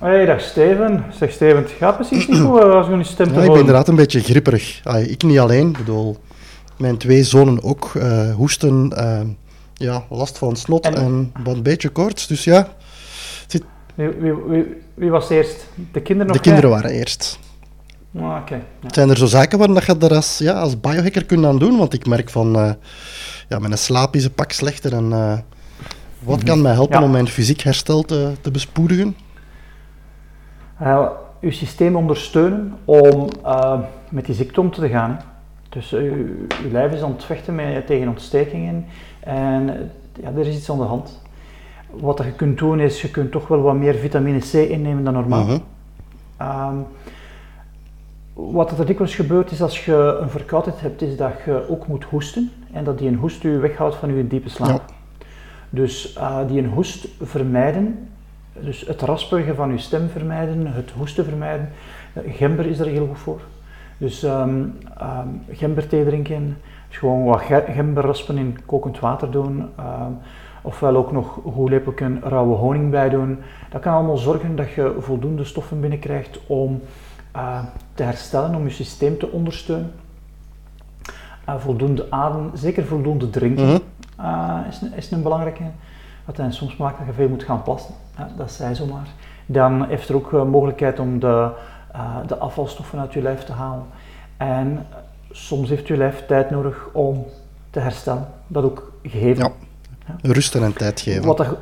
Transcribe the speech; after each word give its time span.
Hey, 0.00 0.26
dag 0.26 0.40
Steven. 0.40 1.04
Zeg 1.18 1.30
Steven, 1.32 1.62
het 1.62 1.70
gaat 1.70 1.96
precies 1.96 2.26
niet 2.28 2.40
goed 2.40 2.60
als 2.62 2.86
je 2.86 3.04
stem 3.04 3.26
te 3.28 3.34
Ja, 3.34 3.40
ik 3.42 3.50
ben 3.50 3.58
inderdaad 3.58 3.88
een 3.88 3.96
beetje 3.96 4.20
gripperig. 4.20 4.80
Ik 5.06 5.22
niet 5.22 5.38
alleen, 5.38 5.68
ik 5.68 5.76
bedoel, 5.78 6.16
mijn 6.76 6.96
twee 6.96 7.24
zonen 7.24 7.62
ook 7.62 7.92
eh, 7.94 8.34
hoesten, 8.34 8.92
eh, 8.96 9.20
ja, 9.74 10.04
last 10.10 10.38
van 10.38 10.56
snot 10.56 10.84
en, 10.84 10.94
En- 10.94 11.32
wat 11.44 11.54
een 11.54 11.62
beetje 11.62 11.88
koorts. 11.88 12.26
Dus 12.26 12.44
ja, 12.44 12.68
Wie, 13.94 14.08
wie, 14.08 14.32
wie, 14.48 14.64
wie 14.94 15.10
was 15.10 15.28
eerst? 15.30 15.66
De 15.92 16.00
kinderen 16.02 16.32
de 16.32 16.38
of 16.38 16.44
kinderen 16.44 16.70
waren 16.70 16.90
eerst. 16.90 17.38
Ah, 18.18 18.36
Oké. 18.40 18.54
ja. 18.54 18.88
Zijn 18.90 19.10
er 19.10 19.16
zo 19.16 19.26
zaken 19.26 19.58
waar 19.58 19.68
dat 19.68 19.84
je 19.84 19.96
er 19.98 20.14
als, 20.14 20.38
ja, 20.38 20.52
als 20.52 20.80
biohacker 20.80 21.24
kunt 21.24 21.44
aan 21.44 21.58
doen? 21.58 21.78
Want 21.78 21.92
ik 21.94 22.06
merk 22.06 22.30
van, 22.30 22.56
eh, 22.56 22.70
ja, 23.48 23.58
mijn 23.58 23.78
slaap 23.78 24.14
is 24.14 24.24
een 24.24 24.32
pak 24.32 24.52
slechter. 24.52 24.92
En 24.94 25.12
eh, 25.12 25.38
wat 26.22 26.42
kan 26.42 26.62
mij 26.62 26.72
helpen 26.72 26.98
Ja. 26.98 27.04
om 27.04 27.10
mijn 27.10 27.28
fysiek 27.28 27.60
herstel 27.60 28.02
te, 28.02 28.32
te 28.40 28.50
bespoedigen? 28.50 29.16
Eh, 30.78 31.06
uw 31.40 31.50
systeem 31.50 31.96
ondersteunen 31.96 32.74
om 32.84 33.28
eh, 33.44 33.78
met 34.08 34.26
die 34.26 34.34
ziekte 34.34 34.60
om 34.60 34.70
te 34.70 34.88
gaan. 34.88 35.10
Hè. 35.10 35.16
Dus 35.74 35.92
eh, 35.92 36.02
uw, 36.02 36.26
uw 36.64 36.70
lijf 36.70 36.92
is 36.92 37.02
aan 37.02 37.12
het 37.12 37.24
vechten 37.24 37.54
met, 37.54 37.86
tegen 37.86 38.08
ontstekingen 38.08 38.86
en 39.20 39.68
eh, 39.68 40.22
ja, 40.22 40.30
er 40.30 40.46
is 40.46 40.56
iets 40.56 40.70
aan 40.70 40.78
de 40.78 40.84
hand. 40.84 41.22
Wat 41.90 42.16
dat 42.16 42.26
je 42.26 42.32
kunt 42.32 42.58
doen 42.58 42.80
is, 42.80 43.02
je 43.02 43.10
kunt 43.10 43.30
toch 43.30 43.48
wel 43.48 43.60
wat 43.60 43.74
meer 43.74 43.94
vitamine 43.94 44.38
C 44.38 44.52
innemen 44.52 45.04
dan 45.04 45.12
normaal. 45.12 45.44
Mhm. 45.44 45.58
Ehm, 46.36 46.76
wat 48.32 48.78
er 48.78 48.86
dikwijls 48.86 49.14
gebeurt 49.14 49.50
is 49.50 49.62
als 49.62 49.84
je 49.84 50.18
een 50.20 50.30
verkoudheid 50.30 50.80
hebt, 50.80 51.02
is 51.02 51.16
dat 51.16 51.32
je 51.44 51.68
ook 51.68 51.86
moet 51.86 52.04
hoesten 52.04 52.50
en 52.72 52.84
dat 52.84 52.98
die 52.98 53.08
een 53.08 53.16
hoest 53.16 53.44
u 53.44 53.58
weghoudt 53.58 53.94
van 53.94 54.08
uw 54.08 54.26
diepe 54.28 54.48
slaap. 54.48 54.82
Ja. 54.88 54.94
Dus 55.70 56.12
eh, 56.12 56.38
die 56.46 56.58
een 56.58 56.70
hoest 56.70 57.08
vermijden, 57.22 58.08
dus 58.60 58.80
het 58.86 59.02
raspige 59.02 59.54
van 59.54 59.70
uw 59.70 59.78
stem 59.78 60.08
vermijden, 60.08 60.66
het 60.66 60.90
hoesten 60.96 61.24
vermijden. 61.24 61.68
Gember 62.26 62.66
is 62.66 62.78
er 62.78 62.86
heel 62.86 63.06
goed 63.06 63.18
voor. 63.18 63.40
Dus 63.98 64.22
ehm 64.22 64.62
ehm, 64.98 65.28
gemberthee 65.50 66.04
drinken, 66.04 66.56
dus 66.88 66.98
gewoon 66.98 67.24
wat 67.24 67.40
ge- 67.40 67.64
gember 67.74 68.04
raspen 68.04 68.38
in 68.38 68.58
kokend 68.66 68.98
water 69.00 69.30
doen. 69.30 69.68
ehm, 69.78 70.10
ofwel 70.62 70.96
ook 70.96 71.12
nog 71.12 71.40
een 71.44 71.52
goed 71.52 71.70
lepeltje 71.70 72.18
rauwe 72.22 72.56
honing 72.56 72.90
bij 72.90 73.08
doen. 73.08 73.38
Dat 73.70 73.80
kan 73.80 73.94
allemaal 73.94 74.16
zorgen 74.16 74.56
dat 74.56 74.72
je 74.72 74.94
voldoende 74.98 75.44
stoffen 75.44 75.80
binnenkrijgt 75.80 76.40
om 76.46 76.80
eh, 77.32 77.58
te 77.94 78.02
herstellen, 78.02 78.54
om 78.54 78.64
je 78.64 78.70
systeem 78.70 79.18
te 79.18 79.30
ondersteunen. 79.30 79.92
Eh, 81.44 81.54
voldoende 81.58 82.06
adem, 82.10 82.50
zeker 82.54 82.84
voldoende 82.84 83.30
drinken 83.30 83.64
Mhm. 83.64 83.78
eh, 84.18 84.58
is, 84.68 84.80
is 84.96 85.10
een 85.10 85.22
belangrijke. 85.22 85.62
Wat 86.24 86.36
dan 86.36 86.52
soms 86.52 86.76
maakt 86.76 86.98
dat 86.98 87.06
je 87.06 87.12
veel 87.12 87.28
moet 87.28 87.42
gaan 87.44 87.62
plassen. 87.62 87.94
Ja, 88.16 88.28
dat 88.36 88.52
zij 88.52 88.74
zomaar. 88.74 89.08
Dan 89.46 89.86
heeft 89.88 90.08
er 90.08 90.14
ook 90.14 90.32
eh, 90.32 90.44
mogelijkheid 90.44 90.98
om 90.98 91.18
de, 91.18 91.50
eh, 91.92 92.16
de 92.26 92.36
afvalstoffen 92.38 92.98
uit 92.98 93.12
je 93.12 93.22
lijf 93.22 93.44
te 93.44 93.52
halen. 93.52 93.84
En 94.36 94.86
eh, 94.90 94.96
soms 95.30 95.68
heeft 95.68 95.86
je 95.86 95.96
lijf 95.96 96.26
tijd 96.26 96.50
nodig 96.50 96.88
om 96.92 97.24
te 97.70 97.80
herstellen. 97.80 98.26
Dat 98.46 98.64
ook 98.64 98.92
gegeven. 99.02 99.44
Ja. 99.44 99.50
Rusten 100.22 100.62
en 100.62 100.72
tijd 100.72 101.00
geven. 101.00 101.24
Wat 101.24 101.36
dat- 101.36 101.56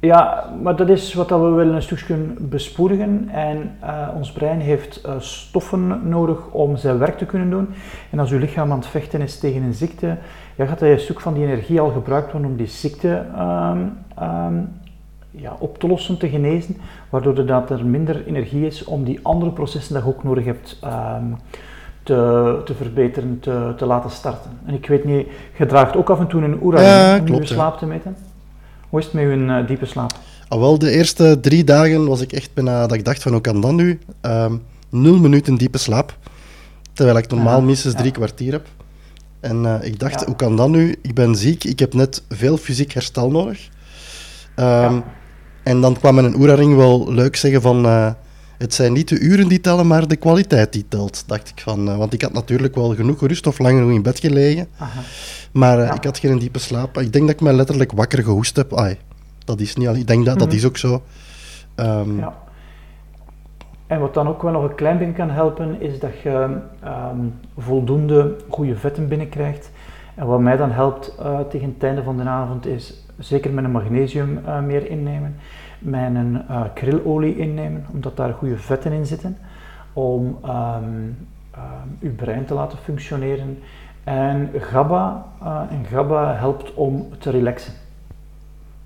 ja, 0.00 0.50
maar 0.62 0.76
dat 0.76 0.88
is 0.88 1.14
wat 1.14 1.28
dat 1.28 1.40
we 1.40 1.48
willen 1.48 1.74
een 1.74 1.82
stukje 1.82 2.14
bespoedigen. 2.38 3.28
En 3.28 3.78
ons 4.14 4.32
brein 4.32 4.60
heeft 4.60 5.00
stoffen 5.18 6.08
nodig 6.08 6.46
om 6.50 6.76
zijn 6.76 6.98
werk 6.98 7.18
te 7.18 7.26
kunnen 7.26 7.50
doen. 7.50 7.68
En 8.10 8.18
als 8.18 8.30
uw 8.30 8.38
lichaam 8.38 8.70
aan 8.72 8.78
het 8.78 8.86
vechten 8.86 9.20
is 9.20 9.38
tegen 9.38 9.62
een 9.62 9.74
ziekte, 9.74 10.16
ja, 10.56 10.66
gaat 10.66 10.78
dat 10.78 11.00
stuk 11.00 11.20
van 11.20 11.34
die 11.34 11.44
energie 11.44 11.80
al 11.80 11.90
gebruikt 11.90 12.32
worden 12.32 12.50
om 12.50 12.56
die 12.56 12.66
ziekte 12.66 13.24
ehm, 13.34 13.78
ehm, 14.18 14.54
ja, 15.30 15.56
op 15.58 15.78
te 15.78 15.86
lossen, 15.86 16.18
te 16.18 16.28
genezen. 16.28 16.76
Waardoor 17.10 17.38
er, 17.38 17.46
dat 17.46 17.70
er 17.70 17.84
minder 17.84 18.26
energie 18.26 18.66
is 18.66 18.84
om 18.84 19.04
die 19.04 19.18
andere 19.22 19.50
processen 19.50 19.94
dat 19.94 20.02
je 20.02 20.08
ook 20.08 20.24
nodig 20.24 20.44
hebt 20.44 20.78
ehm, 20.82 21.24
te, 22.02 22.60
te 22.64 22.74
verbeteren, 22.74 23.40
te, 23.40 23.74
te 23.76 23.86
laten 23.86 24.10
starten. 24.10 24.50
En 24.66 24.74
ik 24.74 24.86
weet 24.86 25.04
niet, 25.04 25.26
je 25.58 25.66
draagt 25.66 25.96
ook 25.96 26.10
af 26.10 26.18
en 26.18 26.26
toe 26.26 26.42
een 26.42 26.62
oera 26.62 26.80
Ja, 26.80 27.18
om 27.18 27.34
je 27.34 27.46
slaap 27.46 27.78
te 27.78 27.86
meten. 27.86 28.16
Hoe 28.88 28.98
is 28.98 29.04
het 29.04 29.14
met 29.14 29.22
je 29.22 29.46
eh, 29.46 29.66
diepe 29.66 29.86
slaap? 29.86 30.12
Al 30.48 30.60
wel, 30.60 30.78
de 30.78 30.90
eerste 30.90 31.40
drie 31.40 31.64
dagen 31.64 32.06
was 32.08 32.20
ik 32.20 32.32
echt 32.32 32.54
bijna 32.54 32.86
dat 32.86 32.96
ik 32.96 33.04
dacht 33.04 33.22
van 33.22 33.32
hoe 33.32 33.40
kan 33.40 33.60
dat 33.60 33.72
nu? 33.72 33.98
Nul 34.88 35.18
minuten 35.18 35.54
diepe 35.54 35.78
slaap. 35.78 36.16
Terwijl 36.92 37.18
ik 37.18 37.30
normaal 37.30 37.58
Ja, 37.58 37.64
minstens 37.64 37.94
ja. 37.94 38.00
drie 38.00 38.12
kwartier 38.12 38.52
heb. 38.52 38.66
En 39.46 39.66
eh, 39.66 39.86
ik 39.88 39.98
dacht, 39.98 40.20
Ja. 40.20 40.26
hoe 40.26 40.36
kan 40.36 40.56
dat 40.56 40.68
nu? 40.68 40.96
Ik 41.02 41.14
ben 41.14 41.34
ziek, 41.36 41.64
ik 41.64 41.78
heb 41.78 41.94
net 41.94 42.22
veel 42.28 42.56
fysiek 42.56 42.92
herstel 42.92 43.30
nodig. 43.30 43.68
Ehm, 44.54 44.94
Ja. 44.94 45.02
En 45.62 45.80
dan 45.80 45.98
kwam 45.98 46.14
mijn 46.14 46.36
oeraring 46.36 46.76
wel 46.76 47.12
leuk 47.12 47.36
zeggen 47.36 47.62
van... 47.62 47.84
eh, 47.86 48.10
het 48.58 48.74
zijn 48.74 48.92
niet 48.92 49.08
de 49.08 49.18
uren 49.18 49.48
die 49.48 49.60
tellen, 49.60 49.86
maar 49.86 50.08
de 50.08 50.16
kwaliteit 50.16 50.72
die 50.72 50.84
telt, 50.88 51.24
dacht 51.26 51.48
ik 51.48 51.60
van. 51.60 51.88
eh, 51.88 51.96
want 51.96 52.12
ik 52.12 52.22
had 52.22 52.32
natuurlijk 52.32 52.74
wel 52.74 52.94
genoeg 52.94 53.18
gerust 53.18 53.46
of 53.46 53.58
lang 53.58 53.78
genoeg 53.78 53.92
in 53.94 54.02
bed 54.02 54.18
gelegen. 54.20 54.66
Aha. 54.78 55.00
Maar 55.52 55.78
Ja. 55.78 55.94
ik 55.94 56.04
had 56.04 56.18
geen 56.18 56.38
diepe 56.38 56.58
slaap. 56.58 56.98
Ik 56.98 57.12
denk 57.12 57.26
dat 57.26 57.34
ik 57.34 57.40
me 57.40 57.52
letterlijk 57.52 57.92
wakker 57.92 58.22
gehoest 58.22 58.56
heb. 58.56 58.76
Ai, 58.78 58.96
dat 59.44 59.60
is 59.60 59.74
niet 59.76 59.88
al. 59.88 59.94
Ik 59.94 60.06
denk 60.06 60.24
dat 60.26 60.38
dat 60.38 60.48
Mhm. 60.48 60.56
is 60.56 60.64
ook 60.64 60.76
zo. 60.76 61.02
Ehm, 61.74 62.18
Ja. 62.18 62.34
En 63.86 64.00
wat 64.00 64.14
dan 64.14 64.28
ook 64.28 64.42
wel 64.42 64.52
nog 64.52 64.62
een 64.62 64.74
klein 64.74 64.98
beetje 64.98 65.12
kan 65.12 65.30
helpen, 65.30 65.80
is 65.80 65.98
dat 66.00 66.20
je 66.20 66.58
ehm, 66.82 67.20
voldoende 67.58 68.36
goede 68.48 68.76
vetten 68.76 69.08
binnenkrijgt. 69.08 69.70
En 70.14 70.26
wat 70.26 70.40
mij 70.40 70.56
dan 70.56 70.70
helpt 70.70 71.14
eh, 71.18 71.40
tegen 71.40 71.68
het 71.74 71.82
einde 71.82 72.02
van 72.02 72.16
de 72.16 72.22
avond 72.22 72.66
is 72.66 73.04
zeker 73.18 73.50
met 73.50 73.64
een 73.64 73.70
magnesium 73.70 74.40
eh, 74.46 74.60
meer 74.60 74.90
innemen, 74.90 75.36
een 75.84 76.42
eh, 76.48 76.60
krilolie 76.74 77.36
innemen, 77.36 77.86
omdat 77.92 78.16
daar 78.16 78.32
goede 78.32 78.56
vetten 78.56 78.92
in 78.92 79.06
zitten, 79.06 79.38
om 79.92 80.38
ehm, 80.44 80.84
uw 82.00 82.14
brein 82.14 82.44
te 82.44 82.54
laten 82.54 82.78
functioneren. 82.78 83.58
En 84.04 84.50
GABA, 84.56 85.26
en 85.70 85.84
GABA 85.84 86.34
helpt 86.34 86.74
om 86.74 87.08
te 87.18 87.30
relaxen. 87.30 87.72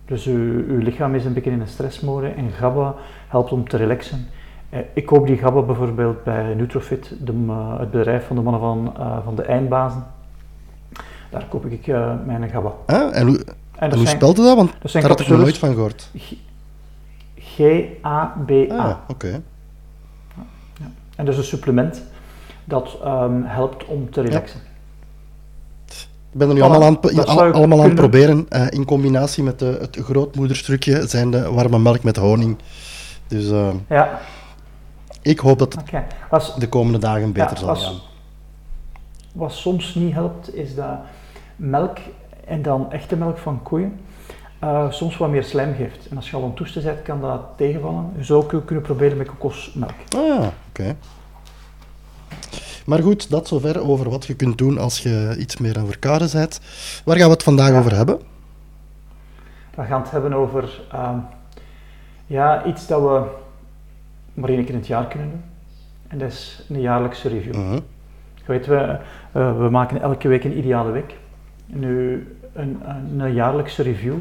Dus 0.05 0.27
uw, 0.27 0.65
uw 0.67 0.79
lichaam 0.79 1.15
is 1.15 1.25
een 1.25 1.33
beetje 1.33 1.51
in 1.51 1.61
een 1.61 1.67
stressmode 1.67 2.29
en 2.29 2.51
GABA 2.51 2.95
helpt 3.29 3.53
om 3.53 3.69
te 3.69 3.77
relaxen. 3.77 4.27
Eh, 4.71 4.79
Ik 4.93 5.07
koop 5.07 5.27
die 5.27 5.37
GABA 5.37 5.61
bijvoorbeeld 5.61 6.25
bij 6.25 6.55
Nutrofit, 6.55 7.13
de, 7.21 7.33
het 7.79 7.91
bedrijf 7.91 8.27
van 8.27 8.37
de 8.37 8.43
mannen 8.43 8.61
van, 8.61 8.93
eh, 8.99 9.17
van 9.25 9.35
de 9.35 9.43
eindbazen. 9.43 10.05
Daar 11.31 11.47
koop 11.49 11.67
ik 11.67 11.87
eh, 11.87 12.13
mijn 12.27 12.49
GABA. 12.51 12.73
ah, 12.87 13.17
en 13.17 13.27
hoe, 13.27 13.39
En 13.39 13.91
en 13.91 14.19
dat 14.19 14.37
hoe? 14.37 14.55
Want 14.57 14.73
dat 14.83 14.93
daar 14.93 15.09
had 15.09 15.21
ik 15.21 15.29
nog 15.29 15.39
nooit 15.39 15.59
van 15.59 15.73
gehoord. 15.75 16.11
G-A-B-A. 17.39 18.77
Ah, 18.77 18.97
oké. 19.09 19.43
En 21.17 21.25
dat 21.25 21.35
is 21.35 21.41
een 21.41 21.47
supplement 21.47 22.03
dat 22.65 22.99
ehm, 23.05 23.43
helpt 23.43 23.85
om 23.85 24.11
te 24.11 24.21
relaxen. 24.21 24.61
Ik 26.33 26.39
ben 26.39 26.49
er 26.49 26.55
nu 26.55 26.61
Voilà, 26.61 26.65
allemaal 26.65 26.83
aan, 26.85 27.53
allemaal 27.53 27.79
aan 27.79 27.85
het 27.85 27.95
proberen. 27.95 28.47
in 28.69 28.85
combinatie 28.85 29.43
met 29.43 29.59
de, 29.59 29.79
het 29.81 29.99
grootmoederstukje 30.03 31.07
zijn 31.09 31.31
de 31.31 31.51
warme 31.53 31.79
melk 31.79 32.03
met 32.03 32.17
honing. 32.17 32.57
Dus 33.27 33.49
Ja, 33.89 34.21
ik 35.23 35.39
hoop 35.39 35.59
dat 35.59 35.73
het. 35.75 35.83
Als, 36.31 36.55
de 36.55 36.69
komende 36.69 36.99
dagen 36.99 37.33
beter 37.33 37.51
Ja, 37.51 37.57
zal 37.57 37.69
als- 37.69 37.85
gaan. 37.85 37.95
Wat 39.33 39.53
soms 39.53 39.95
niet 39.95 40.13
helpt, 40.15 40.55
is 40.55 40.75
dat 40.75 40.99
melk, 41.57 41.99
en 42.47 42.63
dan 42.63 42.93
echte 42.93 43.17
melk 43.17 43.39
van 43.39 43.63
koeien, 43.63 44.01
eh, 44.59 44.91
soms 44.91 45.17
wat 45.17 45.31
meer 45.31 45.45
slijm 45.45 45.75
geeft. 45.75 46.09
En 46.09 46.17
als 46.17 46.31
je 46.31 46.37
al 46.37 46.45
aan 46.45 46.55
toesten 46.55 46.83
bent, 46.83 47.03
kan 47.03 47.21
dat 47.21 47.41
tegenvallen. 47.57 48.13
Je 48.17 48.25
zou 48.25 48.43
ook 48.43 48.67
kunnen 48.67 48.85
proberen 48.85 49.17
met 49.17 49.27
kokosmelk. 49.29 49.91
Ah, 50.17 50.47
oké. 50.69 50.97
Maar 52.87 53.03
goed, 53.03 53.31
dat 53.31 53.49
zover 53.49 53.81
over 53.89 54.11
wat 54.11 54.27
je 54.27 54.35
kunt 54.35 54.59
doen 54.59 54.79
als 54.79 54.99
je 55.03 55.37
iets 55.39 55.57
meer 55.57 55.79
aan 55.79 55.87
verkouden 55.87 56.29
bent. 56.33 56.61
Waar 57.05 57.17
gaan 57.17 57.27
we 57.27 57.33
het 57.33 57.43
vandaag 57.43 57.69
Ja. 57.71 57.79
over 57.79 57.95
hebben? 57.97 58.21
We 59.75 59.85
gaan 59.85 60.01
het 60.03 60.11
hebben 60.11 60.33
over 60.33 60.81
ehm, 60.93 61.19
ja, 62.27 62.65
iets 62.65 62.87
dat 62.87 63.01
we 63.01 63.23
maar 64.35 64.49
één 64.49 64.61
keer 64.65 64.75
in 64.75 64.79
het 64.79 64.87
jaar 64.87 65.07
kunnen 65.07 65.31
doen. 65.31 65.43
En 66.09 66.19
dat 66.19 66.29
is 66.29 66.65
een 66.69 66.81
jaarlijkse 66.81 67.29
review. 67.29 67.55
Mhm. 67.55 67.75
Je 68.35 68.47
weet, 68.47 68.67
we, 68.67 68.99
eh, 69.33 69.59
we 69.59 69.69
maken 69.71 70.03
elke 70.03 70.29
week 70.29 70.45
een 70.45 70.59
ideale 70.59 70.91
week. 70.91 71.15
Nu, 71.67 72.27
een, 72.53 72.81
een, 72.85 73.21
een 73.21 73.35
jaarlijkse 73.35 73.83
review. 73.83 74.17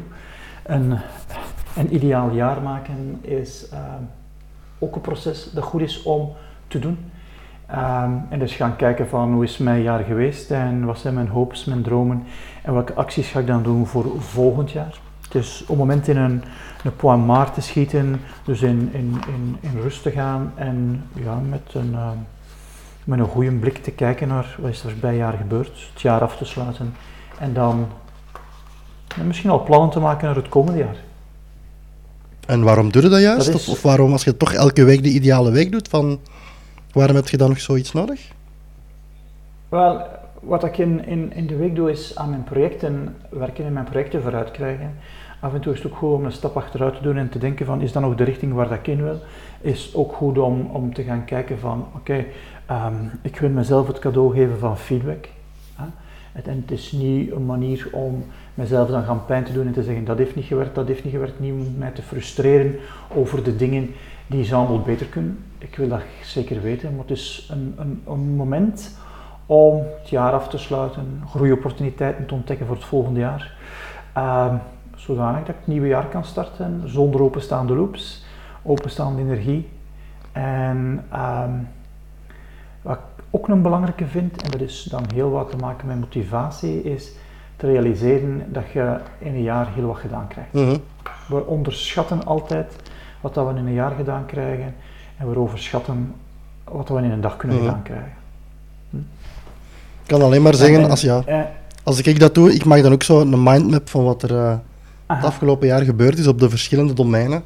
Een, 0.62 0.98
een 1.76 1.94
ideaal 1.94 2.30
jaar 2.30 2.62
maken 2.62 3.18
is, 3.20 3.68
ehm, 3.72 4.02
ook 4.78 4.94
een 4.94 5.00
proces 5.00 5.50
dat 5.52 5.64
goed 5.64 5.80
is 5.80 6.02
om 6.02 6.32
te 6.66 6.78
doen. 6.78 6.98
Ehm, 7.66 8.12
en 8.28 8.38
dus 8.38 8.54
gaan 8.54 8.76
kijken 8.76 9.08
van 9.08 9.32
hoe 9.32 9.44
is 9.44 9.58
mijn 9.58 9.82
jaar 9.82 10.04
geweest 10.04 10.50
en 10.50 10.84
wat 10.84 10.98
zijn 10.98 11.14
mijn 11.14 11.28
hopes, 11.28 11.64
mijn 11.64 11.82
dromen 11.82 12.22
en 12.62 12.72
welke 12.72 12.94
acties 12.94 13.30
ga 13.30 13.40
ik 13.40 13.46
dan 13.46 13.62
doen 13.62 13.86
voor 13.86 14.20
volgend 14.20 14.70
jaar. 14.70 14.98
Dus 15.30 15.62
op 15.62 15.68
het 15.68 15.76
moment 15.76 16.08
in 16.08 16.16
een, 16.16 16.42
een 16.84 16.96
point 16.96 17.26
maar 17.26 17.52
te 17.52 17.60
schieten, 17.60 18.20
dus 18.44 18.62
in, 18.62 18.90
in, 18.92 19.18
in, 19.26 19.56
in 19.60 19.80
rust 19.80 20.02
te 20.02 20.10
gaan 20.10 20.52
en 20.54 21.04
ja, 21.12 21.34
met, 21.34 21.60
een, 21.72 21.92
uh, 21.92 22.10
met 23.04 23.18
een 23.18 23.26
goede 23.26 23.52
blik 23.52 23.82
te 23.82 23.90
kijken 23.90 24.28
naar 24.28 24.56
wat 24.60 24.70
is 24.70 24.84
er 24.84 24.94
bij 25.00 25.16
jaar 25.16 25.32
gebeurd, 25.32 25.88
het 25.92 26.00
jaar 26.00 26.20
af 26.20 26.36
te 26.36 26.44
sluiten 26.44 26.94
en 27.38 27.52
dan 27.52 27.88
ja, 29.16 29.22
misschien 29.22 29.50
al 29.50 29.62
plannen 29.62 29.90
te 29.90 30.00
maken 30.00 30.26
naar 30.26 30.36
het 30.36 30.48
komende 30.48 30.78
jaar. 30.78 30.96
En 32.46 32.62
waarom 32.62 32.92
doe 32.92 33.02
je 33.02 33.08
dat 33.08 33.20
juist? 33.20 33.54
of, 33.54 33.68
of, 33.68 33.82
waarom, 33.82 34.12
als 34.12 34.24
je 34.24 34.36
toch 34.36 34.52
elke 34.52 34.84
week 34.84 35.02
de 35.02 35.08
ideale 35.08 35.50
week 35.50 35.72
doet, 35.72 35.88
van 35.88 36.20
waarom 36.92 37.16
heb 37.16 37.28
je 37.28 37.36
dan 37.36 37.48
nog 37.48 37.60
zoiets 37.60 37.92
nodig? 37.92 38.28
Wel, 39.68 40.06
wat 40.40 40.64
ik 40.64 40.78
in, 40.78 41.06
in, 41.06 41.32
in 41.32 41.46
de 41.46 41.56
week 41.56 41.74
doe, 41.74 41.90
is 41.90 42.16
aan 42.16 42.30
mijn 42.30 42.44
projecten 42.44 43.16
werken 43.28 43.64
en 43.64 43.72
mijn 43.72 43.84
projecten 43.84 44.22
vooruit 44.22 44.50
krijgen. 44.50 44.94
Af 45.40 45.54
en 45.54 45.60
toe 45.60 45.72
is 45.72 45.82
het 45.82 45.92
ook 45.92 45.98
goed 45.98 46.12
om 46.12 46.24
een 46.24 46.32
stap 46.32 46.56
achteruit 46.56 46.96
te 46.96 47.02
doen 47.02 47.16
en 47.16 47.28
te 47.28 47.38
denken 47.38 47.66
van, 47.66 47.80
is 47.80 47.92
dat 47.92 48.02
nog 48.02 48.14
de 48.14 48.24
richting 48.24 48.52
waar 48.52 48.68
dat 48.68 48.78
ik 48.78 48.86
in 48.86 49.02
wil? 49.02 49.18
Is 49.60 49.94
ook 49.94 50.12
goed 50.12 50.38
om, 50.38 50.70
om 50.72 50.94
te 50.94 51.02
gaan 51.02 51.24
kijken 51.24 51.58
van, 51.58 51.86
oké, 51.94 52.24
ehm, 52.66 52.94
ik 53.22 53.36
wil 53.36 53.50
mezelf 53.50 53.86
het 53.86 53.98
cadeau 53.98 54.34
geven 54.34 54.58
van 54.58 54.78
feedback. 54.78 55.28
Hè? 55.74 55.84
En 56.32 56.60
het 56.60 56.70
is 56.70 56.92
niet 56.92 57.32
een 57.32 57.46
manier 57.46 57.88
om 57.92 58.24
mezelf 58.54 58.88
dan 58.88 59.04
gaan 59.04 59.24
pijn 59.24 59.44
te 59.44 59.52
doen 59.52 59.66
en 59.66 59.72
te 59.72 59.82
zeggen 59.82 60.04
dat 60.04 60.18
heeft 60.18 60.34
niet 60.34 60.44
gewerkt, 60.44 60.74
dat 60.74 60.88
heeft 60.88 61.04
niet 61.04 61.12
gewerkt, 61.12 61.40
niet 61.40 61.52
om 61.52 61.74
mij 61.78 61.90
te 61.90 62.02
frustreren 62.02 62.76
over 63.14 63.44
de 63.44 63.56
dingen 63.56 63.90
die 64.26 64.44
ze 64.44 64.80
beter 64.84 65.06
kunnen. 65.06 65.44
Ik 65.58 65.76
wil 65.76 65.88
dat 65.88 66.00
zeker 66.22 66.62
weten, 66.62 66.90
maar 66.90 67.04
het 67.06 67.18
is 67.18 67.48
een, 67.50 67.74
een, 68.06 68.36
moment 68.36 68.98
om 69.46 69.82
het 70.00 70.08
jaar 70.08 70.32
af 70.32 70.48
te 70.48 70.58
sluiten, 70.58 71.22
groeiopportuniteiten 71.28 72.26
te 72.26 72.34
ontdekken 72.34 72.66
voor 72.66 72.74
het 72.74 72.84
volgende 72.84 73.20
jaar. 73.20 73.56
Uh, 74.16 74.54
zodanig 75.00 75.40
dat 75.40 75.48
ik 75.48 75.54
het 75.56 75.66
nieuwe 75.66 75.86
jaar 75.86 76.06
kan 76.06 76.24
starten 76.24 76.82
zonder 76.84 77.22
openstaande 77.22 77.74
loops, 77.74 78.24
openstaande 78.62 79.22
energie. 79.22 79.68
En 80.32 81.04
ehm, 81.12 81.50
wat 82.82 82.96
ik 82.96 83.24
ook 83.30 83.48
een 83.48 83.62
belangrijke 83.62 84.06
vind, 84.06 84.42
en 84.42 84.50
dat 84.50 84.60
is 84.60 84.82
dan 84.90 85.04
heel 85.14 85.30
wat 85.30 85.50
te 85.50 85.56
maken 85.56 85.86
met 85.86 86.00
motivatie, 86.00 86.82
is 86.82 87.10
te 87.56 87.66
realiseren 87.66 88.42
dat 88.52 88.70
je 88.72 88.96
in 89.18 89.34
een 89.34 89.42
jaar 89.42 89.68
heel 89.74 89.86
wat 89.86 89.96
gedaan 89.96 90.26
krijgt. 90.28 90.52
Mhm. 90.52 90.76
We 91.28 91.46
onderschatten 91.46 92.24
altijd 92.24 92.76
wat 93.20 93.34
dat 93.34 93.46
we 93.52 93.58
in 93.58 93.66
een 93.66 93.72
jaar 93.72 93.90
gedaan 93.96 94.26
krijgen 94.26 94.74
en 95.16 95.30
we 95.30 95.38
overschatten 95.38 96.14
wat 96.64 96.88
we 96.88 96.96
in 96.96 97.10
een 97.10 97.20
dag 97.20 97.36
kunnen 97.36 97.56
Mhm. 97.56 97.66
gedaan 97.66 97.82
krijgen. 97.82 98.12
Ik 100.02 100.16
kan 100.16 100.22
alleen 100.22 100.42
maar 100.42 100.54
zeggen, 100.54 100.82
En- 100.82 100.90
als, 100.90 101.00
ja, 101.00 101.22
eh, 101.26 101.40
als 101.82 102.02
ik 102.02 102.20
dat 102.20 102.34
doe, 102.34 102.52
ik 102.54 102.64
maak 102.64 102.82
dan 102.82 102.92
ook 102.92 103.02
zo 103.02 103.20
een 103.20 103.42
mindmap 103.42 103.88
van 103.88 104.04
wat 104.04 104.22
er 104.22 104.60
eh, 105.10 105.16
het 105.16 105.24
aha. 105.24 105.26
afgelopen 105.34 105.66
jaar 105.66 105.82
gebeurd 105.82 106.18
is 106.18 106.26
op 106.26 106.38
de 106.40 106.48
verschillende 106.50 106.92
domeinen. 106.92 107.42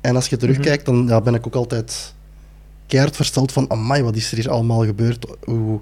En 0.00 0.14
als 0.16 0.26
je 0.28 0.36
terugkijkt, 0.36 0.86
dan 0.86 1.06
ja, 1.08 1.20
ben 1.20 1.34
ik 1.34 1.46
ook 1.46 1.54
altijd 1.54 2.14
keihard 2.86 3.16
versteld 3.16 3.52
van, 3.52 3.70
amai, 3.70 4.02
wat 4.02 4.16
is 4.16 4.30
er 4.30 4.36
hier 4.36 4.50
allemaal 4.50 4.84
gebeurd? 4.84 5.26
Hoe, 5.44 5.80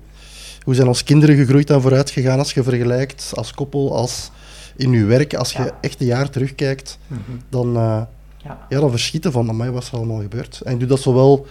hoe 0.62 0.74
zijn 0.74 0.88
onze 0.88 1.04
kinderen 1.04 1.36
gegroeid 1.36 1.70
en 1.70 1.80
vooruit 1.80 2.10
gegaan 2.10 2.38
als 2.38 2.52
je 2.52 2.62
vergelijkt, 2.62 3.32
als 3.34 3.52
koppel, 3.54 3.96
als 3.96 4.30
in 4.76 4.90
je 4.92 5.04
werk. 5.04 5.34
Als 5.34 5.52
je 5.52 5.62
Ja. 5.62 5.78
echt 5.80 6.00
een 6.00 6.06
jaar 6.06 6.30
terugkijkt, 6.30 6.98
Mhm. 7.06 7.20
dan, 7.48 7.76
eh, 7.76 8.02
Ja. 8.44 8.66
ja, 8.68 8.80
dan 8.80 8.90
verschieten 8.90 9.32
van, 9.32 9.48
amai, 9.48 9.70
wat 9.70 9.82
is 9.82 9.88
er 9.88 9.96
allemaal 9.96 10.20
gebeurd? 10.20 10.60
En 10.64 10.72
ik 10.72 10.78
doe 10.78 10.88
dat 10.88 11.00
zowel, 11.00 11.46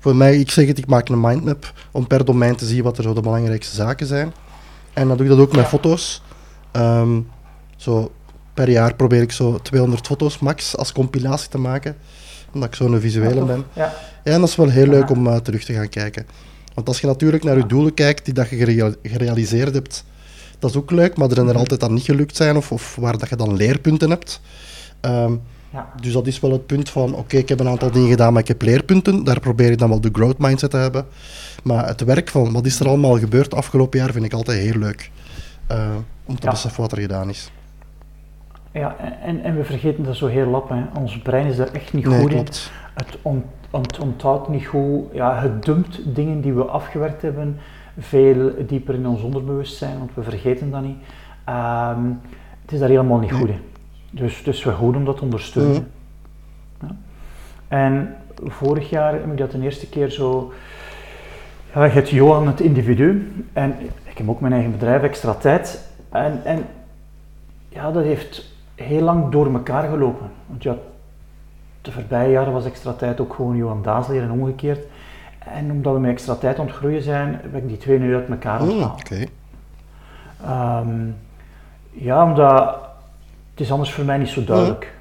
voor 0.00 0.16
mij, 0.16 0.38
ik 0.38 0.50
zeg 0.50 0.66
het, 0.66 0.78
ik 0.78 0.86
maak 0.86 1.08
een 1.08 1.20
mindmap 1.20 1.72
om 1.90 2.06
per 2.06 2.24
domein 2.24 2.56
te 2.56 2.66
zien 2.66 2.82
wat 2.82 2.96
er 2.98 3.02
zo 3.02 3.12
de 3.12 3.20
belangrijkste 3.20 3.74
zaken 3.74 4.06
zijn. 4.06 4.32
En 4.92 5.08
dan 5.08 5.16
doe 5.16 5.26
ik 5.26 5.32
dat 5.32 5.40
ook 5.40 5.52
met 5.52 5.60
Ja. 5.62 5.68
foto's. 5.68 6.22
Ehm, 6.72 7.20
zo, 7.76 8.12
per 8.56 8.70
jaar 8.70 8.94
probeer 8.94 9.22
ik 9.22 9.32
zo 9.32 9.58
200 9.62 10.06
foto's 10.06 10.38
max 10.38 10.76
als 10.76 10.92
compilatie 10.92 11.48
te 11.48 11.58
maken, 11.58 11.96
omdat 12.52 12.68
ik 12.68 12.74
zo'n 12.74 13.00
visuele 13.00 13.44
ben. 13.44 13.64
Ja. 13.72 13.94
Ja, 14.24 14.32
en 14.32 14.40
dat 14.40 14.48
is 14.48 14.56
wel 14.56 14.68
heel 14.68 14.86
leuk 14.86 15.10
om 15.10 15.26
eh, 15.26 15.36
terug 15.36 15.64
te 15.64 15.72
gaan 15.72 15.88
kijken. 15.88 16.26
Want 16.74 16.88
als 16.88 17.00
je 17.00 17.06
natuurlijk 17.06 17.44
naar 17.44 17.56
je 17.56 17.66
doelen 17.66 17.94
kijkt 17.94 18.24
die 18.24 18.34
dat 18.34 18.48
je 18.48 18.56
gerea- 18.56 18.94
gerealiseerd 19.02 19.74
hebt, 19.74 20.04
dat 20.58 20.70
is 20.70 20.76
ook 20.76 20.90
leuk, 20.90 21.16
maar 21.16 21.28
er 21.28 21.34
zijn 21.34 21.46
er 21.46 21.52
Mhm. 21.52 21.60
altijd 21.60 21.80
dan 21.80 21.94
niet 21.94 22.04
gelukt 22.04 22.36
zijn 22.36 22.56
of, 22.56 22.72
of 22.72 22.96
waar 23.00 23.18
dat 23.18 23.28
je 23.28 23.36
dan 23.36 23.56
leerpunten 23.56 24.10
hebt. 24.10 24.40
Ehm, 25.00 25.32
Ja. 25.72 25.88
dus 26.00 26.12
dat 26.12 26.26
is 26.26 26.40
wel 26.40 26.52
het 26.52 26.66
punt 26.66 26.90
van, 26.90 27.14
oké, 27.14 27.36
ik 27.36 27.48
heb 27.48 27.60
een 27.60 27.68
aantal 27.68 27.90
dingen 27.90 28.08
gedaan, 28.08 28.32
maar 28.32 28.42
ik 28.42 28.48
heb 28.48 28.62
leerpunten. 28.62 29.24
Daar 29.24 29.40
probeer 29.40 29.70
ik 29.70 29.78
dan 29.78 29.88
wel 29.88 30.00
de 30.00 30.08
growth 30.12 30.38
mindset 30.38 30.70
te 30.70 30.76
hebben. 30.76 31.06
Maar 31.62 31.86
het 31.86 32.00
werk 32.00 32.28
van, 32.28 32.52
wat 32.52 32.66
is 32.66 32.80
er 32.80 32.88
allemaal 32.88 33.18
gebeurd 33.18 33.54
afgelopen 33.54 33.98
jaar, 33.98 34.12
vind 34.12 34.24
ik 34.24 34.32
altijd 34.32 34.62
heel 34.62 34.78
leuk. 34.78 35.10
eh, 35.66 35.88
om 36.24 36.34
te 36.38 36.46
Ja. 36.46 36.50
beseffen 36.50 36.80
wat 36.80 36.92
er 36.92 37.00
gedaan 37.00 37.28
is. 37.28 37.50
Ja, 38.78 38.96
en, 39.22 39.42
en 39.42 39.56
we 39.56 39.64
vergeten 39.64 40.04
dat 40.04 40.16
zo 40.16 40.26
heel 40.26 40.46
lap. 40.46 40.68
Hè. 40.68 40.82
Ons 40.98 41.18
brein 41.18 41.46
is 41.46 41.56
daar 41.56 41.72
echt 41.72 41.92
niet 41.92 42.06
Nee, 42.06 42.20
goed 42.20 42.32
in. 42.32 42.38
Het, 42.94 43.18
on, 43.22 43.44
het 43.70 43.98
onthoudt 43.98 44.48
niet 44.48 44.66
goed. 44.66 45.04
Ja, 45.12 45.40
het 45.40 45.64
dumpt 45.64 46.14
dingen 46.14 46.40
die 46.40 46.52
we 46.52 46.64
afgewerkt 46.64 47.22
hebben 47.22 47.58
veel 47.98 48.52
dieper 48.66 48.94
in 48.94 49.06
ons 49.06 49.22
onderbewustzijn, 49.22 49.98
want 49.98 50.10
we 50.14 50.22
vergeten 50.22 50.70
dat 50.70 50.82
niet. 50.82 50.96
Ehm, 51.44 52.04
het 52.62 52.72
is 52.72 52.78
daar 52.78 52.88
helemaal 52.88 53.18
niet 53.18 53.30
Nee. 53.30 53.40
goed 53.40 53.48
in. 53.48 53.60
Dus 54.10 54.38
het 54.38 54.46
is 54.46 54.64
wel 54.64 54.74
goed 54.74 54.96
om 54.96 55.04
dat 55.04 55.16
te 55.16 55.22
ondersteunen. 55.22 55.90
Ja. 56.80 56.96
En 57.68 58.14
vorig 58.44 58.90
jaar 58.90 59.12
heb 59.12 59.30
ik 59.32 59.38
dat 59.38 59.50
de 59.50 59.60
eerste 59.60 59.88
keer 59.88 60.10
zo. 60.10 60.52
Ja, 61.74 61.84
je 61.84 61.90
hebt 61.90 62.10
Johan 62.10 62.46
het 62.46 62.60
individu 62.60 63.32
en 63.52 63.74
ik 64.04 64.18
heb 64.18 64.28
ook 64.28 64.40
mijn 64.40 64.52
eigen 64.52 64.70
bedrijf, 64.70 65.02
extra 65.02 65.34
tijd. 65.34 65.88
En, 66.10 66.40
en 66.44 66.64
ja, 67.68 67.90
dat 67.92 68.02
heeft 68.02 68.55
heel 68.76 69.02
lang 69.02 69.30
door 69.32 69.52
elkaar 69.52 69.88
gelopen. 69.88 70.30
Want 70.46 70.62
ja, 70.62 70.74
de 71.82 71.92
voorbije 71.92 72.30
jaren 72.30 72.52
was 72.52 72.64
extra 72.64 72.92
tijd 72.92 73.20
ook 73.20 73.34
gewoon 73.34 73.56
Johan 73.56 73.82
Daasleer 73.82 74.22
en 74.22 74.30
omgekeerd. 74.30 74.86
En 75.38 75.70
omdat 75.70 75.94
we 75.94 76.00
met 76.00 76.10
extra 76.10 76.34
tijd 76.34 76.58
ontgroeien 76.58 77.02
zijn, 77.02 77.38
heb 77.42 77.54
ik 77.56 77.68
die 77.68 77.76
twee 77.76 77.98
nu 77.98 78.14
uit 78.14 78.28
elkaar 78.28 78.62
Mm, 78.62 78.70
onthaald. 78.70 79.00
Oké. 79.00 79.24
Ehm, 80.44 81.08
ja, 81.90 82.24
omdat 82.24 82.78
het 83.50 83.60
is 83.60 83.72
anders 83.72 83.92
voor 83.92 84.04
mij 84.04 84.18
niet 84.18 84.28
zo 84.28 84.44
duidelijk. 84.44 84.94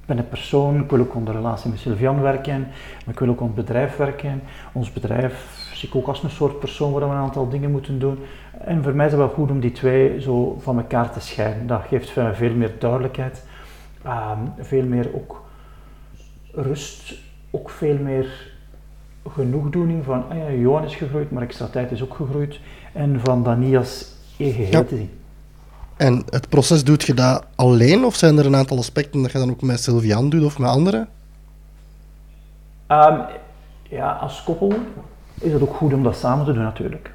Ik 0.00 0.12
ben 0.12 0.18
een 0.18 0.28
persoon, 0.28 0.80
ik 0.80 0.90
wil 0.90 1.00
ook 1.00 1.26
de 1.26 1.32
relatie 1.32 1.70
met 1.70 1.78
Sylvian 1.78 2.20
werken, 2.20 2.60
maar 3.04 3.14
ik 3.14 3.18
wil 3.18 3.28
ook 3.28 3.40
het 3.40 3.54
bedrijf 3.54 3.96
werken. 3.96 4.42
Ons 4.72 4.92
bedrijf 4.92 5.65
zie 5.76 5.88
ik 5.88 5.94
ook 5.94 6.06
als 6.06 6.22
een 6.22 6.30
soort 6.30 6.58
persoon 6.58 6.92
waar 6.92 7.08
we 7.08 7.14
een 7.14 7.20
aantal 7.20 7.48
dingen 7.48 7.70
moeten 7.70 7.98
doen. 7.98 8.18
En 8.64 8.82
voor 8.82 8.94
mij 8.94 9.06
is 9.06 9.12
het 9.12 9.20
wel 9.20 9.30
goed 9.30 9.50
om 9.50 9.60
die 9.60 9.72
twee 9.72 10.20
zo 10.20 10.58
van 10.60 10.76
elkaar 10.78 11.12
te 11.12 11.20
scheiden. 11.20 11.66
Dat 11.66 11.82
geeft 11.88 12.10
veel 12.10 12.34
veel 12.34 12.54
meer 12.54 12.72
duidelijkheid, 12.78 13.44
ehm, 14.02 14.38
veel 14.58 14.84
meer 14.84 15.08
ook 15.14 15.42
rust, 16.52 17.14
ook 17.50 17.70
veel 17.70 17.98
meer 17.98 18.54
genoegdoening 19.28 20.04
van, 20.04 20.24
ah 20.28 20.36
ja, 20.36 20.50
Johan 20.50 20.84
is 20.84 20.94
gegroeid, 20.94 21.30
maar 21.30 21.42
extra 21.42 21.66
tijd 21.66 21.90
is 21.90 22.02
ook 22.02 22.14
gegroeid. 22.14 22.60
En 22.92 23.20
van 23.24 23.42
dat 23.42 23.56
niet 23.56 23.76
als 23.76 24.06
één 24.36 24.52
geheel 24.52 24.70
Ja. 24.72 24.82
te 24.82 24.96
zien. 24.96 25.10
En 25.96 26.22
het 26.30 26.48
proces 26.48 26.84
doet 26.84 27.02
je 27.02 27.14
dat 27.14 27.44
alleen, 27.54 28.04
of 28.04 28.14
zijn 28.14 28.38
er 28.38 28.46
een 28.46 28.56
aantal 28.56 28.78
aspecten 28.78 29.22
dat 29.22 29.32
je 29.32 29.38
dan 29.38 29.50
ook 29.50 29.62
met 29.62 29.80
Sylvian 29.80 30.28
doet 30.30 30.44
of 30.44 30.58
met 30.58 30.68
anderen? 30.70 31.08
Ehm, 32.86 33.18
ja, 33.82 34.12
als 34.12 34.42
koppel 34.44 34.72
is 35.40 35.52
het 35.52 35.62
ook 35.62 35.74
goed 35.74 35.92
om 35.92 36.02
dat 36.02 36.16
samen 36.16 36.44
te 36.44 36.52
doen 36.52 36.62
natuurlijk. 36.62 37.10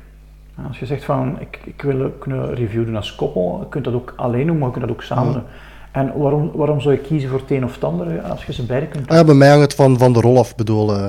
En 0.57 0.67
Als 0.67 0.79
je 0.79 0.85
zegt 0.85 1.03
van 1.03 1.39
ik, 1.39 1.59
ik 1.65 1.81
wil 1.81 2.11
een 2.19 2.53
review 2.55 2.85
doen 2.85 2.95
als 2.95 3.15
koppel, 3.15 3.57
je 3.59 3.69
kunt 3.69 3.85
dat 3.85 3.93
ook 3.93 4.13
alleen 4.15 4.47
doen, 4.47 4.57
maar 4.57 4.67
je 4.67 4.73
kunt 4.73 4.85
dat 4.87 4.95
ook 4.95 5.03
samen 5.03 5.33
doen. 5.33 5.43
En 5.91 6.13
waarom, 6.17 6.51
waarom 6.53 6.81
zou 6.81 6.93
je 6.93 6.99
kiezen 7.01 7.29
voor 7.29 7.39
het 7.39 7.51
een 7.51 7.63
of 7.65 7.73
het 7.73 7.83
andere 7.83 8.21
als 8.21 8.45
je 8.45 8.53
ze 8.53 8.65
beide 8.65 8.87
kunt 8.87 9.07
Ah 9.09 9.17
ja, 9.17 9.23
bij 9.23 9.33
mij 9.35 9.49
hangt 9.49 9.63
het 9.63 9.75
van, 9.75 9.97
van 9.97 10.13
de 10.13 10.21
rol 10.21 10.37
af, 10.37 10.55
bedoel. 10.55 10.95
eh, 10.95 11.03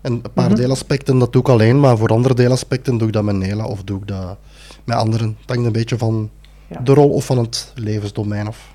en 0.00 0.12
een 0.12 0.22
paar 0.34 0.46
Mhm. 0.50 0.54
deelaspecten 0.54 1.18
dat 1.18 1.32
doe 1.32 1.42
ik 1.42 1.48
alleen, 1.48 1.80
maar 1.80 1.96
voor 1.98 2.08
andere 2.08 2.34
deelaspecten 2.34 2.98
doe 2.98 3.06
ik 3.06 3.12
dat 3.12 3.22
met 3.24 3.36
Nela 3.36 3.64
of 3.66 3.82
doe 3.84 3.98
ik 4.00 4.06
dat 4.08 4.36
met 4.84 4.96
anderen. 4.96 5.36
Het 5.40 5.50
hangt 5.50 5.66
een 5.66 5.72
beetje 5.72 5.98
van 5.98 6.30
Ja. 6.66 6.80
de 6.84 6.94
rol 6.94 7.10
of 7.10 7.24
van 7.24 7.38
het 7.38 7.72
levensdomein 7.74 8.46
af. 8.46 8.74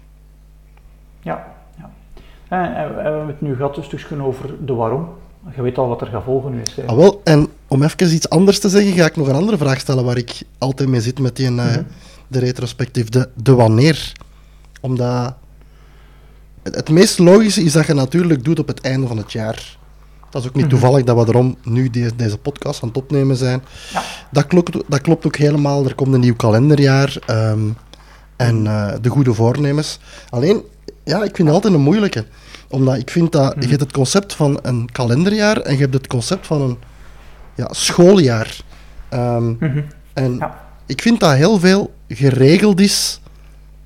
Ja, 1.22 1.46
ja. 1.78 1.90
En, 2.48 2.76
en 2.76 2.96
we 2.96 3.02
hebben 3.02 3.28
het 3.28 3.42
nu 3.42 3.56
gehad 3.56 3.78
een 3.78 3.84
stukje 3.84 4.22
over 4.22 4.50
de 4.66 4.74
waarom. 4.74 5.08
Je 5.56 5.62
weet 5.62 5.78
al 5.78 5.88
wat 5.88 6.02
er 6.02 6.08
gaat 6.08 6.24
volgen 6.24 6.52
nu. 6.52 6.62
Is. 6.62 6.80
Ah, 6.86 6.96
wel, 6.96 7.22
en 7.24 7.48
om 7.70 7.84
even 7.84 8.14
iets 8.14 8.30
anders 8.30 8.60
te 8.60 8.70
zeggen, 8.70 8.94
ga 8.94 9.06
ik 9.06 9.16
nog 9.16 9.28
een 9.28 9.36
andere 9.36 9.58
vraag 9.58 9.80
stellen 9.80 10.04
waar 10.04 10.18
ik 10.18 10.42
altijd 10.58 10.90
mee 10.90 11.02
zit 11.02 11.20
met 11.20 11.36
die, 11.36 11.46
eh, 11.48 11.54
Mhm. 11.54 11.82
de 12.28 12.40
retrospectief. 12.40 13.10
De, 13.10 13.30
de 13.36 13.54
wanneer. 13.54 14.12
Omdat 14.82 15.34
het, 16.64 16.76
het 16.76 16.90
meest 16.90 17.20
logische 17.20 17.64
is 17.64 17.72
dat 17.72 17.86
je 17.88 17.94
natuurlijk 17.94 18.44
doet 18.44 18.60
op 18.60 18.68
het 18.68 18.82
einde 18.82 19.08
van 19.08 19.18
het 19.18 19.32
jaar. 19.32 19.78
Dat 20.30 20.42
is 20.42 20.48
ook 20.48 20.56
niet 20.56 20.66
Mhm. 20.66 20.74
toevallig 20.74 21.04
dat 21.06 21.16
we 21.26 21.32
erom 21.34 21.58
nu 21.64 21.90
de- 21.90 22.12
deze 22.16 22.38
podcast 22.38 22.82
aan 22.84 22.88
het 22.88 22.98
opnemen 22.98 23.36
zijn. 23.36 23.62
Ja. 23.94 24.04
Dat, 24.32 24.48
klopt, 24.48 24.78
dat 24.88 25.02
klopt 25.02 25.26
ook 25.26 25.36
helemaal. 25.36 25.86
Er 25.86 25.96
komt 25.96 26.14
een 26.14 26.20
nieuw 26.20 26.36
kalenderjaar. 26.36 27.18
ehm, 27.26 27.60
en 28.36 28.68
eh, 28.68 28.94
de 29.02 29.10
goede 29.10 29.34
voornemens. 29.34 30.00
Alleen, 30.30 30.62
ja, 31.04 31.18
ik 31.24 31.36
vind 31.36 31.48
het 31.48 31.56
altijd 31.56 31.74
een 31.74 31.82
moeilijke. 31.82 32.26
Omdat 32.70 32.98
ik 32.98 33.10
vind 33.10 33.32
dat 33.32 33.56
je 33.60 33.68
hebt 33.68 33.82
het 33.82 33.92
concept 33.92 34.34
van 34.34 34.60
een 34.62 34.92
kalenderjaar 34.92 35.58
en 35.58 35.74
je 35.74 35.80
hebt 35.80 35.94
het 35.94 36.08
concept 36.08 36.48
van 36.48 36.62
een 36.62 36.78
ja, 37.60 37.68
schooljaar. 37.72 38.58
Ehm, 39.10 39.54
en 40.14 40.36
Ja. 40.36 40.60
ik 40.86 41.02
vind 41.02 41.20
dat 41.20 41.34
heel 41.36 41.60
veel 41.60 41.94
geregeld 42.08 42.80
is. 42.80 43.22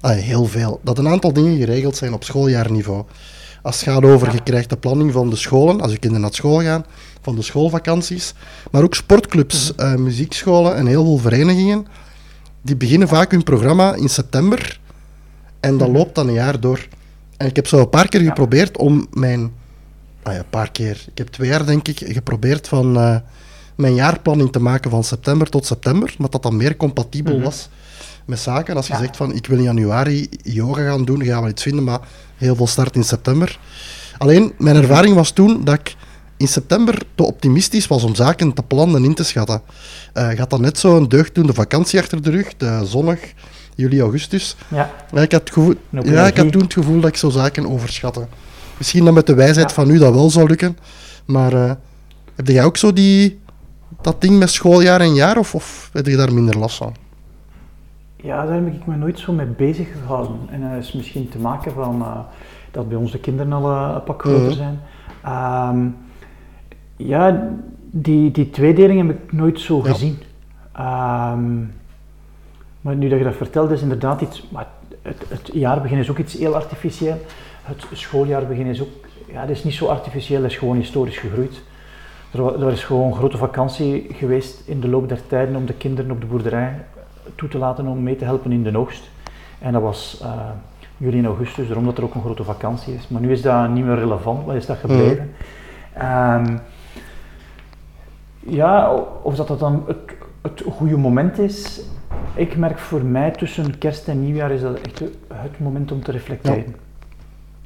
Ah, 0.01 0.15
heel 0.15 0.45
veel. 0.45 0.79
Dat 0.83 0.97
een 0.97 1.07
aantal 1.07 1.33
dingen 1.33 1.57
geregeld 1.57 1.95
zijn 1.97 2.13
op 2.13 2.23
schooljaarniveau. 2.23 3.03
Als 3.61 3.75
het 3.79 3.89
gaat 3.89 4.03
over, 4.03 4.27
Ja. 4.27 4.33
je 4.33 4.43
krijgt 4.43 4.69
de 4.69 4.77
planning 4.77 5.11
van 5.11 5.29
de 5.29 5.35
scholen, 5.35 5.81
als 5.81 5.91
je 5.91 5.97
kinderen 5.97 6.25
naar 6.25 6.33
school 6.33 6.61
gaan, 6.61 6.85
van 7.21 7.35
de 7.35 7.41
schoolvakanties. 7.41 8.33
Maar 8.71 8.83
ook 8.83 8.95
sportclubs, 8.95 9.75
eh, 9.75 9.95
muziekscholen 9.95 10.75
en 10.75 10.85
heel 10.85 11.03
veel 11.05 11.17
verenigingen. 11.17 11.87
Die 12.61 12.75
beginnen 12.75 13.07
vaak 13.07 13.31
hun 13.31 13.43
programma 13.43 13.93
in 13.95 14.09
september. 14.09 14.79
En 15.59 15.77
dat 15.77 15.89
loopt 15.89 16.15
dan 16.15 16.27
een 16.27 16.33
jaar 16.33 16.59
door. 16.59 16.87
En 17.37 17.47
ik 17.47 17.55
heb 17.55 17.67
zo 17.67 17.79
een 17.79 17.89
paar 17.89 18.07
keer 18.09 18.21
geprobeerd 18.21 18.77
om 18.77 19.07
mijn... 19.13 19.39
Nou 20.23 20.35
ja, 20.35 20.41
een 20.41 20.49
paar 20.49 20.71
keer. 20.71 21.05
Ik 21.11 21.17
heb 21.17 21.27
twee 21.27 21.49
jaar, 21.49 21.65
denk 21.65 21.87
ik, 21.87 22.01
geprobeerd 22.05 22.67
van 22.67 22.97
eh, 22.97 23.15
mijn 23.75 23.95
jaarplanning 23.95 24.51
te 24.51 24.59
maken 24.59 24.91
van 24.91 25.03
september 25.03 25.49
tot 25.49 25.65
september. 25.65 26.15
Maar 26.17 26.29
dat 26.29 26.43
dat 26.43 26.51
meer 26.53 26.77
compatibel 26.77 27.41
was 27.41 27.69
met 28.25 28.39
zaken. 28.39 28.75
Als 28.75 28.87
je 28.87 28.93
Ja. 28.93 28.99
zegt 28.99 29.17
van, 29.17 29.33
ik 29.33 29.47
wil 29.47 29.57
in 29.57 29.63
januari 29.63 30.29
yoga 30.43 30.81
gaan 30.83 31.05
doen, 31.05 31.23
gaan 31.23 31.43
we 31.43 31.49
iets 31.49 31.61
vinden, 31.63 31.83
maar 31.83 31.99
heel 32.37 32.55
veel 32.55 32.67
start 32.67 32.95
in 32.95 33.03
september. 33.03 33.59
Alleen, 34.17 34.53
mijn 34.57 34.75
ervaring 34.75 35.15
was 35.15 35.31
toen 35.31 35.63
dat 35.63 35.73
ik 35.79 35.95
in 36.37 36.47
september 36.47 37.01
te 37.15 37.23
optimistisch 37.23 37.87
was 37.87 38.03
om 38.03 38.15
zaken 38.15 38.53
te 38.53 38.63
plannen 38.63 38.95
en 38.95 39.03
in 39.03 39.13
te 39.13 39.23
schatten. 39.23 39.61
Eh 40.13 40.27
gaat 40.29 40.49
dan 40.49 40.61
net 40.61 40.77
zo 40.77 40.97
een 40.97 41.09
deugddoende 41.09 41.53
vakantie 41.53 41.99
achter 41.99 42.21
de 42.21 42.29
rug, 42.29 42.57
de 42.57 42.81
zonnig, 42.85 43.33
juli, 43.75 44.01
augustus. 44.01 44.55
Ja, 44.67 44.91
Ja, 45.11 45.21
ik 45.21 45.31
had, 45.31 45.41
het 45.41 45.49
gevoel, 45.53 45.73
ja, 46.03 46.27
ik 46.27 46.37
had 46.37 46.51
toen 46.51 46.61
het 46.61 46.73
gevoel 46.73 46.99
dat 46.99 47.09
ik 47.09 47.17
zo 47.17 47.29
zaken 47.29 47.69
overschatte. 47.69 48.27
Misschien 48.77 49.05
dan 49.05 49.13
met 49.13 49.27
de 49.27 49.33
wijsheid 49.33 49.69
Ja. 49.69 49.75
van 49.75 49.87
nu 49.87 49.97
dat 49.97 50.13
wel 50.13 50.29
zou 50.29 50.47
lukken. 50.47 50.77
Maar 51.25 51.53
eh, 51.53 51.71
heb 52.35 52.47
jij 52.47 52.63
ook 52.63 52.77
zo 52.77 52.93
die, 52.93 53.39
dat 54.03 54.21
ding 54.21 54.39
met 54.39 54.49
schooljaar 54.49 55.01
en 55.01 55.13
jaar, 55.13 55.37
of, 55.37 55.55
of 55.55 55.89
heb 55.93 56.05
je 56.05 56.15
daar 56.15 56.33
minder 56.33 56.57
last 56.57 56.77
van? 56.77 56.95
Ja, 58.15 58.45
daar 58.45 58.55
heb 58.55 58.67
ik 58.73 58.85
me 58.85 58.95
nooit 58.95 59.19
zo 59.19 59.33
mee 59.33 59.45
bezig 59.45 59.87
gehouden. 60.01 60.35
En 60.49 60.61
dat 60.61 60.83
is 60.83 60.93
misschien 60.93 61.29
te 61.29 61.37
maken 61.37 61.71
van 61.71 62.01
eh, 62.01 62.19
dat 62.71 62.87
bij 62.89 62.97
ons 62.97 63.11
de 63.11 63.19
kinderen 63.19 63.53
al 63.53 63.71
eh, 63.71 63.91
een 63.95 64.03
pak 64.03 64.21
groter 64.21 64.41
Mhm. 64.47 64.51
zijn. 64.53 64.79
Ehm, 65.23 65.87
ja, 66.95 67.49
die, 67.91 68.31
die 68.31 68.49
tweedeling 68.49 69.07
heb 69.07 69.17
ik 69.23 69.31
nooit 69.31 69.59
zo 69.59 69.77
Ja. 69.83 69.91
gezien. 69.91 70.17
Ehm, 70.71 71.59
maar 72.81 72.95
nu 72.95 73.09
dat 73.09 73.17
je 73.17 73.23
dat 73.23 73.35
vertelt, 73.35 73.71
is 73.71 73.81
inderdaad 73.81 74.21
iets. 74.21 74.47
Maar 74.51 74.67
het, 75.01 75.23
het 75.27 75.49
jaarbegin 75.53 75.97
is 75.97 76.09
ook 76.09 76.17
iets 76.17 76.33
heel 76.33 76.55
artificieel. 76.55 77.17
Het 77.63 77.85
schooljaarbegin 77.93 78.65
is 78.65 78.81
ook. 78.81 78.89
Ja, 79.31 79.41
het 79.41 79.49
is 79.49 79.63
niet 79.63 79.73
zo 79.73 79.85
artificieel, 79.85 80.41
het 80.41 80.51
is 80.51 80.57
gewoon 80.57 80.75
historisch 80.77 81.17
gegroeid. 81.17 81.61
Er, 82.33 82.63
er 82.65 82.71
is 82.71 82.83
gewoon 82.83 83.07
een 83.07 83.15
grote 83.15 83.37
vakantie 83.37 84.07
geweest 84.13 84.61
in 84.65 84.79
de 84.79 84.87
loop 84.87 85.09
der 85.09 85.27
tijden 85.27 85.55
om 85.55 85.65
de 85.65 85.73
kinderen 85.73 86.11
op 86.11 86.21
de 86.21 86.27
boerderij 86.27 86.85
toe 87.35 87.49
te 87.49 87.57
laten 87.57 87.87
om 87.87 88.03
mee 88.03 88.15
te 88.15 88.25
helpen 88.25 88.51
in 88.51 88.63
de 88.63 88.77
oogst. 88.77 89.09
En 89.59 89.73
dat 89.73 89.81
was 89.81 90.19
eh, 90.21 90.49
juli 90.97 91.17
en 91.17 91.25
augustus, 91.25 91.67
daarom 91.67 91.85
dat 91.85 91.97
er 91.97 92.03
ook 92.03 92.15
een 92.15 92.21
grote 92.21 92.43
vakantie 92.43 92.93
is. 92.93 93.07
Maar 93.07 93.21
nu 93.21 93.31
is 93.31 93.41
dat 93.41 93.69
niet 93.69 93.85
meer 93.85 93.95
relevant, 93.95 94.45
wat 94.45 94.55
is 94.55 94.65
dat 94.65 94.77
gebleven? 94.77 95.31
Ehm, 95.93 96.57
ja, 98.39 98.93
of 99.21 99.35
dat, 99.35 99.47
dat 99.47 99.59
dan 99.59 99.83
het, 99.87 99.97
het 100.41 100.63
goede 100.71 100.97
moment 100.97 101.39
is. 101.39 101.81
Ik 102.35 102.57
merk 102.57 102.79
voor 102.79 103.03
mij 103.03 103.31
tussen 103.31 103.77
kerst 103.77 104.07
en 104.07 104.23
nieuwjaar 104.23 104.51
is 104.51 104.61
dat 104.61 104.79
echt 104.79 104.99
het 105.27 105.59
moment 105.59 105.91
om 105.91 106.03
te 106.03 106.11
reflecteren. 106.11 106.75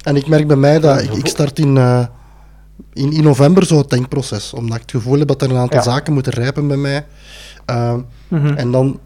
En 0.04 0.16
ik 0.16 0.28
merk 0.28 0.46
bij 0.46 0.56
mij 0.56 0.80
dat 0.80 1.16
ik 1.16 1.26
start 1.26 1.58
in, 1.58 1.76
eh, 1.76 2.06
in, 2.98 3.12
in 3.12 3.22
november 3.22 3.66
zo 3.66 3.78
het 3.78 3.90
denkproces. 3.90 4.52
Omdat 4.52 4.74
ik 4.76 4.82
het 4.82 4.90
gevoel 4.90 5.18
heb 5.18 5.28
dat 5.28 5.42
er 5.42 5.50
een 5.50 5.56
aantal 5.56 5.78
Ja. 5.78 5.84
zaken 5.84 6.12
moeten 6.12 6.32
rijpen 6.32 6.68
bij 6.68 6.76
mij. 6.76 7.06
Eh, 7.64 7.94
Mhm. 8.28 8.46
En 8.46 8.70
dan, 8.70 9.00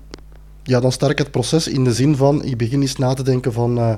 ja, 0.62 0.80
dan 0.80 0.92
start 0.92 1.12
ik 1.12 1.18
het 1.18 1.30
proces 1.30 1.68
in 1.68 1.84
de 1.84 1.92
zin 1.94 2.16
van, 2.16 2.44
ik 2.44 2.56
begin 2.56 2.80
eens 2.80 2.96
na 2.96 3.14
te 3.14 3.22
denken 3.22 3.52
van, 3.52 3.78
eh, 3.78 3.94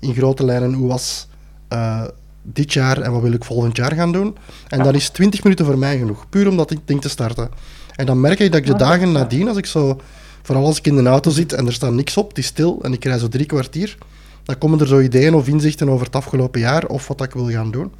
in 0.00 0.14
grote 0.14 0.44
lijnen, 0.44 0.72
hoe 0.72 0.88
was 0.88 1.26
eh, 1.68 2.02
dit 2.42 2.72
jaar 2.72 3.00
en 3.00 3.12
wat 3.12 3.22
wil 3.22 3.32
ik 3.32 3.44
volgend 3.44 3.76
jaar 3.76 3.92
gaan 3.94 4.12
doen? 4.12 4.36
En 4.68 4.78
Ja. 4.78 4.84
dan 4.84 4.94
is 4.94 5.08
20 5.08 5.42
minuten 5.42 5.64
voor 5.64 5.78
mij 5.78 5.98
genoeg, 5.98 6.28
puur 6.28 6.48
om 6.48 6.56
dat 6.56 6.74
ding 6.84 7.00
te 7.00 7.08
starten. 7.08 7.48
En 7.96 8.06
dan 8.06 8.20
merk 8.20 8.38
ik 8.38 8.52
dat 8.52 8.60
ik 8.60 8.66
de 8.66 8.76
dagen 8.76 9.12
nadien, 9.12 9.48
als 9.48 9.56
ik 9.56 9.66
zo, 9.66 10.00
vooral 10.42 10.64
als 10.64 10.78
ik 10.78 10.86
in 10.86 10.96
de 10.96 11.08
auto 11.08 11.30
zit 11.30 11.52
en 11.52 11.66
er 11.66 11.72
staat 11.72 11.92
niks 11.92 12.16
op, 12.16 12.28
het 12.28 12.38
is 12.38 12.46
stil 12.46 12.78
en 12.82 12.92
ik 12.92 13.04
rij 13.04 13.18
zo 13.18 13.28
drie 13.28 13.46
kwartier, 13.46 13.96
dan 14.44 14.58
komen 14.58 14.80
er 14.80 14.86
zo 14.86 15.00
ideeën 15.00 15.34
of 15.34 15.46
inzichten 15.48 15.88
over 15.88 16.06
het 16.06 16.16
afgelopen 16.16 16.60
jaar 16.60 16.86
of 16.86 17.08
wat 17.08 17.22
ik 17.22 17.32
wil 17.32 17.50
gaan 17.50 17.70
doen. 17.70 17.92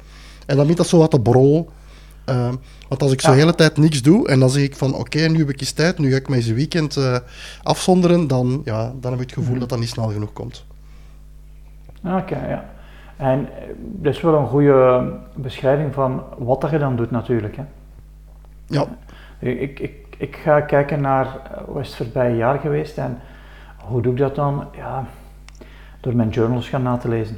En 0.45 0.55
dan 0.55 0.57
begint 0.57 0.77
dat 0.77 0.87
zo 0.87 0.97
wat 0.97 1.11
te 1.11 1.19
borrel. 1.19 1.69
Eh, 2.25 2.51
want 2.87 3.01
als 3.01 3.11
ik 3.11 3.21
zo 3.21 3.27
de 3.29 3.33
Ja. 3.35 3.39
hele 3.39 3.55
tijd 3.55 3.77
niks 3.77 4.01
doe 4.01 4.27
en 4.27 4.39
dan 4.39 4.49
zeg 4.49 4.63
ik 4.63 4.75
van 4.75 4.93
oké, 4.95 5.19
nu 5.19 5.37
heb 5.37 5.49
ik 5.49 5.59
eens 5.59 5.71
tijd, 5.71 5.97
nu 5.99 6.09
ga 6.11 6.15
ik 6.15 6.27
mij 6.29 6.37
eens 6.37 6.47
een 6.47 6.55
weekend 6.55 6.97
eh, 6.97 7.17
afzonderen, 7.63 8.27
dan, 8.27 8.61
ja, 8.65 8.93
dan 8.99 9.11
heb 9.11 9.21
ik 9.21 9.29
het 9.29 9.37
gevoel 9.39 9.59
dat 9.59 9.69
dat 9.69 9.79
niet 9.79 9.89
snel 9.89 10.07
genoeg 10.09 10.33
komt. 10.33 10.65
Oké, 12.03 12.47
ja. 12.47 12.65
En 13.17 13.39
eh, 13.57 13.67
dat 13.77 14.13
is 14.13 14.21
wel 14.21 14.35
een 14.39 14.47
goede 14.47 15.11
beschrijving 15.35 15.93
van 15.93 16.23
wat 16.37 16.61
dat 16.61 16.71
je 16.71 16.77
dan 16.77 16.95
doet 16.95 17.11
natuurlijk. 17.11 17.55
Hè. 17.55 17.63
Ja, 18.67 18.85
Ik, 19.39 19.79
ik, 19.79 19.91
ik 20.17 20.35
ga 20.35 20.61
kijken 20.61 21.01
naar 21.01 21.27
hoe 21.65 21.81
is 21.81 21.87
het 21.87 21.95
voorbije 21.97 22.35
jaar 22.35 22.59
geweest 22.59 22.97
en 22.97 23.19
hoe 23.77 24.01
doe 24.01 24.11
ik 24.11 24.17
dat 24.17 24.35
dan? 24.35 24.67
Ja, 24.75 25.05
door 26.01 26.15
mijn 26.15 26.29
journals 26.29 26.69
gaan 26.69 26.83
na 26.83 26.97
te 26.97 27.09
lezen. 27.09 27.37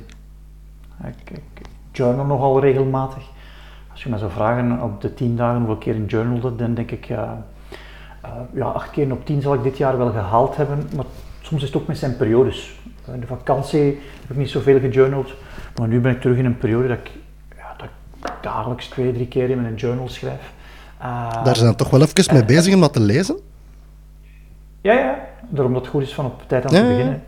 Ik, 1.03 1.29
ik 1.31 1.61
journal 1.97 2.25
nogal 2.25 2.59
regelmatig. 2.59 3.23
Als 3.91 4.03
je 4.03 4.09
me 4.09 4.17
zou 4.17 4.31
vragen 4.31 4.81
op 4.81 5.01
de 5.01 5.13
tien 5.13 5.35
dagen 5.35 5.57
hoeveel 5.57 5.77
keer 5.77 5.95
een 5.95 6.05
journalde, 6.05 6.55
dan 6.55 6.73
denk 6.73 6.91
ik 6.91 7.05
ja, 7.05 7.45
eh, 8.21 8.29
ja, 8.53 8.65
acht 8.65 8.89
keer 8.89 9.11
op 9.11 9.25
tien 9.25 9.41
zal 9.41 9.53
ik 9.53 9.63
dit 9.63 9.77
jaar 9.77 9.97
wel 9.97 10.11
gehaald 10.11 10.55
hebben. 10.55 10.89
Maar 10.95 11.05
soms 11.41 11.61
is 11.61 11.67
het 11.67 11.81
ook 11.81 11.87
met 11.87 11.97
zijn 11.97 12.17
periodes. 12.17 12.79
In 13.13 13.19
de 13.19 13.27
vakantie 13.27 13.99
heb 14.21 14.29
ik 14.29 14.37
niet 14.37 14.49
zoveel 14.49 14.79
gejournald, 14.79 15.33
maar 15.75 15.87
nu 15.87 15.99
ben 15.99 16.11
ik 16.11 16.21
terug 16.21 16.37
in 16.37 16.45
een 16.45 16.57
periode 16.57 16.87
dat 16.87 16.97
ik, 16.97 17.11
ja, 17.55 17.73
dat 17.77 17.87
ik 17.87 18.33
dagelijks 18.41 18.87
twee, 18.87 19.13
drie 19.13 19.27
keer 19.27 19.49
in 19.49 19.61
mijn 19.61 19.75
journal 19.75 20.07
schrijf. 20.07 20.53
Eh, 20.97 21.43
daar 21.43 21.55
zijn 21.55 21.69
we 21.69 21.75
toch 21.75 21.89
wel 21.89 22.01
even 22.01 22.33
mee 22.33 22.45
bezig 22.45 22.73
om 22.73 22.81
dat 22.81 22.93
te 22.93 22.99
lezen. 22.99 23.35
ja, 24.81 24.93
ja, 24.93 25.27
daarom 25.49 25.73
dat 25.73 25.81
het 25.81 25.91
goed 25.91 26.01
is 26.01 26.13
van 26.13 26.25
op 26.25 26.43
tijd 26.47 26.63
aan 26.63 26.69
te 26.69 26.75
ja, 26.75 26.83
ja. 26.83 26.89
beginnen. 26.89 27.23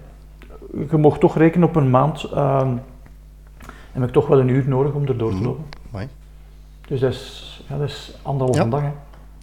Je 0.92 0.98
mocht 0.98 1.20
toch 1.20 1.38
rekenen 1.38 1.68
op 1.68 1.76
een 1.76 1.90
maand. 1.90 2.24
ehm 2.24 2.74
heb 3.92 4.04
ik 4.04 4.10
toch 4.10 4.28
wel 4.28 4.40
een 4.40 4.48
uur 4.50 4.68
nodig 4.68 4.94
om 4.94 5.06
erdoor 5.08 5.32
te 5.32 5.42
lopen. 5.42 5.64
Amai. 5.92 6.08
Dus 6.88 7.00
dat 7.00 7.12
is, 7.14 7.64
ja, 7.70 7.78
dat 7.78 7.88
is 7.90 8.18
anderhalve 8.22 8.64
Ja. 8.64 8.70
dag. 8.70 8.82
Hè. 8.82 8.90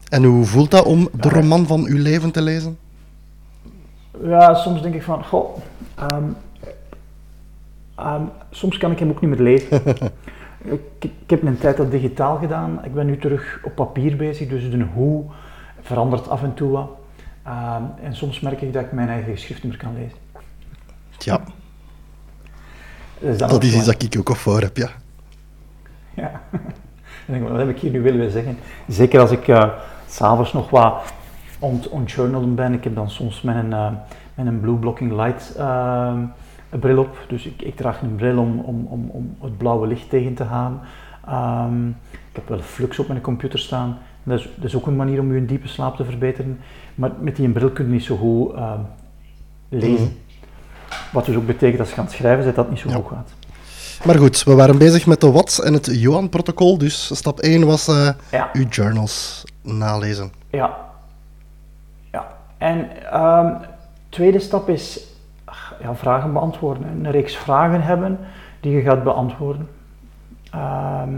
En 0.08 0.24
hoe 0.24 0.44
voelt 0.44 0.70
dat 0.70 0.84
om 0.84 1.08
de 1.12 1.28
roman 1.28 1.66
van 1.66 1.84
uw 1.84 2.02
leven 2.02 2.30
te 2.30 2.42
lezen? 2.42 2.78
Ja, 4.24 4.54
soms 4.54 4.82
denk 4.82 4.94
ik 4.94 5.02
van, 5.02 5.24
goh, 5.24 5.56
ehm, 5.94 6.24
ehm, 7.94 8.22
soms 8.50 8.78
kan 8.78 8.90
ik 8.90 8.98
hem 8.98 9.10
ook 9.10 9.20
niet 9.20 9.30
meer 9.30 9.40
lezen. 9.40 9.82
ik, 10.76 10.80
ik 10.98 11.10
heb 11.30 11.42
een 11.42 11.58
tijd 11.58 11.76
dat 11.76 11.90
digitaal 11.90 12.36
gedaan. 12.38 12.84
Ik 12.84 12.94
ben 12.94 13.06
nu 13.06 13.18
terug 13.18 13.60
op 13.64 13.74
papier 13.74 14.16
bezig, 14.16 14.48
dus 14.48 14.70
de 14.70 14.86
hoe 14.94 15.24
verandert 15.80 16.28
af 16.28 16.42
en 16.42 16.54
toe 16.54 16.70
wat. 16.70 16.88
Ehm, 17.42 17.82
en 18.02 18.16
soms 18.16 18.40
merk 18.40 18.60
ik 18.60 18.72
dat 18.72 18.82
ik 18.84 18.92
mijn 18.92 19.08
eigen 19.08 19.32
geschrift 19.32 19.62
niet 19.62 19.72
meer 19.72 19.82
kan 19.82 19.94
lezen. 19.94 20.18
Ja, 21.18 21.40
Dus 23.18 23.38
dat 23.38 23.62
is 23.62 23.74
iets 23.74 23.84
dat 23.84 24.02
ik 24.02 24.18
ook 24.18 24.28
al 24.28 24.34
voor 24.34 24.60
heb, 24.60 24.76
ja. 24.76 24.88
Ja. 26.14 26.40
Wat 27.40 27.58
heb 27.58 27.68
ik 27.68 27.78
hier 27.78 27.90
nu 27.90 28.02
willen 28.02 28.30
zeggen? 28.30 28.58
Zeker 28.88 29.20
als 29.20 29.30
ik 29.30 29.44
s 30.06 30.16
s'avonds 30.16 30.52
nog 30.52 30.70
wat 30.70 31.14
ontjournalen 31.90 32.54
ben. 32.54 32.72
Ik 32.72 32.84
heb 32.84 32.94
dan 32.94 33.10
soms 33.10 33.42
met 33.42 33.56
een, 33.56 33.72
eh, 33.72 33.92
met 34.34 34.46
een 34.46 34.60
Blue 34.60 34.74
Blocking 34.74 35.12
Light 35.12 35.54
eh, 35.56 36.18
bril 36.68 36.98
op. 36.98 37.18
Dus 37.28 37.46
ik, 37.46 37.62
ik 37.62 37.76
draag 37.76 38.02
een 38.02 38.14
bril 38.14 38.38
om, 38.38 38.58
om, 38.60 38.86
om, 38.86 39.10
om 39.10 39.36
het 39.40 39.58
blauwe 39.58 39.86
licht 39.86 40.08
tegen 40.08 40.34
te 40.34 40.44
gaan. 40.44 40.80
Ehm, 41.26 41.88
ik 41.88 42.32
heb 42.32 42.48
wel 42.48 42.58
flux 42.58 42.98
op 42.98 43.08
mijn 43.08 43.20
computer 43.20 43.58
staan. 43.58 43.98
Dat 44.22 44.38
is, 44.38 44.48
dat 44.54 44.64
is 44.64 44.76
ook 44.76 44.86
een 44.86 44.96
manier 44.96 45.20
om 45.20 45.34
je 45.34 45.44
diepe 45.44 45.68
slaap 45.68 45.96
te 45.96 46.04
verbeteren. 46.04 46.58
Maar 46.94 47.10
met 47.20 47.36
die 47.36 47.48
bril 47.48 47.70
kun 47.70 47.86
je 47.86 47.92
niet 47.92 48.04
zo 48.04 48.16
goed 48.16 48.54
lezen. 49.68 50.16
Wat 51.12 51.24
dus 51.26 51.36
ook 51.36 51.46
betekent 51.46 51.80
als 51.80 51.88
je 51.88 51.94
gaat 51.94 52.12
schrijven, 52.12 52.44
dat 52.44 52.54
dat 52.54 52.70
niet 52.70 52.78
zo 52.78 52.88
Ja. 52.88 52.94
goed 52.94 53.06
gaat. 53.08 53.30
Maar 54.04 54.16
goed, 54.18 54.42
we 54.44 54.54
waren 54.54 54.78
bezig 54.78 55.06
met 55.06 55.20
de 55.20 55.30
Watts 55.30 55.60
en 55.60 55.72
het 55.72 55.88
Johan-protocol, 55.92 56.78
dus 56.78 57.10
stap 57.16 57.40
1 57.40 57.66
was 57.66 57.86
Ja. 58.30 58.50
uw 58.52 58.66
journals 58.68 59.44
nalezen. 59.62 60.32
Ja. 60.50 60.76
Ja. 62.12 62.26
En 62.58 62.88
ehm 63.12 63.52
tweede 64.08 64.40
stap 64.40 64.68
is 64.68 65.00
ja, 65.80 65.94
vragen 65.94 66.32
beantwoorden. 66.32 66.82
Een 66.86 67.10
reeks 67.10 67.36
vragen 67.36 67.82
hebben 67.82 68.18
die 68.60 68.72
je 68.72 68.82
gaat 68.82 69.04
beantwoorden. 69.04 69.68
Ehm, 70.50 71.14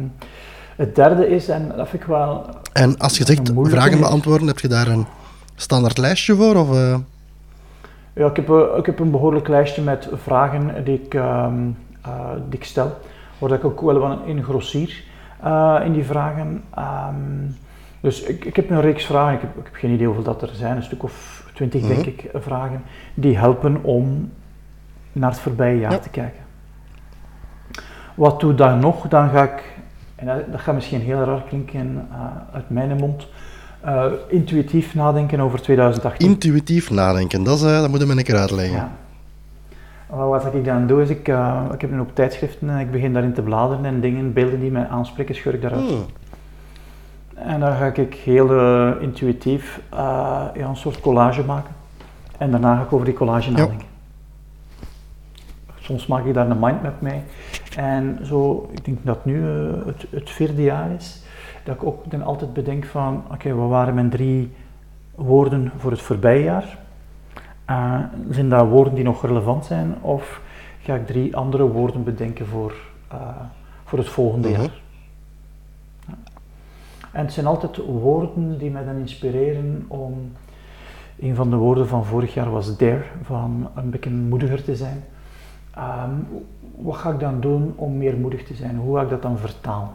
het 0.76 0.94
derde 0.94 1.28
is, 1.28 1.48
en 1.48 1.72
dat 1.76 1.88
vind 1.88 2.02
ik 2.02 2.08
wel... 2.08 2.46
En 2.72 2.98
als 2.98 3.12
je 3.18 3.24
Dat 3.24 3.36
zegt 3.36 3.50
vragen 3.70 4.00
beantwoorden, 4.00 4.46
heb 4.46 4.58
je 4.58 4.68
daar 4.68 4.86
een 4.86 5.06
standaard 5.56 5.98
lijstje 5.98 6.36
voor? 6.36 6.54
Of, 6.56 6.70
eh, 6.76 6.94
Ja, 8.18 8.26
ik, 8.26 8.36
heb, 8.36 8.48
eh, 8.50 8.76
ik 8.76 8.86
heb 8.86 8.98
een 8.98 9.10
behoorlijk 9.10 9.48
lijstje 9.48 9.82
met 9.82 10.08
vragen 10.12 10.84
die 10.84 11.02
ik, 11.04 11.14
ehm, 11.14 11.54
eh, 12.02 12.30
die 12.48 12.58
ik 12.58 12.64
stel. 12.64 12.98
Word 13.38 13.52
ik 13.52 13.64
ook 13.64 13.80
wel 13.80 13.98
wat 13.98 14.18
in 14.24 14.42
grossier 14.44 15.04
uh, 15.44 15.80
in 15.84 15.92
die 15.92 16.04
vragen. 16.04 16.64
Um, 16.78 17.56
dus 18.00 18.22
ik, 18.22 18.44
ik 18.44 18.56
heb 18.56 18.70
een 18.70 18.80
reeks 18.80 19.04
vragen, 19.06 19.34
ik 19.34 19.40
heb, 19.40 19.56
ik 19.56 19.64
heb, 19.64 19.74
geen 19.74 19.90
idee 19.90 20.06
hoeveel 20.06 20.24
dat 20.24 20.42
er 20.42 20.48
zijn, 20.52 20.76
een 20.76 20.82
stuk 20.82 21.02
of 21.02 21.44
twintig 21.54 21.80
denk 21.82 21.98
Mhm. 21.98 22.08
ik, 22.08 22.30
vragen, 22.34 22.82
die 23.14 23.36
helpen 23.38 23.82
om 23.82 24.32
naar 25.12 25.30
het 25.30 25.40
voorbije 25.40 25.78
jaar 25.78 25.92
Ja. 25.92 25.98
te 25.98 26.08
kijken. 26.08 26.40
Wat 28.14 28.40
doe 28.40 28.50
ik 28.50 28.56
dan 28.56 28.78
nog? 28.78 29.08
Dan 29.08 29.28
ga 29.28 29.42
ik, 29.42 29.62
en 30.14 30.26
dat, 30.26 30.50
dat 30.50 30.60
gaat 30.60 30.74
misschien 30.74 31.00
heel 31.00 31.22
raar 31.24 31.42
klinken 31.48 32.08
uh, 32.12 32.18
uit 32.52 32.70
mijn 32.70 32.96
mond, 32.96 33.28
uh, 33.84 34.04
intuïtief 34.28 34.94
nadenken 34.94 35.40
over 35.40 35.60
2018. 35.60 36.28
Intuïtief 36.28 36.90
nadenken, 36.90 37.44
dat, 37.44 37.56
is, 37.56 37.64
uh, 37.64 37.80
dat 37.80 37.88
moet 37.88 38.00
je 38.00 38.06
me 38.06 38.16
een 38.16 38.24
keer 38.24 38.36
uitleggen. 38.36 38.76
Ja. 38.76 38.90
Wat 40.26 40.54
ik 40.54 40.64
dan 40.64 40.86
doe 40.86 41.02
is, 41.02 41.08
ik, 41.08 41.28
uh, 41.28 41.62
ik 41.72 41.80
heb 41.80 41.90
een 41.90 41.98
hoop 41.98 42.14
tijdschriften 42.14 42.70
en 42.70 42.78
ik 42.78 42.90
begin 42.90 43.12
daarin 43.12 43.32
te 43.32 43.42
bladeren 43.42 43.84
en 43.84 44.00
dingen, 44.00 44.32
beelden 44.32 44.60
die 44.60 44.70
mij 44.70 44.86
aanspreken, 44.86 45.34
scheur 45.34 45.54
ik 45.54 45.62
daaruit. 45.62 45.88
Hmm. 45.88 46.04
En 47.34 47.60
dan 47.60 47.76
ga 47.76 47.86
ik 47.86 48.14
heel 48.14 48.50
intuïtief 49.00 49.80
ja, 49.90 50.52
een 50.54 50.76
soort 50.76 51.00
collage 51.00 51.44
maken. 51.44 51.74
En 52.38 52.50
daarna 52.50 52.76
ga 52.76 52.82
ik 52.82 52.92
over 52.92 53.04
die 53.04 53.14
collage 53.14 53.50
nadenken. 53.50 53.86
Soms 55.88 56.06
maak 56.06 56.24
ik 56.24 56.34
daar 56.34 56.50
een 56.50 56.58
mindmap 56.58 57.00
mee. 57.00 57.22
En 57.76 58.18
zo, 58.22 58.68
ik 58.72 58.84
denk 58.84 58.98
dat 59.02 59.24
nu 59.24 59.44
het, 59.86 60.06
het, 60.10 60.30
vierde 60.30 60.62
jaar 60.62 60.90
is, 60.90 61.22
dat 61.68 61.76
ik 61.76 61.84
ook 61.84 62.10
dan 62.10 62.22
altijd 62.22 62.52
bedenk 62.52 62.84
van, 62.84 63.16
oké, 63.24 63.34
okay, 63.34 63.52
wat 63.52 63.68
waren 63.68 63.94
mijn 63.94 64.10
drie 64.10 64.52
woorden 65.14 65.72
voor 65.76 65.90
het 65.90 66.00
voorbije 66.00 66.42
jaar? 66.42 66.78
Uh, 67.70 68.00
zijn 68.30 68.48
dat 68.48 68.68
woorden 68.68 68.94
die 68.94 69.04
nog 69.04 69.26
relevant 69.26 69.64
zijn? 69.64 69.94
Of 70.00 70.40
ga 70.80 70.94
ik 70.94 71.06
drie 71.06 71.36
andere 71.36 71.66
woorden 71.66 72.04
bedenken 72.04 72.46
voor, 72.46 72.74
uh, 73.12 73.18
voor 73.84 73.98
het 73.98 74.08
volgende 74.08 74.48
Mhm. 74.48 74.60
jaar? 74.60 74.70
Ja. 76.06 76.14
En 77.12 77.24
het 77.24 77.32
zijn 77.32 77.46
altijd 77.46 77.76
woorden 77.76 78.58
die 78.58 78.70
mij 78.70 78.84
dan 78.84 78.96
inspireren 78.96 79.84
om... 79.88 80.32
Een 81.20 81.34
van 81.34 81.50
de 81.50 81.56
woorden 81.56 81.88
van 81.88 82.04
vorig 82.04 82.34
jaar 82.34 82.50
was 82.50 82.76
dare, 82.76 83.04
van 83.22 83.70
een 83.74 83.90
beetje 83.90 84.10
moediger 84.10 84.64
te 84.64 84.76
zijn. 84.76 85.04
Um, 85.78 86.26
wat 86.76 86.96
ga 86.96 87.10
ik 87.10 87.20
dan 87.20 87.40
doen 87.40 87.72
om 87.76 87.96
meer 87.96 88.16
moedig 88.16 88.44
te 88.44 88.54
zijn? 88.54 88.76
Hoe 88.76 88.96
ga 88.96 89.02
ik 89.02 89.08
dat 89.08 89.22
dan 89.22 89.38
vertalen? 89.38 89.90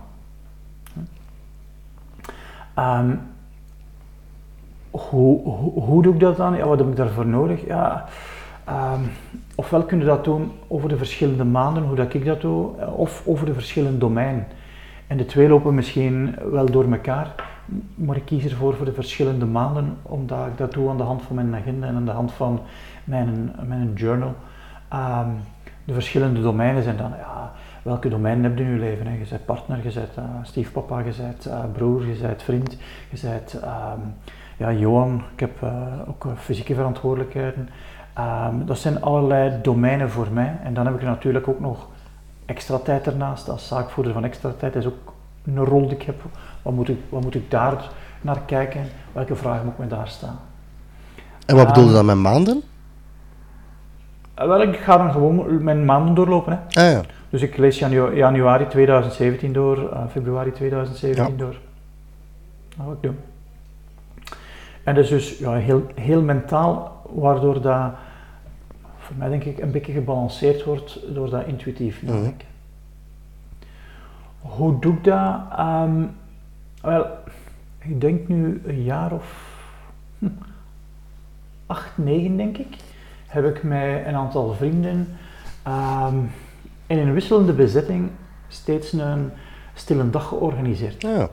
Um, 2.79 3.19
hoe, 4.91 5.41
hoe, 5.73 6.01
doe 6.03 6.13
ik 6.13 6.19
dat 6.19 6.37
dan? 6.37 6.55
Ja, 6.55 6.67
wat 6.67 6.79
heb 6.79 6.87
ik 6.87 6.95
daarvoor 6.95 7.25
nodig? 7.25 7.65
Ja, 7.65 8.05
um, 8.69 9.11
ofwel 9.55 9.83
kun 9.83 9.99
je 9.99 10.05
dat 10.05 10.23
doen 10.23 10.51
over 10.67 10.89
de 10.89 10.97
verschillende 10.97 11.43
maanden, 11.43 11.83
hoe 11.83 11.95
dat 11.95 12.13
ik 12.13 12.25
dat 12.25 12.41
doe, 12.41 12.85
of 12.95 13.23
over 13.25 13.45
de 13.45 13.53
verschillende 13.53 13.97
domeinen. 13.97 14.47
En 15.07 15.17
de 15.17 15.25
twee 15.25 15.47
lopen 15.47 15.73
misschien 15.73 16.35
wel 16.51 16.65
door 16.65 16.91
elkaar, 16.91 17.35
maar 17.95 18.15
ik 18.15 18.25
kies 18.25 18.45
ervoor 18.45 18.75
voor 18.75 18.85
de 18.85 18.93
verschillende 18.93 19.45
maanden, 19.45 19.97
omdat 20.01 20.47
ik 20.47 20.57
dat 20.57 20.73
doe 20.73 20.89
aan 20.89 20.97
de 20.97 21.03
hand 21.03 21.21
van 21.21 21.35
mijn 21.35 21.55
agenda 21.55 21.87
en 21.87 21.95
aan 21.95 22.05
de 22.05 22.11
hand 22.11 22.31
van 22.31 22.59
mijn, 23.03 23.55
mijn 23.67 23.93
journal. 23.95 24.35
Um, 24.93 25.35
de 25.85 25.93
verschillende 25.93 26.41
domeinen 26.41 26.83
zijn 26.83 26.97
dan, 26.97 27.11
ja, 27.17 27.51
welke 27.83 28.09
domeinen 28.09 28.43
heb 28.43 28.57
je 28.57 28.63
in 28.63 28.69
je 28.69 28.79
leven? 28.79 29.07
Hè? 29.07 29.13
Je 29.13 29.25
bent 29.29 29.45
partner, 29.45 29.77
je 29.77 29.93
bent 29.93 30.17
uh, 30.17 30.23
stiefpapa, 30.41 30.99
je 30.99 31.13
bent 31.17 31.47
uh, 31.47 31.59
broer, 31.73 32.07
je 32.07 32.21
bent 32.21 32.43
vriend, 32.43 32.77
je 33.09 33.19
bent 33.21 33.53
um, 33.53 34.15
ja, 34.57 34.71
Johan, 34.71 35.23
ik 35.33 35.39
heb 35.39 35.61
uh, 35.63 35.71
ook 36.07 36.27
fysieke 36.37 36.75
verantwoordelijkheden. 36.75 37.69
Um, 38.19 38.65
dat 38.65 38.77
zijn 38.77 39.01
allerlei 39.01 39.61
domeinen 39.61 40.09
voor 40.09 40.27
mij. 40.31 40.59
En 40.63 40.73
dan 40.73 40.85
heb 40.85 40.95
ik 40.95 41.01
natuurlijk 41.01 41.47
ook 41.47 41.59
nog 41.59 41.87
extra 42.45 42.77
tijd 42.77 43.07
ernaast. 43.07 43.49
Als 43.49 43.67
zaakvoerder 43.67 44.13
van 44.13 44.23
extra 44.23 44.51
tijd 44.57 44.75
is 44.75 44.85
ook 44.85 45.13
een 45.45 45.57
rol 45.57 45.81
die 45.81 45.95
ik 45.95 46.01
heb. 46.01 46.21
Wat 46.61 46.73
moet 46.73 46.89
ik, 46.89 46.99
wat 47.09 47.21
moet 47.21 47.35
ik 47.35 47.51
daar 47.51 47.89
naar 48.21 48.39
kijken? 48.45 48.81
Welke 49.11 49.35
vragen 49.35 49.65
moet 49.65 49.73
ik 49.73 49.79
me 49.79 49.87
daar 49.87 50.07
staan? 50.07 50.39
En 51.45 51.55
wat 51.55 51.67
bedoel 51.67 51.87
je 51.87 51.93
dan 51.93 52.05
met 52.05 52.15
maanden? 52.15 52.61
Wel, 54.35 54.61
ik 54.61 54.77
ga 54.77 54.97
dan 54.97 55.11
gewoon 55.11 55.63
mijn 55.63 55.85
maanden 55.85 56.13
doorlopen. 56.13 56.59
Hè. 56.67 56.81
Ah, 56.81 56.91
ja. 56.91 57.01
Dus 57.33 57.41
ik 57.41 57.57
lees 57.57 57.79
janu 57.79 58.15
januari 58.15 58.67
2017 58.67 59.53
door, 59.53 59.77
uh, 59.93 60.07
februari 60.11 60.51
2017 60.51 61.23
Ja. 61.23 61.37
door. 61.37 61.55
Dat 62.77 62.85
ga 62.85 62.91
ik 62.91 63.01
doen. 63.01 63.17
En 64.83 64.95
dat 64.95 65.03
is 65.03 65.09
dus 65.09 65.37
ja, 65.37 65.53
heel, 65.53 65.87
heel 65.95 66.21
mentaal, 66.21 67.01
waardoor 67.13 67.61
dat 67.61 67.91
voor 68.97 69.15
mij 69.15 69.29
denk 69.29 69.43
ik 69.43 69.59
een 69.59 69.71
beetje 69.71 69.91
gebalanceerd 69.93 70.63
wordt 70.63 70.99
door 71.13 71.29
dat 71.29 71.45
intuïtief 71.45 72.01
Mhm. 72.01 72.13
nadenken. 72.13 72.47
Hoe 74.39 74.79
doe 74.79 74.93
ik 74.93 75.03
dat? 75.03 75.35
Um, 75.59 76.11
wel, 76.81 77.05
ik 77.79 78.01
denk 78.01 78.27
nu 78.27 78.61
een 78.65 78.83
jaar 78.83 79.11
of 79.11 79.57
hm, 80.19 80.27
acht, 81.65 81.97
negen 81.97 82.37
denk 82.37 82.57
ik, 82.57 82.75
heb 83.27 83.45
ik 83.45 83.63
met 83.63 84.05
een 84.05 84.15
aantal 84.15 84.53
vrienden 84.53 85.07
um, 85.67 86.31
in 86.87 86.97
een 86.97 87.13
wisselende 87.13 87.53
bezetting 87.53 88.09
steeds 88.47 88.93
een 88.93 89.31
stille 89.73 90.09
dag 90.09 90.27
georganiseerd. 90.27 91.01
Ja. 91.01 91.29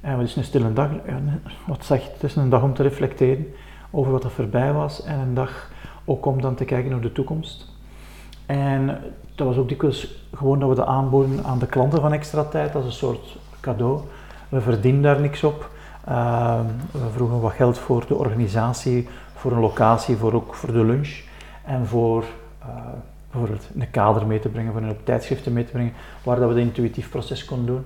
En 0.00 0.16
wat 0.16 0.26
is 0.26 0.36
een 0.36 0.44
stille 0.44 0.72
dag? 0.72 0.88
Wat 1.66 1.84
zegt, 1.84 2.12
het 2.12 2.22
is 2.22 2.36
een 2.36 2.48
dag 2.48 2.62
om 2.62 2.74
te 2.74 2.82
reflecteren 2.82 3.46
over 3.90 4.12
wat 4.12 4.24
er 4.24 4.30
voorbij 4.30 4.72
was 4.72 5.04
en 5.04 5.18
een 5.18 5.34
dag 5.34 5.70
ook 6.04 6.26
om 6.26 6.40
dan 6.40 6.54
te 6.54 6.64
kijken 6.64 6.90
naar 6.90 7.00
de 7.00 7.12
toekomst. 7.12 7.72
En 8.46 9.00
dat 9.34 9.46
was 9.46 9.56
ook 9.56 9.68
dikwijls 9.68 10.26
gewoon 10.34 10.58
dat 10.58 10.68
we 10.68 10.74
dat 10.74 10.86
aanboden 10.86 11.44
aan 11.44 11.58
de 11.58 11.66
klanten 11.66 12.00
van 12.00 12.12
extra 12.12 12.44
tijd 12.44 12.74
als 12.74 12.84
een 12.84 12.92
soort 12.92 13.36
cadeau. 13.60 14.00
We 14.48 14.60
verdienen 14.60 15.02
daar 15.02 15.20
niks 15.20 15.44
op. 15.44 15.70
Uh, 16.08 16.60
we 16.90 17.10
vroegen 17.12 17.40
wat 17.40 17.52
geld 17.52 17.78
voor 17.78 18.04
de 18.06 18.14
organisatie, 18.14 19.08
voor 19.34 19.52
een 19.52 19.60
locatie, 19.60 20.16
voor 20.16 20.32
ook 20.32 20.54
voor 20.54 20.72
de 20.72 20.84
lunch 20.84 21.22
en 21.64 21.86
voor 21.86 22.24
uh, 22.62 22.68
bijvoorbeeld 23.34 23.68
een 23.78 23.90
kader 23.90 24.26
mee 24.26 24.38
te 24.38 24.48
brengen, 24.48 24.72
voor 24.72 24.82
een 24.82 24.90
op 24.90 25.04
tijdschriften 25.04 25.52
mee 25.52 25.64
te 25.64 25.72
brengen, 25.72 25.92
waar 26.22 26.36
dat 26.36 26.48
we 26.48 26.54
het 26.54 26.64
intuïtief 26.64 27.10
proces 27.10 27.44
konden 27.44 27.66
doen. 27.66 27.84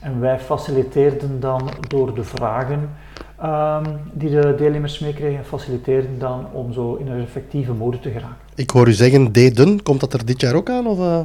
En 0.00 0.20
wij 0.20 0.38
faciliteerden 0.38 1.40
dan 1.40 1.70
door 1.88 2.14
de 2.14 2.24
vragen 2.24 2.90
um, 3.44 3.82
die 4.12 4.30
de 4.30 4.54
deelnemers 4.56 4.98
meekregen, 4.98 5.44
faciliteerden 5.44 6.18
dan 6.18 6.46
om 6.52 6.72
zo 6.72 6.94
in 6.94 7.08
een 7.08 7.20
effectieve 7.20 7.72
mode 7.72 8.00
te 8.00 8.10
geraken. 8.10 8.36
Ik 8.54 8.70
hoor 8.70 8.88
u 8.88 8.92
zeggen 8.92 9.32
deden, 9.32 9.82
komt 9.82 10.00
dat 10.00 10.12
er 10.12 10.26
dit 10.26 10.40
jaar 10.40 10.54
ook 10.54 10.70
aan? 10.70 10.86
Of, 10.86 10.98
uh... 10.98 11.20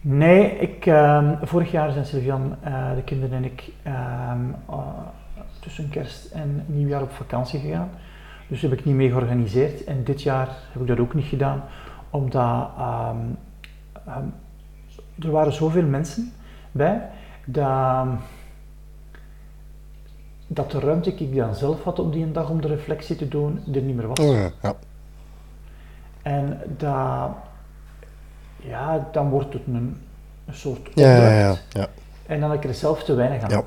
Nee, 0.00 0.58
ik, 0.58 0.86
um, 0.86 1.38
vorig 1.42 1.70
jaar 1.70 1.92
zijn 1.92 2.06
Sylvian, 2.06 2.56
uh, 2.66 2.94
de 2.94 3.02
kinderen 3.02 3.36
en 3.36 3.44
ik 3.44 3.72
um, 3.86 4.54
uh, 4.70 4.76
tussen 5.60 5.88
kerst 5.88 6.30
en 6.32 6.64
nieuwjaar 6.66 7.02
op 7.02 7.12
vakantie 7.12 7.60
gegaan. 7.60 7.90
Dus 8.48 8.62
heb 8.62 8.72
ik 8.72 8.84
niet 8.84 8.94
mee 8.94 9.08
georganiseerd. 9.08 9.84
En 9.84 10.04
dit 10.04 10.22
jaar 10.22 10.48
heb 10.72 10.82
ik 10.82 10.88
dat 10.88 10.98
ook 10.98 11.14
niet 11.14 11.26
gedaan, 11.26 11.62
omdat 12.14 12.70
er 15.18 15.30
waren 15.30 15.52
zoveel 15.52 15.82
mensen 15.82 16.32
bij 16.72 17.10
dat, 17.44 18.06
dat 20.46 20.70
de 20.70 20.78
ruimte 20.78 21.14
die 21.14 21.28
ik 21.28 21.36
dan 21.36 21.54
zelf 21.54 21.82
had 21.82 21.98
op 21.98 22.12
die 22.12 22.32
dag 22.32 22.50
om 22.50 22.60
de 22.60 22.68
reflectie 22.68 23.16
te 23.16 23.28
doen, 23.28 23.62
er 23.74 23.82
niet 23.82 23.96
meer 23.96 24.06
was. 24.06 24.18
Oh, 24.18 24.34
ja. 24.34 24.50
ja. 24.62 24.74
En 26.22 26.60
dat, 26.76 27.30
ja, 28.56 29.08
dan 29.12 29.28
wordt 29.28 29.52
het 29.52 29.66
een, 29.66 30.00
een 30.46 30.54
soort 30.54 30.90
ja, 30.94 31.38
ja, 31.38 31.56
ja. 31.68 31.88
En 32.26 32.40
dan 32.40 32.50
heb 32.50 32.62
ik 32.62 32.68
er 32.68 32.74
zelf 32.74 33.04
te 33.04 33.14
weinig 33.14 33.42
aan. 33.42 33.50
Ja. 33.50 33.62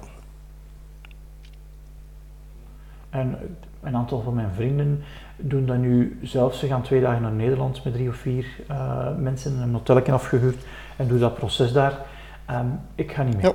En 3.09 3.57
een 3.81 3.95
aantal 3.95 4.21
van 4.21 4.33
mijn 4.33 4.51
vrienden 4.53 5.03
doen 5.37 5.65
dat 5.65 5.77
nu 5.77 6.19
zelf. 6.23 6.55
Ze 6.55 6.67
gaan 6.67 6.81
twee 6.81 7.01
dagen 7.01 7.21
naar 7.21 7.31
Nederland 7.31 7.83
met 7.83 7.93
drie 7.93 8.09
of 8.09 8.15
vier 8.15 8.45
uh, 8.71 9.15
mensen 9.17 9.55
en 9.55 9.61
een 9.61 9.73
hotelje 9.73 10.11
afgehuurd 10.11 10.65
en 10.95 11.07
doen 11.07 11.19
dat 11.19 11.35
proces 11.35 11.73
daar. 11.73 11.99
Um, 12.51 12.79
ik 12.95 13.11
ga 13.11 13.23
niet 13.23 13.35
mee. 13.35 13.45
Ja. 13.45 13.53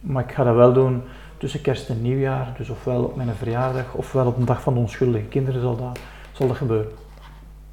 Maar 0.00 0.24
ik 0.24 0.32
ga 0.32 0.44
dat 0.44 0.54
wel 0.54 0.72
doen 0.72 1.02
tussen 1.38 1.60
kerst 1.60 1.88
en 1.88 2.02
nieuwjaar. 2.02 2.54
Dus 2.56 2.68
ofwel 2.68 3.02
op 3.02 3.16
mijn 3.16 3.34
verjaardag, 3.34 3.94
ofwel 3.94 4.26
op 4.26 4.36
een 4.36 4.44
dag 4.44 4.62
van 4.62 4.74
de 4.74 4.80
onschuldige 4.80 5.24
kinderen 5.24 5.60
zal 5.60 5.76
dat, 5.76 5.98
zal 6.32 6.46
dat 6.46 6.56
gebeuren. 6.56 6.92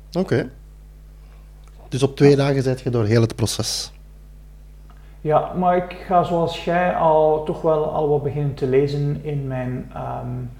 Oké. 0.09 0.19
Okay. 0.19 0.49
Dus 1.89 2.03
op 2.03 2.15
twee 2.15 2.35
dagen 2.35 2.63
zit 2.63 2.81
je 2.81 2.89
door 2.89 3.05
heel 3.05 3.21
het 3.21 3.35
proces. 3.35 3.91
Ja, 5.21 5.53
maar 5.53 5.77
ik 5.77 6.03
ga 6.07 6.23
zoals 6.23 6.63
jij 6.63 6.95
al 6.95 7.43
toch 7.43 7.61
wel 7.61 7.93
al 7.93 8.09
wat 8.09 8.23
beginnen 8.23 8.53
te 8.53 8.67
lezen 8.67 9.23
in 9.23 9.47
mijn, 9.47 9.91
um, 9.95 10.51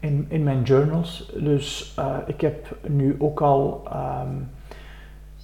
in, 0.00 0.26
in 0.28 0.42
mijn 0.42 0.62
journals. 0.62 1.32
Dus 1.36 1.94
uh, 1.98 2.16
ik 2.26 2.40
heb 2.40 2.76
nu 2.86 3.16
ook 3.18 3.40
al 3.40 3.88
um, 3.92 4.50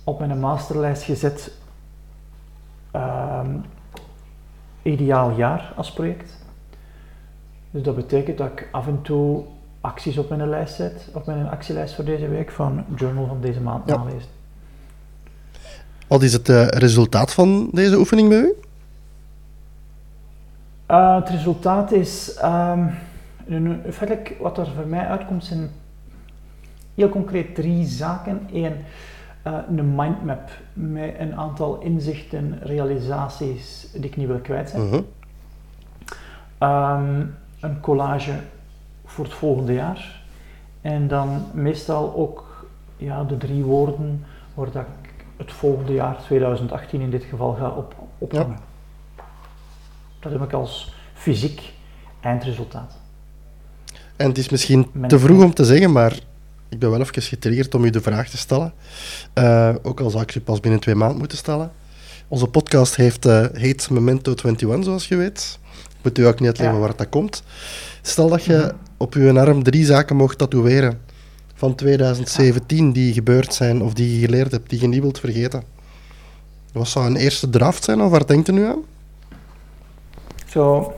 op 0.05 0.19
mijn 0.19 0.41
masterlijst 0.41 1.03
gezet 1.03 1.53
um, 2.97 3.65
ideaal 4.83 5.31
jaar 5.31 5.73
als 5.77 5.93
project. 5.93 6.45
Dus 7.71 7.83
dat 7.83 7.97
betekent 7.97 8.39
dat 8.39 8.47
ik 8.47 8.69
af 8.73 8.87
en 8.87 9.03
toe 9.03 9.45
acties 9.81 10.19
op 10.19 10.29
mijn 10.29 10.49
lijst 10.49 10.75
zet, 10.75 11.09
op 11.15 11.27
mijn 11.27 11.49
actielijst 11.49 11.95
voor 11.95 12.05
deze 12.05 12.29
week 12.29 12.51
van 12.51 12.85
journal 12.97 13.27
van 13.27 13.41
deze 13.41 13.61
maand 13.61 13.89
ja. 13.89 13.97
nalezen. 13.97 14.29
Wat 16.07 16.23
is 16.23 16.33
het 16.33 16.49
uh, 16.49 16.67
resultaat 16.67 17.35
van 17.35 17.69
deze 17.73 17.99
oefening 17.99 18.29
bij 18.29 18.39
u? 18.39 18.55
Uh, 20.91 21.15
het 21.15 21.29
resultaat 21.29 21.93
is, 21.93 22.39
um, 22.45 22.91
feitelijk 23.91 24.37
wat 24.41 24.59
er 24.59 24.67
voor 24.67 24.87
mij 24.87 25.07
uitkomt 25.07 25.45
zijn 25.45 25.71
heel 26.95 27.09
concreet 27.09 27.55
drie 27.55 27.85
zaken. 27.85 28.49
Eén, 28.53 28.77
uh, 29.47 29.59
een 29.69 29.95
mindmap 29.95 30.51
met 30.73 31.15
een 31.19 31.37
aantal 31.37 31.81
inzichten, 31.81 32.59
realisaties 32.63 33.89
die 33.93 34.05
ik 34.05 34.17
niet 34.17 34.27
wil 34.27 34.39
kwijt 34.39 34.71
zijn. 34.71 34.83
Uh 34.93 34.99
um, 36.59 37.37
een 37.61 37.81
collage 37.81 38.41
voor 39.05 39.25
het 39.25 39.35
volgende 39.35 39.73
jaar. 39.73 40.21
En 40.81 41.09
dan 41.09 41.45
meestal 41.53 42.15
ook 42.15 42.67
ja, 42.97 43.25
de 43.25 43.37
drie 43.37 43.65
woorden 43.65 44.25
waar 44.55 44.71
dat 44.71 44.83
ik 44.83 45.15
het 45.37 45.53
volgende 45.53 45.93
jaar, 45.93 46.19
2018 46.23 47.01
in 47.01 47.11
dit 47.11 47.25
geval, 47.25 47.53
ga 47.55 47.69
op, 47.69 47.95
ophangen. 48.19 48.59
Ja. 49.17 49.25
Dat 50.21 50.33
heb 50.33 50.43
ik 50.43 50.53
als 50.53 50.95
fysiek 51.15 51.73
eindresultaat. 52.21 52.99
En 54.17 54.29
het 54.29 54.39
is 54.39 54.49
misschien 54.49 54.87
te 55.09 55.19
vroeg 55.19 55.43
om 55.43 55.55
te 55.55 55.65
zeggen, 55.65 55.93
maar 55.93 56.19
ik 56.69 56.79
ben 56.79 56.91
wel 56.91 57.01
even 57.01 57.23
getriggerd 57.23 57.75
om 57.75 57.85
u 57.85 57.91
de 57.91 58.01
vraag 58.01 58.29
te 58.29 58.37
stellen. 58.37 58.73
Uh, 59.35 59.75
ook 59.83 60.01
al 60.01 60.11
zou 60.11 60.23
ik 60.23 60.31
je 60.31 60.41
pas 60.41 60.61
binnen 60.61 60.81
twee 60.81 60.95
maanden 60.95 61.19
moeten 61.19 61.39
stellen. 61.39 61.73
Onze 62.29 62.47
podcast 62.47 62.97
heeft, 62.97 63.27
uh, 63.27 63.47
heet 63.53 63.91
Memento 63.91 64.31
21, 64.31 64.85
zoals 64.85 65.09
je 65.09 65.17
weet. 65.17 65.59
Ik 65.73 65.97
moet 66.03 66.19
u 66.19 66.27
ook 66.27 66.39
niet 66.41 66.49
uitleggen 66.49 66.77
ja. 66.77 66.83
waar 66.83 66.97
dat 66.97 67.09
komt. 67.09 67.43
Stel 68.03 68.29
dat 68.29 68.45
je 68.45 68.75
op 68.97 69.15
uw 69.15 69.39
arm 69.39 69.63
drie 69.63 69.85
zaken 69.85 70.17
mocht 70.17 70.39
tatoeëren 70.39 71.01
van 71.55 71.75
2017 71.75 72.93
die 72.93 73.13
gebeurd 73.13 73.55
zijn 73.55 73.83
of 73.83 73.93
die 73.93 74.21
je 74.21 74.27
geleerd 74.27 74.53
hebt, 74.53 74.71
die 74.71 74.81
je 74.81 74.87
niet 74.87 75.01
wilt 75.01 75.21
vergeten. 75.21 75.63
Wat 76.73 76.89
zou 76.89 77.07
een 77.07 77.17
eerste 77.17 77.51
draft 77.51 77.85
zijn 77.85 78.01
of 78.01 78.11
waar 78.11 78.27
denkt 78.27 78.49
u 78.49 78.53
nu 78.53 78.67
aan? 78.67 78.83
Zo, 80.47 80.95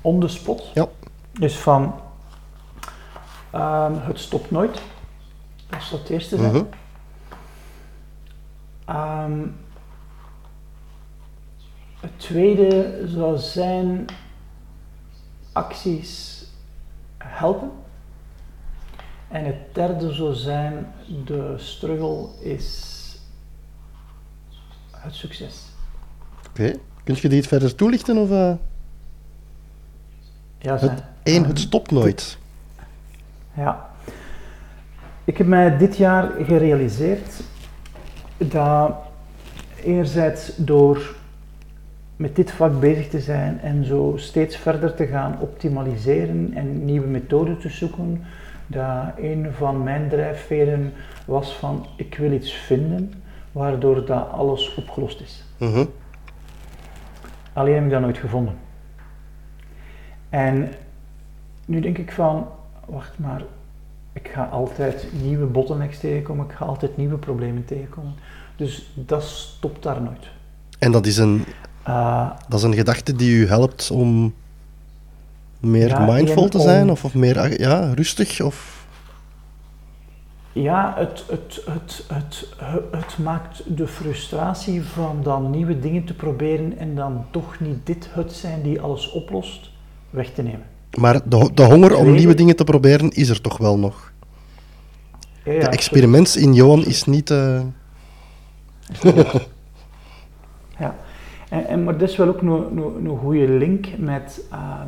on 0.00 0.20
the 0.20 0.28
spot. 0.28 0.70
Ja. 0.74 0.88
Dus 1.38 1.56
van 1.56 1.94
um, 3.54 3.94
het 3.94 4.18
stopt 4.18 4.50
nooit. 4.50 4.82
Dat 5.68 5.82
zou 5.82 6.00
het 6.00 6.10
eerste 6.10 6.36
zijn. 6.36 6.66
um, 8.88 9.56
het 12.00 12.18
tweede 12.18 13.02
zou 13.06 13.38
zijn 13.38 14.04
acties 15.52 16.44
helpen. 17.18 17.70
En 19.28 19.44
het 19.44 19.74
derde 19.74 20.12
zou 20.12 20.34
zijn, 20.34 20.92
de 21.24 21.54
struggle 21.58 22.28
is 22.40 22.98
het 24.90 25.14
succes. 25.14 25.62
Oké, 26.48 26.62
okay. 26.62 26.80
kun 27.04 27.16
je 27.20 27.28
die 27.28 27.38
iets 27.38 27.48
verder 27.48 27.74
toelichten? 27.74 28.16
Of, 28.16 28.30
uh... 28.30 28.52
Ja, 30.58 30.78
het, 30.78 31.02
één, 31.22 31.44
het 31.44 31.58
stopt 31.58 31.90
nooit. 31.90 32.38
Ja. 33.54 33.88
Ik 35.24 35.38
heb 35.38 35.46
mij 35.46 35.76
dit 35.76 35.96
jaar 35.96 36.30
gerealiseerd 36.44 37.42
dat 38.36 38.92
enerzijds 39.84 40.56
door 40.56 41.14
met 42.16 42.36
dit 42.36 42.50
vak 42.50 42.80
bezig 42.80 43.08
te 43.08 43.20
zijn 43.20 43.60
en 43.60 43.84
zo 43.84 44.12
steeds 44.16 44.56
verder 44.56 44.94
te 44.94 45.06
gaan 45.06 45.36
optimaliseren 45.40 46.52
en 46.54 46.84
nieuwe 46.84 47.06
methoden 47.06 47.58
te 47.58 47.68
zoeken, 47.68 48.24
dat 48.66 49.04
een 49.16 49.48
van 49.52 49.82
mijn 49.82 50.08
drijfveren 50.08 50.92
was 51.24 51.52
van 51.52 51.86
ik 51.96 52.14
wil 52.14 52.32
iets 52.32 52.52
vinden 52.52 53.12
waardoor 53.52 54.06
dat 54.06 54.30
alles 54.30 54.74
opgelost 54.74 55.20
is. 55.20 55.44
Mhm. 55.58 55.84
Alleen 57.52 57.74
heb 57.74 57.84
ik 57.84 57.90
dat 57.90 58.00
nooit 58.00 58.18
gevonden. 58.18 58.54
En 60.28 60.72
nu 61.66 61.80
denk 61.80 61.98
ik 61.98 62.12
van, 62.12 62.46
wacht 62.90 63.18
maar, 63.18 63.42
ik 64.12 64.28
ga 64.28 64.44
altijd 64.44 65.06
nieuwe 65.22 65.46
bottlenecks 65.46 65.98
tegenkomen, 65.98 66.44
ik 66.46 66.52
ga 66.52 66.64
altijd 66.64 66.96
nieuwe 66.96 67.16
problemen 67.16 67.64
tegenkomen. 67.64 68.14
Dus 68.56 68.90
dat 68.94 69.22
stopt 69.22 69.82
daar 69.82 70.02
nooit. 70.02 70.28
En 70.78 70.92
dat 70.92 71.06
is 71.06 71.16
een, 71.16 71.44
uh, 71.88 72.30
dat 72.48 72.58
is 72.58 72.64
een 72.64 72.74
gedachte 72.74 73.16
die 73.16 73.36
u 73.36 73.46
helpt 73.48 73.90
om 73.90 74.34
meer 75.60 75.88
Ja, 75.88 75.98
mindful 76.12 76.48
te 76.48 76.60
zijn? 76.60 76.82
om- 76.82 76.90
Of, 76.90 77.04
of 77.04 77.14
meer 77.14 77.60
ja, 77.60 77.92
rustig? 77.94 78.40
Of... 78.40 78.78
Ja, 80.52 80.94
het, 80.96 81.24
het, 81.28 81.62
het, 81.66 82.04
het, 82.08 82.48
het, 82.56 82.84
het 82.90 83.18
maakt 83.18 83.76
de 83.76 83.86
frustratie 83.86 84.82
van 84.82 85.20
dan 85.22 85.50
nieuwe 85.50 85.78
dingen 85.78 86.04
te 86.04 86.14
proberen 86.14 86.78
en 86.78 86.94
dan 86.94 87.24
toch 87.30 87.60
niet 87.60 87.86
dit 87.86 88.08
het 88.12 88.32
zijn 88.32 88.62
die 88.62 88.80
alles 88.80 89.10
oplost, 89.10 89.70
weg 90.10 90.30
te 90.32 90.42
nemen. 90.42 90.64
Maar 90.98 91.20
de, 91.24 91.50
de 91.54 91.62
honger 91.64 91.94
om 91.96 92.12
nieuwe 92.12 92.34
dingen 92.34 92.56
te 92.56 92.64
proberen 92.64 93.10
is 93.10 93.28
er 93.28 93.40
toch 93.40 93.58
wel 93.58 93.78
nog? 93.78 94.12
Ja, 95.44 95.52
ja, 95.52 95.60
de 95.60 95.66
experiment 95.66 96.36
in 96.36 96.54
Johan 96.54 96.84
is 96.84 97.04
niet... 97.04 97.30
eh, 97.30 97.60
Ja, 100.78 100.94
en, 101.48 101.66
en, 101.66 101.84
maar 101.84 101.98
dat 101.98 102.08
is 102.08 102.16
wel 102.16 102.28
ook 102.28 102.40
een, 102.40 103.18
goede 103.20 103.48
link 103.48 103.86
met, 103.98 104.40
ehm, 104.50 104.86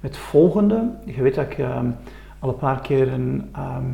met 0.00 0.16
volgende. 0.16 0.90
Je 1.04 1.22
weet 1.22 1.34
dat 1.34 1.44
ik 1.50 1.58
ehm, 1.58 1.86
al 2.38 2.48
een 2.48 2.56
paar 2.56 2.80
keer 2.80 3.12
een. 3.12 3.48
ehm, 3.52 3.84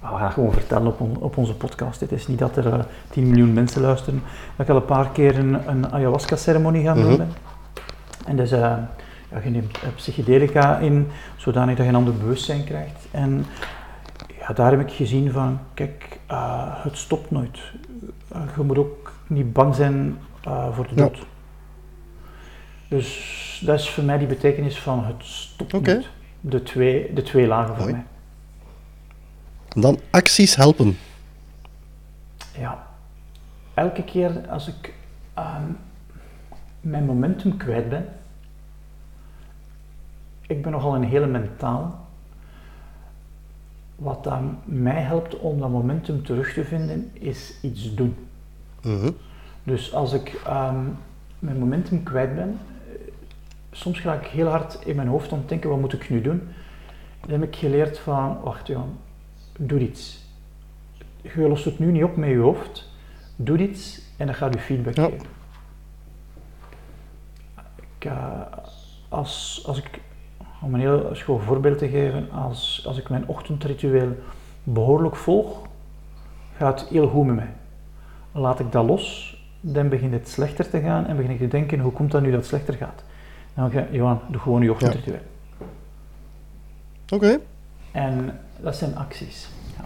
we 0.00 0.16
gaan 0.16 0.32
gewoon 0.32 0.52
vertellen 0.52 0.86
op, 0.86 1.00
on- 1.00 1.16
op 1.20 1.36
onze 1.36 1.54
podcast. 1.54 2.00
Het 2.00 2.12
is 2.12 2.26
niet 2.26 2.38
dat 2.38 2.56
er 2.56 2.66
eh, 2.72 2.78
10 3.10 3.28
miljoen 3.28 3.52
mensen 3.52 3.80
luisteren. 3.82 4.22
Dat 4.56 4.66
ik 4.66 4.72
al 4.74 4.80
een 4.80 4.84
paar 4.84 5.10
keer 5.10 5.38
een, 5.38 5.68
een 5.68 5.92
ayahuasca-ceremonie 5.92 6.84
gaan 6.84 7.00
doen 7.00 7.12
Mhm. 7.12 7.22
En 8.26 8.36
dus, 8.36 8.50
eh, 8.50 8.76
je 9.44 9.50
neemt 9.50 9.78
eh, 9.82 9.88
psychedelica 9.94 10.78
in, 10.78 11.08
zodanig 11.36 11.76
dat 11.76 11.84
je 11.84 11.90
een 11.90 11.98
ander 11.98 12.16
bewustzijn 12.16 12.64
krijgt. 12.64 13.06
En 13.10 13.46
ja, 14.40 14.52
daar 14.52 14.70
heb 14.70 14.80
ik 14.80 14.90
gezien 14.92 15.30
van, 15.32 15.58
kijk, 15.74 16.18
eh, 16.26 16.84
het 16.84 16.96
stopt 16.96 17.30
nooit. 17.30 17.58
Eh, 18.32 18.42
je 18.56 18.62
moet 18.62 18.78
ook 18.78 19.12
niet 19.26 19.52
bang 19.52 19.74
zijn 19.74 20.18
voor 20.72 20.86
de 20.88 20.94
Ja. 20.94 21.02
dood. 21.02 21.18
Dus 22.88 23.62
dat 23.66 23.78
is 23.80 23.90
voor 23.90 24.04
mij 24.04 24.18
die 24.18 24.26
betekenis 24.26 24.78
van 24.78 25.04
het 25.04 25.24
stopt 25.24 25.74
Oké. 25.74 25.92
nooit. 25.92 26.08
De 26.40 26.62
twee, 26.62 27.12
de 27.12 27.22
twee 27.22 27.46
lagen 27.46 27.76
voor 27.76 27.90
mij. 27.90 28.04
Dan 29.68 29.98
acties 30.10 30.56
helpen. 30.56 30.98
Ja. 32.58 32.86
Elke 33.74 34.02
keer 34.04 34.48
als 34.48 34.68
ik 34.68 34.92
ehm, 35.34 35.62
mijn 36.80 37.04
momentum 37.04 37.56
kwijt 37.56 37.88
ben, 37.88 38.08
ik 40.46 40.62
ben 40.62 40.72
nogal 40.72 40.94
een 40.94 41.04
hele 41.04 41.26
mentaal. 41.26 42.06
Wat 43.96 44.24
dan 44.24 44.58
mij 44.64 45.02
helpt 45.02 45.38
om 45.38 45.60
dat 45.60 45.70
momentum 45.70 46.22
terug 46.24 46.52
te 46.52 46.64
vinden, 46.64 47.10
is 47.12 47.54
iets 47.62 47.94
doen. 47.94 48.16
Mhm. 48.82 49.10
Dus 49.62 49.94
als 49.94 50.12
ik 50.12 50.40
ehm, 50.44 50.84
mijn 51.38 51.58
momentum 51.58 52.02
kwijt 52.02 52.34
ben, 52.34 52.58
eh, 52.88 53.12
soms 53.70 54.00
ga 54.00 54.14
ik 54.14 54.26
heel 54.26 54.46
hard 54.46 54.78
in 54.84 54.96
mijn 54.96 55.08
hoofd 55.08 55.32
aan 55.32 55.38
het 55.38 55.48
denken, 55.48 55.70
wat 55.70 55.80
moet 55.80 55.92
ik 55.92 56.10
nu 56.10 56.20
doen? 56.20 56.48
Dan 57.20 57.40
heb 57.40 57.42
ik 57.42 57.56
geleerd 57.56 57.98
van, 57.98 58.40
wacht 58.42 58.70
doe 59.58 59.80
iets. 59.80 60.24
Je 61.22 61.48
lost 61.48 61.64
het 61.64 61.78
nu 61.78 61.92
niet 61.92 62.04
op 62.04 62.16
met 62.16 62.28
je 62.28 62.36
hoofd, 62.36 62.90
doe 63.36 63.58
iets 63.58 64.00
en 64.16 64.26
dan 64.26 64.34
gaat 64.34 64.54
je 64.54 64.60
feedback 64.60 64.94
Ja. 64.94 65.04
geven. 65.04 65.26
Ik, 67.76 68.04
eh, 68.04 68.40
als, 69.08 69.62
als 69.66 69.78
ik, 69.78 70.00
om 70.60 70.74
een 70.74 70.80
heel 70.80 71.08
schoon 71.12 71.40
voorbeeld 71.40 71.78
te 71.78 71.88
geven, 71.88 72.30
als, 72.30 72.84
als 72.86 72.98
ik 72.98 73.08
mijn 73.08 73.26
ochtendritueel 73.26 74.16
behoorlijk 74.62 75.16
volg, 75.16 75.66
gaat 76.56 76.80
het 76.80 76.88
heel 76.88 77.08
goed 77.08 77.26
met 77.26 77.34
mij. 77.34 77.52
Laat 78.32 78.60
ik 78.60 78.72
dat 78.72 78.86
los, 78.86 79.36
dan 79.60 79.88
begint 79.88 80.12
het 80.12 80.28
slechter 80.28 80.70
te 80.70 80.80
gaan 80.80 81.06
en 81.06 81.16
begin 81.16 81.30
ik 81.30 81.38
te 81.38 81.48
denken, 81.48 81.80
hoe 81.80 81.92
komt 81.92 82.10
dat 82.10 82.22
nu 82.22 82.30
dat 82.30 82.38
het 82.38 82.48
slechter 82.48 82.74
gaat? 82.74 83.02
Dan 83.54 83.70
ga 83.70 83.78
je, 83.78 83.86
Johan, 83.90 84.20
doe 84.28 84.40
gewoon 84.40 84.62
je 84.62 84.70
ochtendritueel. 84.70 85.20
Oké. 87.08 87.38
En 87.92 88.38
dat 88.60 88.76
zijn 88.76 88.96
acties. 88.96 89.48
Ja. 89.76 89.84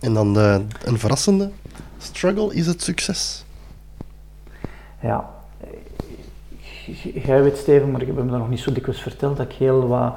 En 0.00 0.14
dan 0.14 0.34
de, 0.34 0.64
een 0.84 0.98
verrassende. 0.98 1.50
Struggle 1.98 2.54
is 2.54 2.66
het 2.66 2.82
succes. 2.82 3.44
Ja. 5.00 5.41
Jij 7.24 7.42
weet, 7.42 7.56
Steven, 7.56 7.90
maar 7.90 8.00
ik 8.00 8.06
heb 8.06 8.16
hem 8.16 8.28
dat 8.28 8.38
nog 8.38 8.48
niet 8.48 8.60
zo 8.60 8.72
dikwijls 8.72 9.02
verteld, 9.02 9.36
dat 9.36 9.46
ik 9.46 9.56
heel 9.56 9.86
wat, 9.88 10.14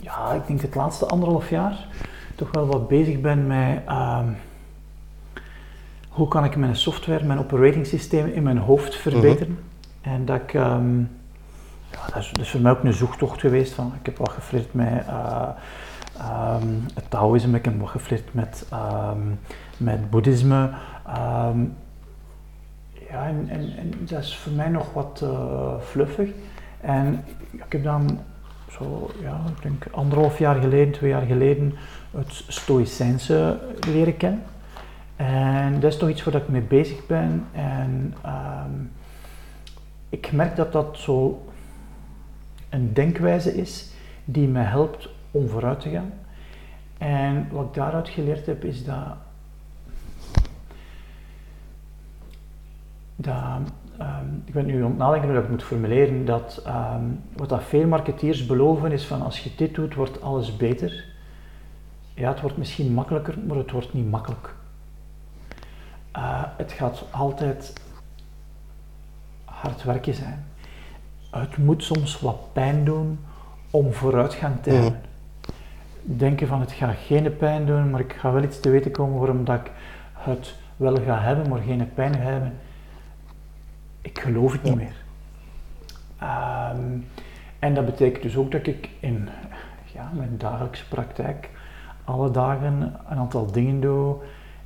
ja, 0.00 0.32
ik 0.32 0.46
denk 0.46 0.60
het 0.60 0.74
laatste 0.74 1.06
anderhalf 1.06 1.50
jaar, 1.50 1.86
toch 2.34 2.48
wel 2.52 2.66
wat 2.66 2.88
bezig 2.88 3.20
ben 3.20 3.46
met 3.46 3.80
ehm, 3.86 4.28
hoe 6.08 6.28
kan 6.28 6.44
ik 6.44 6.56
mijn 6.56 6.76
software, 6.76 7.24
mijn 7.24 7.38
operating 7.38 7.86
systeem 7.86 8.26
in 8.26 8.42
mijn 8.42 8.58
hoofd 8.58 8.96
verbeteren. 8.96 9.58
En 10.00 10.24
dat 10.24 10.40
ik, 10.40 10.54
ehm, 10.54 10.98
ja, 11.90 12.06
dat 12.06 12.16
is, 12.16 12.30
dat 12.30 12.40
is 12.40 12.50
voor 12.50 12.60
mij 12.60 12.72
ook 12.72 12.84
een 12.84 12.92
zoektocht 12.92 13.40
geweest. 13.40 13.72
Van, 13.72 13.92
ik 14.00 14.06
heb 14.06 14.18
wat 14.18 14.30
geflirt 14.30 14.74
met 14.74 15.04
ehm, 16.18 16.68
het 16.94 17.04
Taoïsme, 17.10 17.56
ik 17.56 17.64
heb 17.64 17.80
wat 17.80 17.88
geflirt 17.88 18.34
met, 18.34 18.66
ehm, 18.70 19.18
met 19.76 20.10
boeddhisme. 20.10 20.70
Ja, 23.10 23.26
en, 23.26 23.48
en, 23.48 23.92
dat 23.98 24.22
is 24.22 24.36
voor 24.36 24.52
mij 24.52 24.68
nog 24.68 24.92
wat 24.92 25.20
uh, 25.24 25.80
fluffig. 25.80 26.30
En 26.80 27.24
ik 27.50 27.72
heb 27.72 27.84
dan 27.84 28.18
zo, 28.70 29.10
ja, 29.20 29.40
ik 29.56 29.62
denk 29.62 29.86
anderhalf 29.90 30.38
jaar 30.38 30.60
geleden, 30.60 30.92
twee 30.92 31.10
jaar 31.10 31.26
geleden, 31.26 31.74
het 32.10 32.44
Stoïcijnse 32.48 33.58
leren 33.86 34.16
kennen. 34.16 34.42
En 35.16 35.80
dat 35.80 35.92
is 35.92 35.98
toch 35.98 36.08
iets 36.08 36.24
waar 36.24 36.34
ik 36.34 36.48
mee 36.48 36.62
bezig 36.62 37.06
ben. 37.06 37.46
En 37.52 38.14
um, 38.26 38.90
ik 40.08 40.32
merk 40.32 40.56
dat 40.56 40.72
dat 40.72 40.98
zo 40.98 41.46
een 42.68 42.92
denkwijze 42.92 43.54
is 43.54 43.92
die 44.24 44.48
me 44.48 44.60
helpt 44.60 45.08
om 45.30 45.48
vooruit 45.48 45.80
te 45.80 45.90
gaan. 45.90 46.12
En 46.98 47.48
wat 47.50 47.66
ik 47.66 47.74
daaruit 47.74 48.08
geleerd 48.08 48.46
heb, 48.46 48.64
is 48.64 48.84
dat, 48.84 49.16
dat 53.20 53.36
um, 54.00 54.42
ik 54.44 54.52
ben 54.52 54.66
nu 54.66 54.82
aan 54.84 54.90
het 54.90 54.98
nadenken 54.98 55.28
hoe 55.28 55.36
ik 55.36 55.42
het 55.42 55.50
moet 55.50 55.62
formuleren, 55.62 56.24
dat 56.24 56.64
um, 56.66 57.22
wat 57.36 57.48
dat 57.48 57.62
veel 57.62 57.86
marketeers 57.86 58.46
beloven 58.46 58.92
is 58.92 59.06
van 59.06 59.22
als 59.22 59.40
je 59.44 59.50
dit 59.56 59.74
doet, 59.74 59.94
wordt 59.94 60.22
alles 60.22 60.56
beter. 60.56 61.04
Ja, 62.14 62.28
het 62.28 62.40
wordt 62.40 62.56
misschien 62.56 62.94
makkelijker, 62.94 63.38
maar 63.46 63.56
het 63.56 63.70
wordt 63.70 63.94
niet 63.94 64.10
makkelijk. 64.10 64.54
Uh, 66.16 66.42
het 66.56 66.72
gaat 66.72 67.04
altijd 67.10 67.72
hard 69.44 69.82
werken 69.82 70.14
zijn. 70.14 70.44
Het 71.30 71.56
moet 71.56 71.84
soms 71.84 72.20
wat 72.20 72.52
pijn 72.52 72.84
doen 72.84 73.18
om 73.70 73.92
vooruitgang 73.92 74.62
te 74.62 74.70
hebben. 74.70 75.00
Denken 76.02 76.46
van 76.46 76.60
het 76.60 76.72
gaat 76.72 76.96
geen 77.06 77.36
pijn 77.36 77.66
doen, 77.66 77.90
maar 77.90 78.00
ik 78.00 78.12
ga 78.12 78.32
wel 78.32 78.42
iets 78.42 78.60
te 78.60 78.70
weten 78.70 78.90
komen 78.90 79.18
waarom 79.18 79.44
dat 79.44 79.60
ik 79.60 79.70
het 80.12 80.54
wel 80.76 80.96
ga 80.96 81.20
hebben, 81.20 81.48
maar 81.48 81.60
geen 81.60 81.94
pijn 81.94 82.14
ga 82.14 82.20
hebben. 82.20 82.58
Ik 84.00 84.18
geloof 84.18 84.52
het 84.52 84.62
niet 84.62 84.76
meer. 84.76 84.94
Um, 86.22 87.06
en 87.58 87.74
dat 87.74 87.84
betekent 87.84 88.22
dus 88.22 88.36
ook 88.36 88.50
dat 88.50 88.66
ik 88.66 88.88
in 89.00 89.28
ja, 89.94 90.10
mijn 90.14 90.34
dagelijkse 90.38 90.88
praktijk 90.88 91.50
alle 92.04 92.30
dagen 92.30 92.82
een 93.08 93.18
aantal 93.18 93.52
dingen 93.52 93.80
doe 93.80 94.16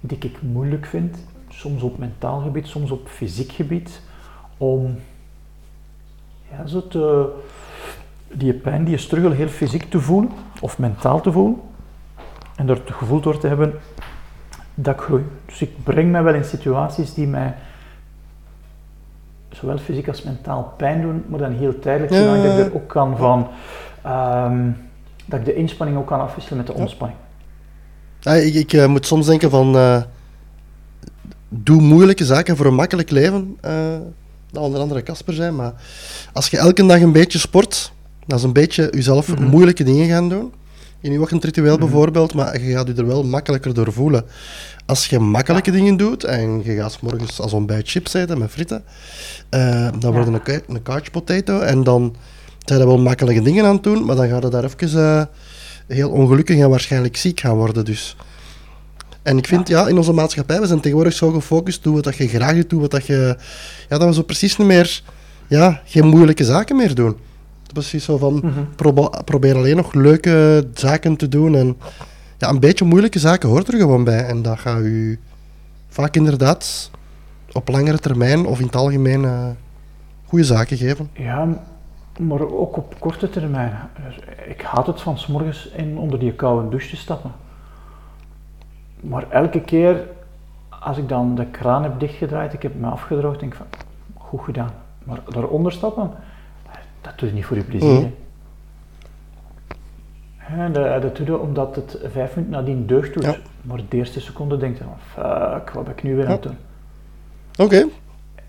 die 0.01 0.19
ik 0.19 0.43
moeilijk 0.43 0.87
vind. 0.87 1.19
Soms 1.49 1.83
op 1.83 1.99
mentaal 1.99 2.41
gebied, 2.41 2.67
soms 2.67 2.91
op 2.91 3.09
fysiek 3.09 3.53
gebied. 3.53 4.01
Om 4.57 4.99
ja, 6.51 6.67
zo 6.67 6.89
te, 6.89 7.33
die 8.33 8.53
pijn, 8.53 8.85
die 8.85 8.97
struggle 8.97 9.35
heel 9.35 9.49
fysiek 9.49 9.91
te 9.91 10.01
voelen 10.01 10.31
of 10.61 10.79
mentaal 10.79 11.21
te 11.21 11.33
voelen. 11.33 11.61
En 12.57 12.69
er 12.69 12.77
het 12.77 12.91
gevoel 12.91 13.21
door 13.21 13.39
te 13.39 13.47
hebben 13.47 13.75
dat 14.75 14.95
ik 14.95 15.01
groei. 15.01 15.25
Dus 15.47 15.63
ik 15.63 15.83
breng 15.83 16.11
mij 16.11 16.23
wel 16.23 16.35
in 16.35 16.45
situaties 16.45 17.15
die 17.15 17.27
mij 17.27 17.55
zowel 19.55 19.79
fysiek 19.79 20.09
als 20.09 20.23
mentaal 20.23 20.75
pijn 20.77 21.01
doen, 21.01 21.25
maar 21.29 21.39
dan 21.39 21.53
heel 21.53 21.79
tijdelijk, 21.79 22.13
zodat 22.15 22.37
ik 22.37 22.67
er 22.67 22.75
ook 22.75 22.89
kan 22.89 23.17
van, 23.17 23.49
um, 24.07 24.77
dat 25.25 25.39
ik 25.39 25.45
de 25.45 25.55
inspanning 25.55 25.99
ook 25.99 26.07
kan 26.07 26.21
afwisselen 26.21 26.59
met 26.59 26.67
de 26.67 26.73
ontspanning. 26.73 27.19
Ja, 28.21 28.33
ik, 28.33 28.55
ik 28.55 28.73
uh, 28.73 28.87
moet 28.87 29.07
soms 29.07 29.27
denken 29.27 29.51
van, 29.51 29.77
uh, 29.77 30.03
doe 31.49 31.81
moeilijke 31.81 32.25
zaken 32.25 32.57
voor 32.57 32.67
een 32.67 32.75
makkelijk 32.75 33.11
leven. 33.11 33.57
Uh, 33.65 33.73
dat 34.51 34.63
onder 34.63 34.81
andere 34.81 35.03
Casper 35.03 35.35
zijn, 35.35 35.57
maar 35.57 35.73
als 36.33 36.49
je 36.49 36.59
elke 36.59 36.87
dag 36.87 37.01
een 37.01 37.13
beetje 37.13 37.39
sport, 37.39 37.93
dat 38.27 38.39
is 38.39 38.45
een 38.45 38.53
beetje 38.53 38.89
jezelf 38.91 39.29
mm 39.29 39.35
-hmm. 39.35 39.47
moeilijke 39.47 39.85
dingen 39.85 40.09
gaan 40.09 40.29
doen. 40.29 40.53
In 41.05 41.13
je 41.13 41.21
ochtendritueel 41.21 41.71
-hmm. 41.71 41.81
bijvoorbeeld, 41.81 42.35
maar 42.35 42.61
je 42.61 42.73
gaat 42.73 42.87
je 42.87 42.95
er 42.95 43.07
wel 43.07 43.25
makkelijker 43.25 43.75
door 43.75 43.93
voelen. 43.93 44.25
Als 44.87 45.07
je 45.07 45.19
makkelijke 45.19 45.71
dingen 45.71 45.97
doet 45.97 46.25
en 46.25 46.63
je 46.65 46.75
gaat 46.75 46.99
morgens 47.01 47.41
als 47.41 47.53
ontbijt 47.53 47.91
chips 47.91 48.15
eten 48.15 48.39
met 48.39 48.51
frieten, 48.51 48.85
uh, 49.51 49.91
dan 49.99 50.15
ja. 50.15 50.25
wordt 50.25 50.49
een, 50.49 50.63
een 50.67 50.83
couch 50.83 51.11
potato 51.11 51.61
en 51.61 51.85
dan 51.85 52.17
zijn 52.65 52.81
er 52.81 52.87
wel 52.87 52.99
makkelijke 52.99 53.43
dingen 53.43 53.65
aan 53.65 53.75
het 53.75 53.83
doen, 53.83 54.05
maar 54.05 54.17
dan 54.17 54.29
gaat 54.29 54.43
je 54.43 54.49
daar 54.49 54.65
even 54.65 55.01
uh, 55.01 55.23
heel 55.87 56.11
ongelukkig 56.11 56.59
en 56.59 56.71
waarschijnlijk 56.71 57.17
ziek 57.17 57.41
gaan 57.41 57.57
worden. 57.57 57.85
Dus. 57.85 58.17
En 59.23 59.39
ik 59.39 59.47
vind, 59.47 59.69
ja. 59.69 59.81
ja. 59.81 59.89
in 59.89 59.97
onze 59.97 60.13
maatschappij, 60.13 60.61
we 60.61 60.67
zijn 60.67 60.81
tegenwoordig 60.81 61.15
zo 61.15 61.31
gefocust, 61.31 61.83
doe 61.83 61.95
wat 61.95 62.05
dat 62.05 62.17
je 62.17 62.29
graag 62.29 62.55
doet, 62.55 62.71
doe 62.71 62.81
wat 62.81 62.91
dat 62.91 63.07
je... 63.07 63.37
Ja, 63.89 63.99
dat 63.99 64.09
we 64.09 64.15
zo 64.15 64.23
precies 64.23 64.57
niet 64.57 64.67
meer... 64.67 65.03
Ja, 65.49 65.83
geen 65.85 66.07
moeilijke 66.07 66.45
zaken 66.45 66.77
meer 66.77 66.95
doen. 66.95 67.17
Precies 67.75 68.05
zo 68.05 68.17
van, 68.19 68.35
mm 68.35 68.41
-hmm. 68.41 68.69
probo 68.77 69.11
probeer 69.25 69.57
alleen 69.57 69.77
nog 69.77 69.95
leuke 69.95 70.67
zaken 70.75 71.17
te 71.17 71.29
doen 71.29 71.55
en 71.55 71.77
ja, 72.39 72.49
een 72.49 72.61
beetje 72.61 72.85
moeilijke 72.85 73.19
zaken 73.19 73.49
hoort 73.49 73.69
er 73.69 73.79
gewoon 73.79 74.05
bij. 74.05 74.27
En 74.27 74.43
dat 74.43 74.59
gaat 74.59 74.81
u 74.81 75.19
vaak 75.89 76.17
inderdaad 76.17 76.91
op 77.53 77.69
langere 77.69 77.99
termijn 77.99 78.47
of 78.47 78.59
in 78.59 78.67
het 78.67 78.77
algemeen 78.77 79.23
uh, 79.23 79.47
goede 80.25 80.45
zaken 80.45 80.77
geven. 80.77 81.11
Ja, 81.13 81.49
maar 82.19 82.41
ook 82.41 82.77
op 82.77 82.95
korte 82.99 83.31
termijn. 83.31 83.73
Ik 84.47 84.63
haat 84.63 84.87
het 84.87 85.01
van 85.01 85.19
s 85.19 85.27
morgens 85.27 85.69
in 85.77 85.99
onder 85.99 86.19
die 86.19 86.33
koude 86.33 86.69
douche 86.69 86.89
te 86.89 86.97
stappen. 86.97 87.33
Maar 89.01 89.31
elke 89.31 89.61
keer 89.61 90.09
als 90.69 90.97
ik 90.99 91.09
dan 91.09 91.35
de 91.35 91.47
kraan 91.47 91.83
heb 91.83 92.01
dichtgedraaid, 92.01 92.53
ik 92.53 92.63
heb 92.63 92.75
me 92.75 92.87
afgedroogd, 92.87 93.41
denk 93.41 93.53
ik 93.53 93.59
van, 93.59 93.67
goed 94.15 94.45
gedaan. 94.45 94.71
Maar 95.05 95.21
daaronder 95.29 95.73
stappen, 95.73 96.11
dat 97.05 97.19
doe 97.19 97.29
je 97.29 97.35
niet 97.35 97.45
voor 97.45 97.57
je 97.57 97.65
plezier. 97.65 98.01
Mm. 98.01 98.13
Dat, 100.73 101.03
dat 101.03 101.17
doe 101.17 101.27
je 101.27 101.39
omdat 101.39 101.77
het 101.77 101.99
vijf 102.03 102.35
minuten 102.35 102.57
nadien 102.57 102.87
deugd 102.87 103.15
doet. 103.15 103.25
Ja. 103.25 103.37
Maar 103.63 103.81
de 103.89 103.97
eerste 103.97 104.21
seconde 104.21 104.57
denkt 104.57 104.79
je 104.79 104.85
van, 104.85 104.99
fuck, 104.99 105.71
wat 105.71 105.85
ben 105.85 105.93
ik 105.93 106.03
nu 106.03 106.17
weer 106.17 106.27
aan 106.27 106.33
het 106.33 106.43
doen? 106.43 106.57
Oké. 107.57 107.63
Okay. 107.63 107.91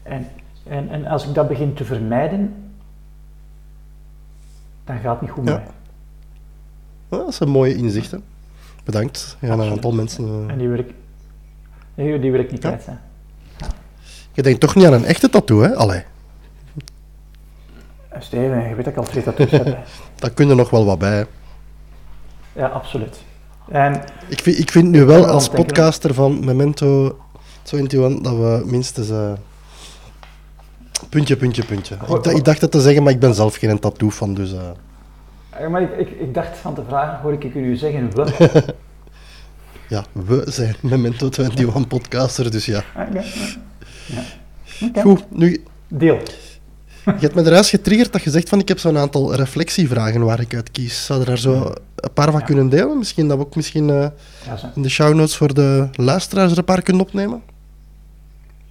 En, 0.04 0.28
en, 0.64 0.90
en 0.90 1.06
als 1.06 1.28
ik 1.28 1.34
dat 1.34 1.48
begin 1.48 1.74
te 1.74 1.86
vermijden, 1.86 2.54
dan 4.84 5.00
gaat 5.00 5.12
het 5.12 5.22
niet 5.22 5.32
goed 5.32 5.48
ja. 5.48 5.56
mee. 7.10 7.20
dat 7.20 7.28
is 7.28 7.40
een 7.40 7.50
mooie 7.50 7.76
inzicht. 7.76 8.12
Hè? 8.12 8.18
Bedankt. 8.84 9.38
Ja, 9.40 9.50
een 9.50 9.72
aantal 9.72 9.92
mensen. 9.92 10.28
Uh... 10.28 10.52
En 10.52 10.58
die 10.58 10.68
wil 10.68 10.80
ik, 10.80 10.94
nee, 11.96 12.20
die 12.20 12.32
wil 12.32 12.40
ik 12.40 12.52
niet 12.52 12.64
ja. 12.64 12.70
kwijt. 12.70 12.86
Ja. 13.58 13.68
Je 14.34 14.42
denkt 14.42 14.60
toch 14.60 14.76
niet 14.76 14.86
aan 14.86 14.94
een 14.94 15.06
echte 15.06 15.30
tattoo, 15.30 15.62
hè? 15.62 15.76
Allee. 15.76 16.04
Steven, 18.20 18.70
je 18.70 18.76
weet 18.76 18.86
dat 18.86 18.94
ik 18.94 18.98
al 18.98 19.04
twee 19.04 19.24
tattoos 19.24 19.52
heb. 19.52 19.66
Daar 20.20 20.32
kun 20.32 20.48
je 20.48 20.56
nog 20.56 20.70
wel 20.70 20.86
wat 20.86 21.00
bij. 21.00 21.26
Ja, 22.54 22.68
absoluut. 22.68 23.24
En 23.70 24.04
ik, 24.28 24.40
vind, 24.40 24.60
ik 24.60 24.72
vind 24.72 24.90
nu 24.90 25.06
wel 25.06 25.26
als 25.26 25.50
podcaster 25.50 26.14
van 26.14 26.46
Memento 26.46 27.18
21 27.72 28.22
dat 28.22 28.34
we 28.34 28.64
minstens. 28.66 29.10
Uh, 29.10 29.34
puntje, 31.10 31.38
puntje, 31.38 31.66
puntje. 31.66 31.96
Ik, 31.96 32.26
ik, 32.26 32.44
dacht 32.44 32.62
dat 32.62 32.72
te 32.72 32.82
zeggen, 32.82 33.04
maar 33.04 33.14
ik 33.14 33.20
ben 33.20 33.34
zelf 33.34 33.56
geen 33.56 33.80
tattoo 33.80 34.10
van, 34.10 34.34
dus. 34.34 34.54
Uh... 34.54 34.60
Ja, 35.60 35.70
maar 35.70 35.82
ik, 35.82 35.98
ik, 35.98 36.10
ik, 36.10 36.34
dacht 36.34 36.58
van 36.58 36.74
te 36.74 36.82
vragen, 36.88 37.20
hoor 37.22 37.34
ik 37.34 37.44
u 37.44 37.76
zeggen 37.76 38.12
we. 38.16 38.64
ja, 39.96 40.04
we 40.12 40.44
zijn 40.46 40.76
Memento 40.82 41.30
21 41.30 41.88
podcaster, 41.98 42.52
dus 42.52 42.66
ja. 42.66 42.84
Okay. 42.96 43.08
Ah, 43.08 43.24
ja. 44.06 44.22
Okay. 44.88 45.04
Goed, 45.04 45.24
nu. 45.32 45.64
Deel. 45.88 46.20
Je 47.06 47.12
hebt 47.20 47.36
me 47.36 47.46
eruit 47.46 47.68
getriggerd 47.68 48.12
dat 48.12 48.24
je 48.24 48.30
zegt 48.30 48.50
van 48.50 48.60
ik 48.60 48.68
heb 48.68 48.80
zo'n 48.80 48.98
aantal 48.98 49.36
reflectievragen 49.36 50.26
waar 50.26 50.40
ik 50.40 50.56
uit 50.56 50.72
kies. 50.72 51.06
Zou 51.06 51.20
er 51.20 51.26
daar 51.26 51.38
zo 51.38 51.74
een 51.96 52.14
paar 52.14 52.32
van 52.32 52.40
ja. 52.40 52.46
kunnen 52.46 52.70
delen? 52.70 52.98
Misschien 52.98 53.28
dat 53.28 53.38
we 53.38 53.44
ook 53.44 53.56
misschien 53.56 53.90
uh, 53.90 54.08
ja, 54.46 54.72
in 54.76 54.82
de 54.82 54.90
show 54.90 55.14
notes 55.14 55.38
voor 55.38 55.54
de 55.54 55.88
luisteraars 55.92 56.52
er 56.52 56.58
een 56.58 56.64
paar 56.64 56.82
kunnen 56.82 57.04
opnemen? 57.04 57.42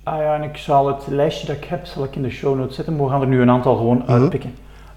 Ah 0.02 0.20
ja, 0.20 0.34
en 0.34 0.42
ik 0.42 0.56
zal 0.56 0.86
het 0.86 1.06
lijstje 1.08 1.46
dat 1.46 1.56
ik 1.56 1.64
heb, 1.64 1.86
zal 1.86 2.04
ik 2.04 2.16
in 2.16 2.22
de 2.22 2.30
show 2.30 2.58
notes 2.58 2.76
zetten. 2.76 2.96
Maar 2.96 3.04
we 3.04 3.10
gaan 3.10 3.20
er 3.20 3.26
nu 3.26 3.40
een 3.40 3.50
aantal 3.50 3.76
gewoon 3.76 3.98
uh 3.98 4.06
-huh. 4.06 4.20
uitpikken. 4.20 4.54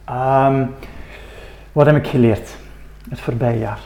Um, 0.10 0.69
wat 1.71 1.86
heb 1.86 1.95
ik 1.95 2.08
geleerd 2.08 2.56
het 3.10 3.19
voorbije 3.19 3.60
jaar? 3.60 3.80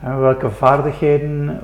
welke 0.00 0.50
vaardigheden, 0.50 1.60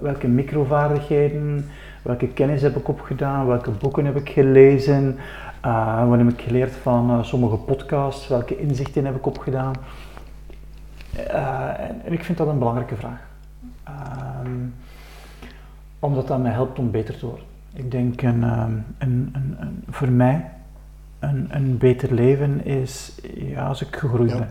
welke 0.00 0.28
microvaardigheden, 0.28 1.70
welke 2.02 2.28
kennis 2.28 2.62
heb 2.62 2.76
ik 2.76 2.88
opgedaan, 2.88 3.46
welke 3.46 3.70
boeken 3.70 4.04
heb 4.04 4.16
ik 4.16 4.28
gelezen, 4.28 5.18
uh, 5.64 6.08
wat 6.08 6.18
heb 6.18 6.28
ik 6.28 6.40
geleerd 6.40 6.72
van 6.72 7.10
uh, 7.10 7.22
sommige 7.22 7.56
podcasts, 7.56 8.28
welke 8.28 8.58
inzichten 8.58 9.04
heb 9.04 9.16
ik 9.16 9.26
opgedaan. 9.26 9.74
Uh, 11.16 11.80
en, 11.80 12.00
en, 12.04 12.12
ik 12.12 12.24
vind 12.24 12.38
dat 12.38 12.48
een 12.48 12.58
belangrijke 12.58 12.96
vraag. 12.96 13.20
Um, 14.44 14.74
omdat 15.98 16.28
dat 16.28 16.42
mij 16.42 16.52
helpt 16.52 16.78
om 16.78 16.90
beter 16.90 17.18
te 17.18 17.26
worden. 17.26 17.46
Ik 17.72 17.90
denk 17.90 18.22
een, 18.22 18.42
um, 18.42 18.84
een, 18.98 19.30
een, 19.32 19.56
een 19.58 19.84
voor 19.88 20.10
mij 20.10 20.50
een, 21.18 21.46
een 21.50 21.78
beter 21.78 22.14
leven 22.14 22.64
is 22.64 23.20
ja, 23.34 23.66
als 23.66 23.82
ik 23.82 23.96
gegroeid 23.96 24.30
ja. 24.30 24.38
ben. 24.38 24.50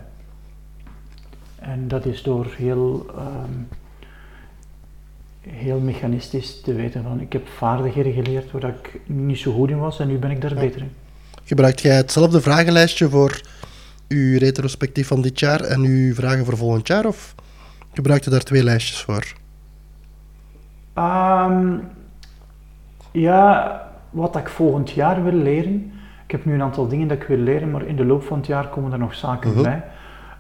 En 1.60 1.88
dat 1.88 2.06
is 2.06 2.24
door 2.24 2.54
heel, 2.58 3.06
um, 3.18 3.68
heel 5.42 5.80
mechanistisch 5.80 6.62
te 6.62 6.74
weten 6.74 7.04
van 7.04 7.20
ik 7.20 7.34
heb 7.34 7.48
vaardigheden 7.48 8.14
geleerd 8.14 8.52
waar 8.52 8.64
ik 8.64 9.00
niet 9.06 9.38
zo 9.38 9.54
goed 9.54 9.70
in 9.70 9.80
was 9.80 10.00
en 10.00 10.08
nu 10.08 10.18
ben 10.18 10.32
ik 10.32 10.42
daar 10.42 10.54
ja. 10.54 10.60
beter 10.60 10.82
in. 10.82 10.92
Gebruikt 11.44 11.82
jij 11.82 11.96
hetzelfde 11.96 12.42
vragenlijstje 12.42 13.10
voor 13.10 13.42
uw 14.08 14.38
retrospectief 14.38 15.08
van 15.08 15.22
dit 15.22 15.40
jaar 15.40 15.62
en 15.62 15.82
uw 15.82 16.14
vragen 16.14 16.46
voor 16.46 16.58
volgend 16.58 16.88
jaar 16.88 17.06
of 17.06 17.36
gebruikt 17.94 18.24
je 18.24 18.30
daar 18.30 18.44
twee 18.44 18.64
lijstjes 18.64 19.02
voor? 19.02 19.34
Um, 20.98 21.82
ja, 23.12 23.82
wat 24.10 24.36
ik 24.36 24.50
volgend 24.50 24.92
jaar 24.92 25.24
wil 25.24 25.34
leren. 25.34 25.92
Ik 26.26 26.32
heb 26.32 26.46
nu 26.46 26.54
een 26.54 26.62
aantal 26.62 26.88
dingen 26.88 27.08
dat 27.08 27.18
ik 27.22 27.28
wil 27.28 27.38
leren, 27.38 27.72
maar 27.72 27.86
in 27.86 27.96
de 27.96 28.06
loop 28.06 28.24
van 28.24 28.38
het 28.38 28.48
jaar 28.48 28.68
komen 28.70 28.92
er 28.92 28.98
nog 29.00 29.16
zaken 29.16 29.52
Mhm. 29.52 29.62
bij. 29.62 29.84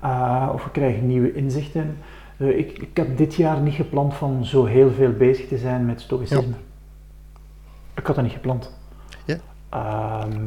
Uh, 0.03 0.49
of 0.53 0.63
we 0.63 0.71
krijgen 0.71 1.07
nieuwe 1.07 1.33
inzichten. 1.33 1.97
Uh, 2.37 2.57
ik, 2.57 2.77
ik 2.77 2.97
heb 2.97 3.17
dit 3.17 3.35
jaar 3.35 3.59
niet 3.59 3.73
gepland 3.73 4.13
van 4.13 4.45
zo 4.45 4.65
heel 4.65 4.91
veel 4.91 5.11
bezig 5.11 5.47
te 5.47 5.57
zijn 5.57 5.85
met 5.85 6.01
stoïcisme. 6.01 6.41
Ja. 6.47 6.57
Ik 7.95 8.05
had 8.05 8.15
dat 8.15 8.23
niet 8.23 8.33
gepland. 8.33 8.77
Ja. 9.25 9.37
Ehm, 9.69 10.41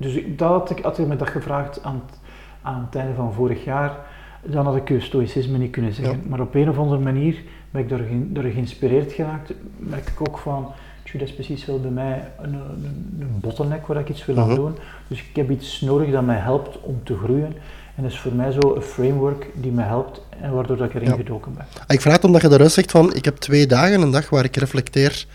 dus 0.00 0.20
dat 0.36 0.48
had, 0.48 0.70
ik, 0.70 0.78
had 0.78 0.98
ik 0.98 1.06
me 1.06 1.16
dat 1.16 1.28
gevraagd 1.28 1.82
aan 1.82 2.02
het, 2.06 2.18
aan 2.62 2.84
het 2.90 2.94
einde 2.94 3.14
van 3.14 3.32
vorig 3.32 3.64
jaar, 3.64 3.96
dan 4.42 4.64
had 4.66 4.76
ik 4.76 5.02
stoïcisme 5.02 5.58
niet 5.58 5.70
kunnen 5.70 5.92
zeggen. 5.92 6.14
Ja. 6.16 6.28
Maar 6.28 6.40
op 6.40 6.54
een 6.54 6.68
of 6.68 6.78
andere 6.78 7.00
manier 7.00 7.42
ben 7.70 7.82
ik 7.82 7.88
door, 7.88 7.98
ge- 7.98 8.32
door 8.32 8.42
geïnspireerd 8.42 9.12
geraakt. 9.12 9.52
Merk 9.76 10.08
ik 10.08 10.28
ook 10.28 10.38
van, 10.38 10.72
tjoe, 11.04 11.20
dat 11.20 11.28
is 11.28 11.34
precies 11.34 11.66
wel 11.66 11.80
bij 11.80 11.90
mij 11.90 12.30
een, 12.40 12.54
een, 12.54 13.16
een 13.20 13.40
bottleneck 13.40 13.86
waar 13.86 13.98
ik 14.00 14.08
iets 14.08 14.24
wil 14.26 14.38
aan 14.38 14.46
Mhm. 14.46 14.54
doen. 14.56 14.76
Dus 15.08 15.18
ik 15.18 15.36
heb 15.36 15.50
iets 15.50 15.80
nodig 15.80 16.10
dat 16.10 16.24
mij 16.24 16.36
helpt 16.38 16.80
om 16.80 17.00
te 17.02 17.16
groeien. 17.16 17.52
En 17.96 18.02
dat 18.02 18.10
is 18.12 18.18
voor 18.20 18.32
mij 18.32 18.50
zo 18.52 18.74
een 18.74 18.82
framework 18.82 19.46
die 19.54 19.72
mij 19.72 19.84
helpt 19.84 20.22
en 20.40 20.52
waardoor 20.54 20.76
dat 20.76 20.88
ik 20.88 20.94
erin 20.94 21.08
Ja. 21.08 21.14
gedoken 21.16 21.54
ben. 21.54 21.64
Ah, 21.78 21.82
Ik 21.94 22.00
vraag 22.00 22.14
het 22.14 22.24
omdat 22.24 22.40
je 22.42 22.48
daaruit 22.48 22.72
zegt 22.72 22.90
van, 22.90 23.14
ik 23.14 23.24
heb 23.24 23.36
twee 23.36 23.66
dagen, 23.66 24.00
een 24.02 24.10
dag 24.10 24.30
waar 24.30 24.44
ik 24.44 24.56
reflecteer 24.56 25.26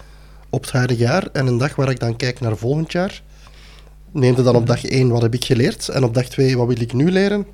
op 0.49 0.62
het 0.62 0.71
huidige 0.71 0.99
jaar 0.99 1.28
en 1.34 1.47
een 1.47 1.58
dag 1.58 1.75
waar 1.75 1.89
ik 1.89 1.99
dan 1.99 2.15
kijk 2.15 2.39
naar 2.39 2.58
volgend 2.58 2.91
jaar. 2.91 3.21
Neem 4.15 4.36
dan 4.36 4.56
op 4.56 4.65
dag 4.67 4.86
1 4.86 5.10
wat 5.10 5.21
heb 5.21 5.34
ik 5.34 5.45
geleerd 5.45 5.89
en 5.89 6.04
op 6.04 6.13
dag 6.13 6.25
2 6.25 6.58
wat 6.58 6.67
wil 6.67 6.82
ik 6.82 6.93
nu 6.93 7.12
leren? 7.12 7.45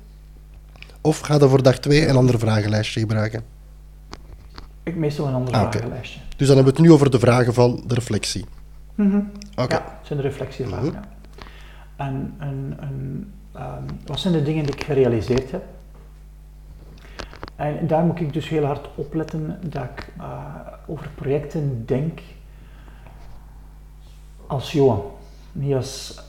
Of 1.00 1.18
ga 1.18 1.34
je 1.34 1.48
voor 1.48 1.62
dag 1.62 1.78
2 1.78 2.08
een 2.08 2.16
ander 2.16 2.38
vragenlijstje 2.38 3.00
gebruiken? 3.00 3.42
Ik 4.82 4.96
meestal 4.96 5.26
een 5.26 5.34
ander 5.34 5.54
Ah, 5.54 5.70
vragenlijstje. 5.70 6.20
Dus 6.36 6.46
dan 6.46 6.56
hebben 6.56 6.74
we 6.74 6.78
het 6.80 6.88
nu 6.88 6.94
over 6.94 7.10
de 7.10 7.18
vragen 7.18 7.54
van 7.54 7.82
de 7.86 7.94
reflectie. 7.94 8.44
Mhm. 8.94 9.20
Oké. 9.56 9.74
Ja, 9.74 9.96
het 9.98 10.06
zijn 10.06 10.18
de 10.18 10.24
reflectievragen. 10.24 10.86
Mhm. 10.86 10.94
ja. 10.94 11.08
En, 11.96 12.34
en, 12.38 12.76
en 12.80 13.32
ehm, 13.52 13.82
wat 14.06 14.20
zijn 14.20 14.32
de 14.32 14.42
dingen 14.42 14.64
die 14.64 14.74
ik 14.74 14.84
gerealiseerd 14.84 15.50
heb? 15.50 15.64
En 17.56 17.86
daar 17.86 18.04
moet 18.04 18.20
ik 18.20 18.32
dus 18.32 18.48
heel 18.48 18.64
hard 18.64 18.88
opletten 18.94 19.58
dat 19.66 19.82
ik 19.82 20.08
eh, 20.18 20.24
over 20.86 21.10
projecten 21.14 21.82
denk 21.86 22.20
als 24.46 24.72
Johan. 24.72 25.02
Niet 25.52 25.74
als 25.74 26.21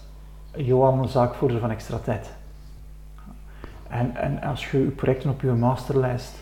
Johan, 0.55 1.09
zaakvoerder 1.09 1.59
van 1.59 1.71
extra 1.71 1.97
tijd. 1.97 2.31
En, 3.89 4.15
en 4.15 4.41
als 4.41 4.71
je 4.71 4.79
je 4.79 4.89
projecten 4.89 5.29
op 5.29 5.41
je 5.41 5.51
masterlijst, 5.51 6.33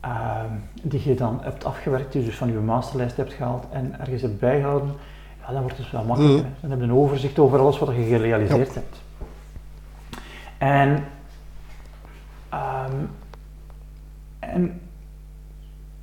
ehm, 0.00 0.50
die 0.82 1.08
je 1.08 1.14
dan 1.14 1.40
hebt 1.42 1.64
afgewerkt, 1.64 2.12
die 2.12 2.20
je 2.20 2.26
dus 2.26 2.36
van 2.36 2.52
je 2.52 2.58
masterlijst 2.58 3.16
hebt 3.16 3.32
gehaald 3.32 3.66
en 3.70 4.00
ergens 4.00 4.22
hebt 4.22 4.38
bijgehouden, 4.38 4.94
ja, 5.46 5.52
dan 5.52 5.62
wordt 5.62 5.78
het 5.78 5.90
wel 5.90 6.04
makkelijker. 6.04 6.44
Mhm. 6.44 6.54
Dan 6.60 6.70
heb 6.70 6.78
je 6.78 6.84
een 6.84 6.92
overzicht 6.92 7.38
over 7.38 7.58
alles 7.58 7.78
wat 7.78 7.88
je 7.88 8.02
gerealiseerd 8.02 8.74
hebt. 8.74 9.00
En, 10.58 11.04
ehm, 12.48 12.96
en 14.38 14.80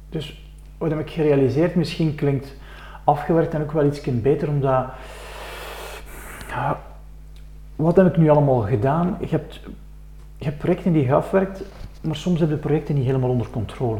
dus 0.09 0.51
wat 0.77 0.89
heb 0.89 0.99
ik 0.99 1.09
gerealiseerd? 1.09 1.75
Misschien 1.75 2.15
klinkt 2.15 2.55
afgewerkt 3.03 3.53
en 3.53 3.61
ook 3.61 3.71
wel 3.71 3.85
iets 3.85 4.01
beter, 4.01 4.47
omdat 4.49 4.85
ja, 6.47 6.79
wat 7.79 7.95
heb 7.95 8.07
ik 8.07 8.17
nu 8.17 8.29
allemaal 8.29 8.61
gedaan? 8.61 9.17
Je 9.19 9.27
hebt, 9.27 9.59
je 10.37 10.45
hebt 10.45 10.57
projecten 10.57 10.93
die 10.93 11.05
je 11.05 11.13
afwerkt, 11.13 11.63
maar 12.01 12.15
soms 12.15 12.39
heb 12.39 12.49
je 12.49 12.55
projecten 12.55 12.95
niet 12.95 13.05
helemaal 13.05 13.29
onder 13.29 13.49
controle. 13.49 13.99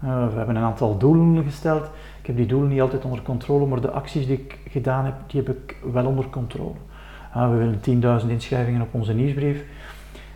Eh, 0.00 0.28
we 0.28 0.36
hebben 0.36 0.56
een 0.56 0.62
aantal 0.62 0.98
doelen 0.98 1.44
gesteld. 1.44 1.84
Ik 2.20 2.26
heb 2.26 2.36
die 2.36 2.46
doelen 2.46 2.68
niet 2.68 2.80
altijd 2.80 3.04
onder 3.04 3.22
controle, 3.22 3.66
maar 3.66 3.80
de 3.80 3.90
acties 3.90 4.26
die 4.26 4.38
ik 4.38 4.58
gedaan 4.68 5.04
heb, 5.04 5.14
die 5.26 5.42
heb 5.42 5.56
ik 5.56 5.76
wel 5.92 6.06
onder 6.06 6.28
controle. 6.30 6.74
Eh, 7.34 7.50
we 7.50 7.56
willen 7.56 7.80
10.000 7.80 8.30
inschrijvingen 8.30 8.82
op 8.82 8.94
onze 8.94 9.12
nieuwsbrief. 9.12 9.64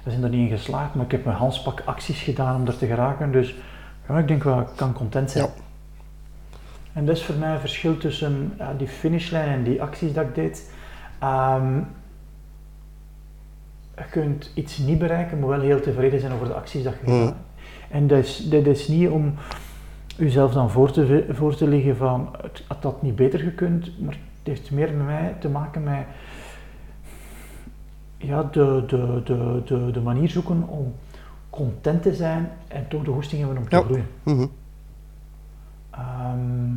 We 0.02 0.10
zijn 0.10 0.22
er 0.22 0.30
niet 0.30 0.50
in 0.50 0.56
geslaagd, 0.56 0.94
maar 0.94 1.04
ik 1.04 1.10
heb 1.10 1.26
een 1.26 1.32
handspak 1.32 1.82
acties 1.84 2.22
gedaan 2.22 2.60
om 2.60 2.66
er 2.66 2.76
te 2.76 2.86
geraken. 2.86 3.32
Dus 3.32 3.54
ja, 4.08 4.18
ik 4.18 4.28
denk 4.28 4.42
wel, 4.42 4.60
ik 4.60 4.68
kan 4.76 4.92
content 4.92 5.30
zijn. 5.30 5.44
Ja. 5.44 5.50
En 6.92 7.06
dat 7.06 7.16
is 7.16 7.24
voor 7.24 7.34
mij 7.34 7.52
een 7.52 7.60
verschil 7.60 7.96
tussen 7.96 8.52
ja, 8.58 8.74
die 8.78 8.88
finishlijn 8.88 9.48
en 9.48 9.62
die 9.62 9.82
acties 9.82 10.12
dat 10.12 10.24
ik 10.24 10.34
deed. 10.34 10.70
Ehm, 11.18 11.78
je 13.96 14.04
kunt 14.10 14.50
iets 14.54 14.78
niet 14.78 14.98
bereiken, 14.98 15.38
maar 15.38 15.48
wel 15.48 15.60
heel 15.60 15.80
tevreden 15.80 16.20
zijn 16.20 16.32
over 16.32 16.46
de 16.46 16.54
acties 16.54 16.82
dat 16.82 16.92
je 16.94 17.00
Mhm. 17.02 17.10
gedaan 17.10 17.26
hebt. 17.26 17.38
En 17.90 18.06
dat 18.06 18.18
is, 18.18 18.36
dat 18.50 18.66
is 18.66 18.88
niet 18.88 19.08
om 19.08 19.34
jezelf 20.16 20.52
dan 20.52 20.70
voor 20.70 20.90
te, 20.90 21.26
voor 21.30 21.54
te 21.56 21.68
liggen 21.68 21.96
van 21.96 22.28
het 22.42 22.64
had 22.68 22.82
dat 22.82 23.02
niet 23.02 23.16
beter 23.16 23.38
gekund, 23.38 24.00
maar 24.00 24.12
het 24.38 24.46
heeft 24.54 24.70
meer 24.70 24.92
met 24.92 25.06
mij 25.06 25.34
te 25.38 25.48
maken 25.48 25.82
met 25.82 26.04
ja, 28.16 28.42
de, 28.52 28.84
de, 28.86 29.20
de, 29.24 29.62
de, 29.64 29.90
de 29.92 30.00
manier 30.00 30.28
zoeken 30.28 30.68
om 30.68 30.94
content 31.50 32.02
te 32.02 32.14
zijn 32.14 32.50
en 32.68 32.88
toch 32.88 33.04
de 33.04 33.10
hoesting 33.10 33.40
hebben 33.40 33.58
om 33.58 33.68
te 33.68 33.76
Ja. 33.76 33.82
groeien. 33.82 34.06
Mhm. 34.22 34.46
Ehm, 35.90 36.72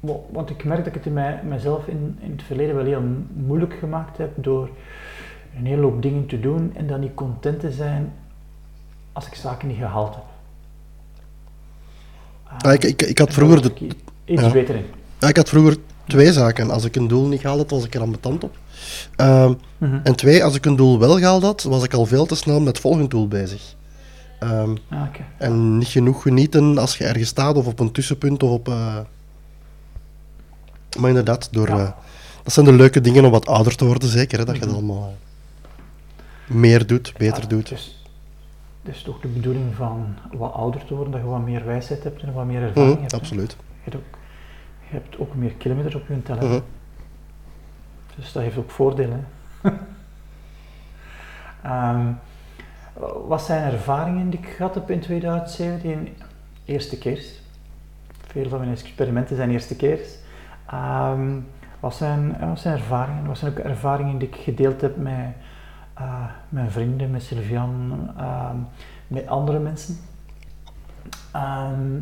wa- 0.00 0.20
want 0.32 0.50
ik 0.50 0.64
merk 0.64 0.78
dat 0.78 0.86
ik 0.86 0.94
het 0.94 1.06
in 1.06 1.12
mij, 1.12 1.40
mezelf 1.44 1.86
in, 1.86 2.16
in 2.20 2.30
het 2.30 2.42
verleden 2.42 2.74
wel 2.74 2.84
heel 2.84 3.02
moeilijk 3.34 3.74
gemaakt 3.74 4.18
heb 4.18 4.30
door 4.34 4.68
een 5.56 5.66
hele 5.66 5.82
hoop 5.82 6.02
dingen 6.02 6.26
te 6.26 6.40
doen 6.40 6.72
en 6.76 6.86
dan 6.86 7.00
niet 7.00 7.14
content 7.14 7.60
te 7.60 7.72
zijn 7.72 8.12
als 9.12 9.26
ik 9.26 9.34
zaken 9.34 9.68
niet 9.68 9.76
gehaald 9.76 10.14
heb. 10.14 10.24
Ah, 12.64 12.72
ik, 12.72 12.84
ik, 12.84 13.02
ik 13.02 13.18
had 13.18 13.32
vroeger 13.32 13.62
de, 13.62 13.68
ik 13.74 13.94
iets 14.24 14.42
ja. 14.42 14.50
beter 14.50 14.74
in. 14.74 14.84
ja, 15.20 15.28
ik 15.28 15.36
had 15.36 15.48
vroeger 15.48 15.76
twee 16.06 16.32
zaken. 16.32 16.70
Als 16.70 16.84
ik 16.84 16.96
een 16.96 17.08
doel 17.08 17.26
niet 17.26 17.40
gehaald 17.40 17.58
had, 17.58 17.70
was 17.70 17.84
ik 17.84 17.94
er 17.94 18.00
ambetant 18.00 18.44
op. 18.44 18.56
Ehm, 19.16 19.52
Mhm. 19.78 19.98
en 20.02 20.16
twee, 20.16 20.44
als 20.44 20.54
ik 20.54 20.64
een 20.66 20.76
doel 20.76 20.98
wel 20.98 21.18
gehaald 21.18 21.42
had, 21.42 21.62
was 21.62 21.84
ik 21.84 21.94
al 21.94 22.06
veel 22.06 22.26
te 22.26 22.34
snel 22.34 22.58
met 22.58 22.68
het 22.68 22.78
volgende 22.80 23.08
doel 23.08 23.28
bezig. 23.28 23.74
Ah, 24.38 24.62
oké. 24.90 25.24
en 25.38 25.78
niet 25.78 25.88
genoeg 25.88 26.22
genieten 26.22 26.78
als 26.78 26.98
je 26.98 27.04
ergens 27.04 27.28
staat 27.28 27.56
of 27.56 27.66
op 27.66 27.78
een 27.80 27.92
tussenpunt 27.92 28.42
of 28.42 28.50
op... 28.50 28.68
eh, 28.68 28.96
Maar 30.98 31.08
inderdaad, 31.08 31.48
door, 31.52 31.68
Ja. 31.68 31.78
eh, 31.78 31.90
dat 32.42 32.52
zijn 32.52 32.66
de 32.66 32.72
leuke 32.72 33.00
dingen 33.00 33.24
om 33.24 33.30
wat 33.30 33.46
ouder 33.46 33.76
te 33.76 33.84
worden, 33.84 34.08
zeker. 34.08 34.38
Hè, 34.38 34.44
dat 34.44 34.54
je 34.54 34.60
Mhm. 34.60 34.70
dat 34.70 34.76
allemaal 34.78 35.02
eh, 35.08 35.25
meer 36.46 36.86
doet, 36.86 37.14
beter 37.18 37.42
Ja, 37.42 37.48
doet. 37.48 37.68
Dus, 37.68 38.04
het 38.82 38.94
is 38.94 39.02
toch 39.02 39.20
de 39.20 39.28
bedoeling 39.28 39.74
van 39.74 40.16
wat 40.32 40.52
ouder 40.52 40.84
te 40.84 40.94
worden, 40.94 41.12
dat 41.12 41.20
je 41.22 41.26
wat 41.28 41.40
meer 41.44 41.64
wijsheid 41.64 42.02
hebt 42.04 42.22
en 42.22 42.32
wat 42.32 42.44
meer 42.46 42.62
ervaring 42.62 42.90
Mhm, 42.92 43.00
hebt. 43.00 43.12
hè? 43.12 43.18
absoluut. 43.18 43.56
Je, 43.84 43.90
hebt 43.90 43.96
ook, 43.96 44.18
je 44.88 44.96
hebt 44.96 45.18
ook 45.18 45.34
meer 45.34 45.52
kilometers 45.52 45.94
op 45.94 46.08
je 46.08 46.22
teller. 46.22 46.44
Mhm. 46.44 46.60
Dus 48.16 48.32
dat 48.32 48.42
heeft 48.42 48.56
ook 48.56 48.70
voordelen. 48.70 49.26
Ehm, 51.62 52.06
wat 53.26 53.42
zijn 53.42 53.72
ervaringen 53.72 54.30
die 54.30 54.38
ik 54.40 54.46
gehad 54.48 54.74
heb 54.74 54.90
in 54.90 55.00
2017? 55.00 56.08
Eerste 56.64 56.98
keers. 56.98 57.40
Veel 58.26 58.48
van 58.48 58.58
mijn 58.58 58.70
experimenten 58.70 59.36
zijn 59.36 59.50
eerste 59.50 59.76
keers. 59.76 60.08
Ehm, 60.70 61.30
wat, 61.80 61.94
zijn, 61.94 62.36
ja, 62.40 62.48
wat 62.48 62.60
zijn 62.60 62.74
ervaringen? 62.76 63.26
Wat 63.26 63.38
zijn 63.38 63.50
ook 63.50 63.58
ervaringen 63.58 64.18
die 64.18 64.28
ik 64.28 64.34
gedeeld 64.36 64.80
heb 64.80 64.96
met 64.96 65.26
eh, 65.96 66.24
mijn 66.48 66.70
vrienden, 66.70 67.10
met 67.10 67.22
Sylvian, 67.22 68.08
ehm, 68.16 68.56
met 69.08 69.26
andere 69.26 69.58
mensen? 69.58 69.96
Ehm, 71.32 71.98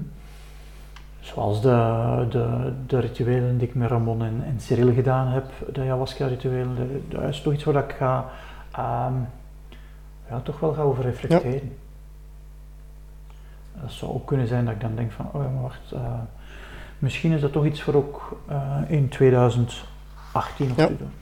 Zoals 1.20 1.62
de, 1.62 2.26
de, 2.30 2.72
de 2.86 2.98
rituelen 2.98 3.58
die 3.58 3.68
ik 3.68 3.74
met 3.74 3.88
Ramon 3.90 4.22
en, 4.22 4.42
en 4.46 4.60
Cyril 4.60 4.94
gedaan 4.94 5.26
heb, 5.26 5.44
de 5.72 5.80
ayahuasca-rituelen, 5.80 7.02
dat- 7.08 7.22
is 7.22 7.42
toch 7.42 7.52
iets 7.52 7.64
waar 7.64 7.84
ik 7.84 7.94
ga, 7.98 8.24
ehm, 8.72 9.12
ja, 10.28 10.40
toch 10.42 10.60
wel 10.60 10.72
ga 10.72 10.82
over 10.82 11.04
reflecteren. 11.04 11.76
Dat 13.80 13.92
zou 13.92 14.12
ook 14.12 14.26
kunnen 14.26 14.46
zijn 14.46 14.64
dat 14.64 14.74
ik 14.74 14.80
dan 14.80 14.94
denk 14.94 15.12
van, 15.12 15.28
oh 15.32 15.42
ja, 15.42 15.48
maar 15.48 15.62
wacht, 15.62 15.92
eh, 15.92 16.00
misschien 16.98 17.32
is 17.32 17.40
dat 17.40 17.52
toch 17.52 17.64
iets 17.66 17.82
voor 17.82 17.94
ook 17.94 18.38
eh, 18.48 18.76
in 18.86 19.08
2018 19.08 20.70
op 20.70 20.76
Ja. 20.78 20.86
te 20.86 20.96
doen. 20.96 21.12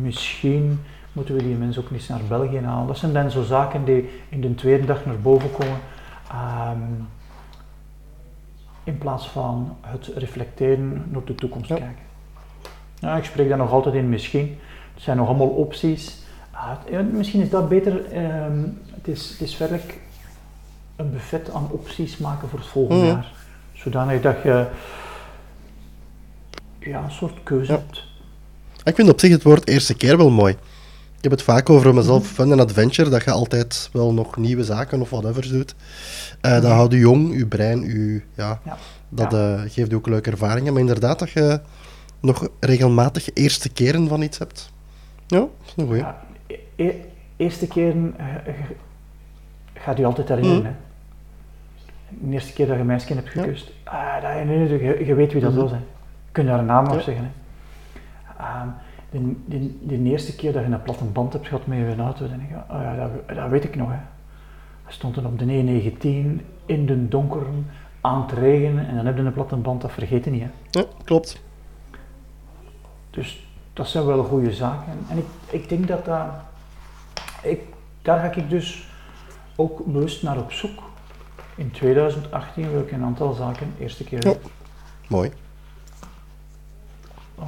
Misschien 0.00 0.80
moeten 1.12 1.34
we 1.34 1.42
die 1.42 1.54
mensen 1.54 1.82
ook 1.82 1.90
niet 1.90 2.08
naar 2.08 2.20
België 2.28 2.58
halen. 2.60 2.86
Dat 2.86 2.98
zijn 2.98 3.12
dan 3.12 3.30
zo 3.30 3.42
zaken 3.42 3.84
die 3.84 4.08
in 4.28 4.40
de 4.40 4.54
tweede 4.54 4.86
dag 4.86 5.04
naar 5.04 5.18
boven 5.20 5.50
komen. 5.50 5.78
Ehm, 6.30 6.78
in 8.84 8.98
plaats 8.98 9.28
van 9.28 9.76
het 9.80 10.10
reflecteren 10.16 11.04
naar 11.10 11.24
de 11.24 11.34
toekomst 11.34 11.68
Ja. 11.68 11.76
kijken. 11.76 12.02
Ja, 12.98 13.16
ik 13.16 13.24
spreek 13.24 13.48
daar 13.48 13.58
nog 13.58 13.70
altijd 13.72 13.94
in 13.94 14.08
misschien. 14.08 14.58
Het 14.94 15.02
zijn 15.02 15.16
nog 15.16 15.28
allemaal 15.28 15.48
opties. 15.48 16.18
Ah, 16.50 16.70
misschien 17.12 17.40
is 17.42 17.50
dat 17.50 17.68
beter. 17.68 18.04
ehm, 18.12 18.62
het, 18.90 19.08
is, 19.08 19.30
het 19.30 19.40
is 19.40 19.58
werkelijk 19.58 19.98
een 20.96 21.10
buffet 21.12 21.50
aan 21.54 21.68
opties 21.70 22.16
maken 22.18 22.48
voor 22.48 22.58
het 22.58 22.68
volgende 22.68 23.02
Mhm. 23.04 23.10
jaar. 23.10 23.32
Zodanig 23.72 24.20
dat 24.20 24.42
je 24.42 24.66
ja, 26.78 27.02
een 27.02 27.10
soort 27.12 27.42
keuze 27.42 27.72
Ja. 27.72 27.78
hebt. 27.78 28.04
Ik 28.84 28.94
vind 28.94 29.08
op 29.08 29.20
zich 29.20 29.30
het 29.30 29.42
woord 29.42 29.68
eerste 29.68 29.94
keer 29.96 30.16
wel 30.16 30.30
mooi. 30.30 30.56
Ik 31.20 31.26
heb 31.28 31.32
het 31.38 31.42
vaak 31.42 31.70
over 31.70 31.94
mezelf 31.94 32.22
Mhm. 32.22 32.32
fun 32.32 32.52
en 32.52 32.60
adventure, 32.60 33.10
dat 33.10 33.24
je 33.24 33.30
altijd 33.30 33.88
wel 33.92 34.12
nog 34.12 34.36
nieuwe 34.36 34.64
zaken 34.64 35.00
of 35.00 35.10
whatever 35.10 35.48
doet. 35.48 35.74
Eh 36.40 36.50
Dat 36.52 36.62
Mhm. 36.62 36.72
houdt 36.72 36.92
je 36.92 36.98
jong, 36.98 37.36
je 37.36 37.46
brein, 37.46 37.80
je, 37.80 38.22
ja, 38.34 38.60
Ja. 38.64 38.76
dat 39.08 39.34
eh, 39.34 39.60
geeft 39.60 39.90
je 39.90 39.96
ook 39.96 40.06
leuke 40.06 40.30
ervaringen. 40.30 40.72
Maar 40.72 40.80
inderdaad, 40.80 41.18
dat 41.18 41.30
je 41.30 41.60
nog 42.20 42.48
regelmatig 42.60 43.28
eerste 43.34 43.68
keren 43.68 44.08
van 44.08 44.22
iets 44.22 44.38
hebt? 44.38 44.72
Ja, 45.26 45.38
dat 45.38 45.48
is 45.66 45.72
een 45.76 45.86
goeie. 45.86 46.00
Ja, 46.02 46.22
e- 46.46 46.58
e- 46.76 46.94
eerste 47.36 47.66
keer 47.66 47.94
eh, 48.16 48.26
gaat 49.74 49.98
u 49.98 50.04
altijd 50.04 50.28
herinneren. 50.28 50.58
Mhm. 50.62 50.66
Hè? 50.70 50.76
De 52.26 52.32
eerste 52.32 52.52
keer 52.52 52.66
dat 52.66 52.74
je 52.74 52.80
een 52.80 52.86
meisje 52.86 53.14
hebt 53.14 53.28
gekust, 53.28 53.70
ah, 53.84 54.22
dat 54.22 54.30
herinnert 54.32 54.70
je, 54.70 55.04
je, 55.06 55.14
weet 55.14 55.32
wie 55.32 55.42
dat 55.42 55.52
Mhm. 55.52 55.60
was. 55.60 55.70
Hè. 55.70 55.76
Je 55.76 56.32
kunt 56.32 56.46
daar 56.46 56.58
een 56.58 56.64
naam 56.66 56.86
op 56.86 57.00
zeggen. 57.00 57.24
Hè. 57.24 57.30
Ehm, 58.44 58.68
de, 59.10 59.34
de, 59.46 59.76
de 59.86 60.02
eerste 60.02 60.36
keer 60.36 60.52
dat 60.52 60.64
je 60.64 60.70
een 60.70 60.82
platte 60.82 61.04
band 61.04 61.32
hebt 61.32 61.46
gehad 61.46 61.66
met 61.66 61.78
je 61.78 62.02
auto, 62.02 62.28
dan 62.28 62.38
denk 62.38 62.50
je, 62.50 62.74
oh 62.74 62.82
ja, 62.82 62.96
dat, 62.96 63.36
dat 63.36 63.50
weet 63.50 63.64
ik 63.64 63.76
nog. 63.76 63.88
Hè. 63.90 63.98
We 64.86 64.92
stonden 64.92 65.26
op 65.26 65.38
de 65.38 65.44
E19 65.44 66.42
in 66.66 66.86
de 66.86 67.08
donker 67.08 67.46
aan 68.00 68.22
het 68.22 68.32
regenen 68.32 68.86
en 68.86 68.96
dan 68.96 69.06
heb 69.06 69.16
je 69.16 69.22
een 69.22 69.32
platte 69.32 69.56
band, 69.56 69.80
dat 69.80 69.92
vergeet 69.92 70.24
je 70.24 70.30
niet. 70.30 70.42
Hè. 70.42 70.80
Ja, 70.80 70.84
klopt. 71.04 71.42
Dus 73.10 73.46
dat 73.72 73.88
zijn 73.88 74.06
wel 74.06 74.24
goede 74.24 74.52
zaken. 74.52 74.92
En 75.08 75.18
ik, 75.18 75.26
ik 75.50 75.68
denk 75.68 75.88
dat 75.88 76.04
dat. 76.04 76.26
Ik, 77.42 77.60
daar 78.02 78.20
ga 78.20 78.40
ik 78.40 78.50
dus 78.50 78.88
ook 79.56 79.84
bewust 79.84 80.22
naar 80.22 80.38
op 80.38 80.52
zoek. 80.52 80.82
In 81.54 81.70
2018 81.70 82.70
wil 82.70 82.80
ik 82.80 82.92
een 82.92 83.04
aantal 83.04 83.32
zaken 83.32 83.74
eerste 83.78 84.04
keer 84.04 84.26
Ja. 84.26 84.34
Mooi. 85.08 85.30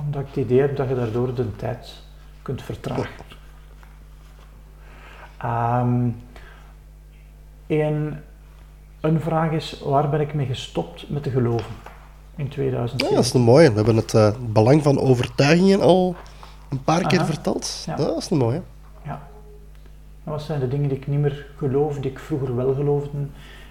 Omdat 0.04 0.20
ik 0.20 0.26
het 0.26 0.36
idee 0.36 0.60
heb 0.60 0.76
dat 0.76 0.88
je 0.88 0.94
daardoor 0.94 1.34
de 1.34 1.56
tijd 1.56 2.02
kunt 2.42 2.62
vertragen. 2.62 3.06
Ehm, 5.38 6.08
en 7.66 8.24
een 9.00 9.20
vraag 9.20 9.50
is, 9.50 9.80
waar 9.84 10.08
ben 10.08 10.20
ik 10.20 10.34
mee 10.34 10.46
gestopt 10.46 11.10
met 11.10 11.22
te 11.22 11.30
geloven 11.30 11.74
in 12.36 12.44
Ja, 12.44 12.50
2007? 12.50 13.14
dat 13.16 13.24
is 13.24 13.32
een 13.34 13.40
mooie. 13.40 13.68
We 13.70 13.76
hebben 13.76 13.96
het 13.96 14.14
eh, 14.14 14.32
belang 14.40 14.82
van 14.82 14.98
overtuigingen 15.00 15.80
al 15.80 16.14
een 16.70 16.82
paar 16.84 17.06
keer 17.06 17.24
verteld. 17.24 17.82
Ja. 17.86 17.96
Dat 17.96 18.16
is 18.16 18.30
een 18.30 18.36
mooie. 18.38 18.62
Ja. 19.02 19.22
Wat 20.24 20.42
zijn 20.42 20.60
de 20.60 20.68
dingen 20.68 20.88
die 20.88 20.96
ik 20.98 21.06
niet 21.06 21.20
meer 21.20 21.46
geloof, 21.56 21.98
die 21.98 22.10
ik 22.10 22.18
vroeger 22.18 22.56
wel 22.56 22.74
geloofde? 22.74 23.18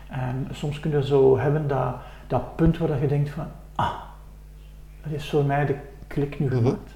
En 0.09 0.47
soms 0.51 0.79
kun 0.79 0.91
je 0.91 1.05
zo 1.05 1.37
hebben 1.37 1.67
dat, 1.67 1.95
dat 2.27 2.55
punt 2.55 2.77
waar 2.77 2.87
dat 2.87 2.99
je 2.99 3.07
denkt 3.07 3.29
van, 3.29 3.47
ah, 3.75 3.93
dat 5.03 5.11
is 5.13 5.29
voor 5.29 5.43
mij 5.45 5.65
de 5.65 5.75
klik 6.11 6.39
nu 6.39 6.45
Mhm. 6.45 6.55
gemaakt. 6.55 6.95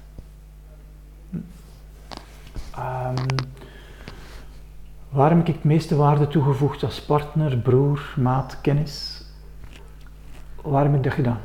Hm. 1.30 1.36
Ehm, 2.74 3.26
waarom 5.08 5.38
heb 5.38 5.48
ik 5.48 5.54
het 5.54 5.64
meeste 5.64 5.96
waarde 5.96 6.28
toegevoegd 6.28 6.82
als 6.82 7.02
partner, 7.02 7.56
broer, 7.58 8.14
maat, 8.16 8.60
kennis? 8.60 9.24
Waarom 10.62 10.88
heb 10.92 10.96
ik 10.96 11.02
dat 11.04 11.12
gedaan? 11.12 11.40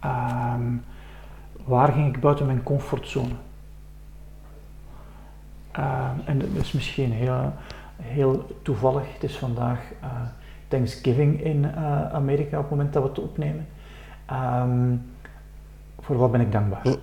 Ehm, 0.00 0.62
waar 1.64 1.92
ging 1.92 2.14
ik 2.14 2.20
buiten 2.20 2.46
mijn 2.46 2.62
comfortzone? 2.62 3.34
Ehm, 5.70 6.14
en 6.24 6.38
dat 6.38 6.48
is 6.54 6.72
misschien 6.72 7.12
heel, 7.12 7.52
heel 8.02 8.46
toevallig. 8.62 9.12
Het 9.12 9.22
is 9.22 9.36
vandaag 9.38 9.78
eh, 10.00 10.08
Thanksgiving 10.68 11.40
in 11.40 11.64
eh, 11.64 12.12
Amerika 12.12 12.56
op 12.56 12.62
het 12.62 12.70
moment 12.70 12.92
dat 12.92 13.02
we 13.02 13.08
het 13.08 13.18
opnemen. 13.18 13.66
Voor 16.04 16.16
wat 16.16 16.32
ben 16.32 16.40
ik 16.40 16.52
dankbaar? 16.52 16.80
Ja. 16.82 16.94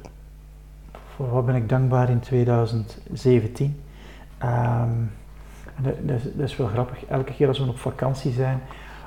Voor 1.15 1.29
wat 1.29 1.45
ben 1.45 1.55
ik 1.55 1.69
dankbaar 1.69 2.09
in 2.09 2.19
2017? 2.19 3.81
Ehm, 4.37 4.89
dat, 5.77 5.93
is, 6.05 6.23
dat 6.23 6.49
is 6.49 6.57
wel 6.57 6.67
grappig. 6.67 7.05
Elke 7.05 7.33
keer 7.33 7.47
als 7.47 7.59
we 7.59 7.67
op 7.67 7.79
vakantie 7.79 8.31
zijn, 8.31 8.61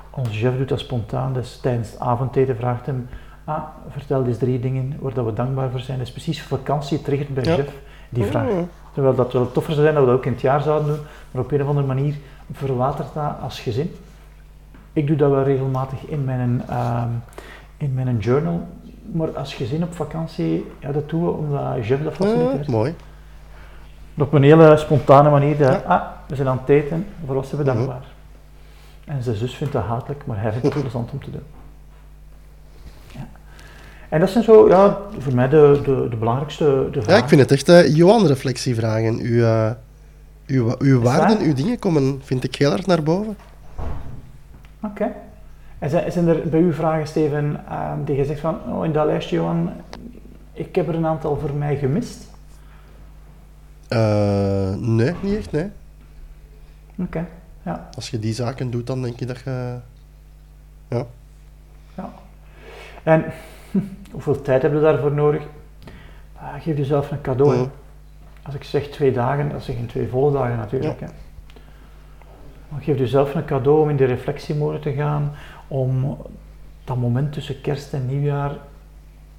onze 0.09 0.31
chef 0.31 0.57
doet 0.57 0.69
dat 0.69 0.79
spontaan. 0.79 1.33
Dus 1.33 1.59
tijdens 1.59 1.91
het 1.91 1.99
avondeten 1.99 2.55
vraagt 2.55 2.85
hem: 2.85 3.07
ah, 3.43 3.63
vertel 3.89 4.25
eens 4.25 4.37
drie 4.37 4.59
dingen 4.59 4.93
waar 4.99 5.13
dat 5.13 5.25
we 5.25 5.33
dankbaar 5.33 5.69
voor 5.69 5.79
zijn. 5.79 5.97
Dat 5.97 6.07
is 6.07 6.13
precies 6.13 6.41
vakantie 6.41 7.01
triggert 7.01 7.33
bij 7.33 7.43
Ja. 7.43 7.55
chef 7.55 7.73
die 8.09 8.23
vraag. 8.23 8.49
Oh. 8.49 8.59
Terwijl 8.93 9.15
dat 9.15 9.33
wel 9.33 9.51
toffer 9.51 9.73
zou 9.73 9.85
zijn 9.85 9.95
dat 9.95 10.03
we 10.03 10.09
dat 10.09 10.19
ook 10.19 10.25
in 10.25 10.31
het 10.31 10.41
jaar 10.41 10.61
zouden 10.61 10.87
doen, 10.95 11.05
maar 11.31 11.43
op 11.43 11.51
een 11.51 11.61
of 11.61 11.67
andere 11.67 11.87
manier 11.87 12.15
verwatert 12.51 13.13
dat 13.13 13.33
als 13.41 13.59
gezin. 13.59 13.95
Ik 14.93 15.07
doe 15.07 15.15
dat 15.15 15.31
wel 15.31 15.43
regelmatig 15.43 16.05
in 16.05 16.23
mijn, 16.23 16.61
ehm, 16.67 17.09
in 17.77 17.93
mijn 17.93 18.17
journal, 18.17 18.67
maar 19.11 19.37
als 19.37 19.53
gezin 19.53 19.83
op 19.83 19.93
vakantie, 19.95 20.65
ja, 20.79 20.91
dat 20.91 21.09
doen 21.09 21.23
we 21.25 21.31
omdat 21.31 21.87
Jeff 21.87 22.03
dat 22.03 22.13
faciliteert. 22.13 22.65
Ja, 22.65 22.71
mooi. 22.71 22.95
Op 24.17 24.33
een 24.33 24.43
hele 24.43 24.77
spontane 24.77 25.29
manier, 25.29 25.57
dat, 25.57 25.71
Ja. 25.71 25.81
ah, 25.87 26.01
we 26.27 26.35
zijn 26.35 26.47
aan 26.47 26.57
het 26.59 26.69
eten, 26.69 27.05
voor 27.25 27.35
wat 27.35 27.47
zijn 27.47 27.61
we 27.63 27.67
Mhm. 27.67 27.75
dankbaar. 27.77 28.03
En 29.05 29.23
zijn 29.23 29.35
zus 29.35 29.55
vindt 29.55 29.73
dat 29.73 29.83
hatelijk, 29.83 30.25
maar 30.25 30.41
hij 30.41 30.51
vindt 30.51 30.73
het 30.73 30.81
plezant 30.81 31.11
om 31.11 31.19
te 31.23 31.31
doen. 31.31 31.43
Ja. 33.11 33.27
En 34.09 34.19
dat 34.19 34.29
zijn 34.29 34.43
zo, 34.43 34.67
ja, 34.69 34.97
voor 35.19 35.33
mij 35.35 35.49
de, 35.49 35.79
de, 35.83 36.07
de 36.09 36.15
belangrijkste 36.15 36.63
de 36.91 36.97
Ja, 36.97 37.01
vragen. 37.03 37.21
ik 37.23 37.29
vind 37.29 37.41
het 37.41 37.51
echt 37.51 37.69
eh 37.69 37.95
Johan-reflectievragen. 37.95 39.19
Uw, 39.19 39.43
eh, 39.43 39.71
uw, 40.47 40.75
uw 40.79 41.01
waar? 41.01 41.17
waarden, 41.19 41.39
uw 41.47 41.53
dingen 41.53 41.79
komen, 41.79 42.19
vind 42.23 42.43
ik, 42.43 42.55
heel 42.55 42.69
hard 42.69 42.85
naar 42.85 43.03
boven. 43.03 43.37
Oké. 44.83 45.11
En 45.85 46.11
zijn, 46.11 46.27
er 46.27 46.49
bij 46.49 46.59
u 46.59 46.73
vragen, 46.73 47.07
Steven, 47.07 47.65
ehm, 47.69 48.03
die 48.03 48.15
je 48.15 48.25
zegt 48.25 48.39
van, 48.39 48.59
oh, 48.73 48.85
in 48.85 48.91
dat 48.91 49.05
lijstje, 49.05 49.35
Johan, 49.35 49.71
ik 50.53 50.75
heb 50.75 50.87
er 50.87 50.95
een 50.95 51.05
aantal 51.05 51.37
voor 51.37 51.53
mij 51.53 51.75
gemist? 51.77 52.29
Eh, 53.87 54.73
nee, 54.75 55.13
niet 55.21 55.37
echt, 55.37 55.51
nee. 55.51 55.69
Oké, 56.95 57.27
ja, 57.63 57.89
Als 57.95 58.09
je 58.09 58.19
die 58.19 58.33
zaken 58.33 58.71
doet, 58.71 58.87
dan 58.87 59.01
denk 59.01 59.19
je 59.19 59.25
dat 59.25 59.39
je... 59.39 59.77
Ja. 60.87 61.05
ja. 61.95 62.13
En 63.03 63.25
hoeveel 64.11 64.41
tijd 64.41 64.61
heb 64.61 64.73
je 64.73 64.79
daarvoor 64.79 65.11
nodig? 65.13 65.43
Ah, 66.35 66.53
geef 66.61 66.77
jezelf 66.77 67.11
een 67.11 67.21
cadeau. 67.21 67.55
Mhm. 67.55 67.69
Als 68.41 68.55
ik 68.55 68.63
zeg 68.63 68.87
twee 68.87 69.11
dagen, 69.11 69.49
dat 69.49 69.63
zijn 69.63 69.77
geen 69.77 69.87
twee 69.87 70.07
volle 70.07 70.31
dagen 70.31 70.57
natuurlijk. 70.57 70.99
Hè. 70.99 71.07
Maar 72.69 72.81
geef 72.81 72.97
jezelf 72.97 73.35
een 73.35 73.45
cadeau 73.45 73.81
om 73.81 73.89
in 73.89 73.95
de 73.95 74.05
reflectiemode 74.05 74.79
te 74.79 74.91
gaan, 74.91 75.31
om 75.67 76.17
dat 76.83 76.97
moment 76.97 77.33
tussen 77.33 77.61
kerst 77.61 77.93
en 77.93 78.05
nieuwjaar, 78.07 78.51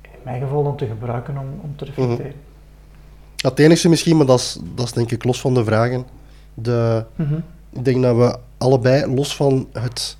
in 0.02 0.10
mijn 0.24 0.40
geval 0.40 0.62
dan 0.64 0.76
te 0.76 0.86
gebruiken 0.86 1.38
om, 1.38 1.46
om 1.62 1.76
te 1.76 1.84
reflecteren. 1.84 2.32
Ja, 3.36 3.48
Het 3.48 3.58
enige 3.58 3.88
misschien, 3.88 4.16
maar 4.16 4.26
dat 4.26 4.38
is, 4.38 4.58
dat 4.74 4.84
is 4.86 4.92
denk 4.92 5.10
ik 5.10 5.24
los 5.24 5.40
van 5.40 5.54
de 5.54 5.64
vragen. 5.64 6.04
De, 6.54 7.04
Mhm. 7.16 7.34
ik 7.72 7.84
denk 7.84 8.02
dat 8.02 8.16
we 8.16 8.38
allebei, 8.58 9.14
los 9.14 9.36
van 9.36 9.68
het, 9.72 10.16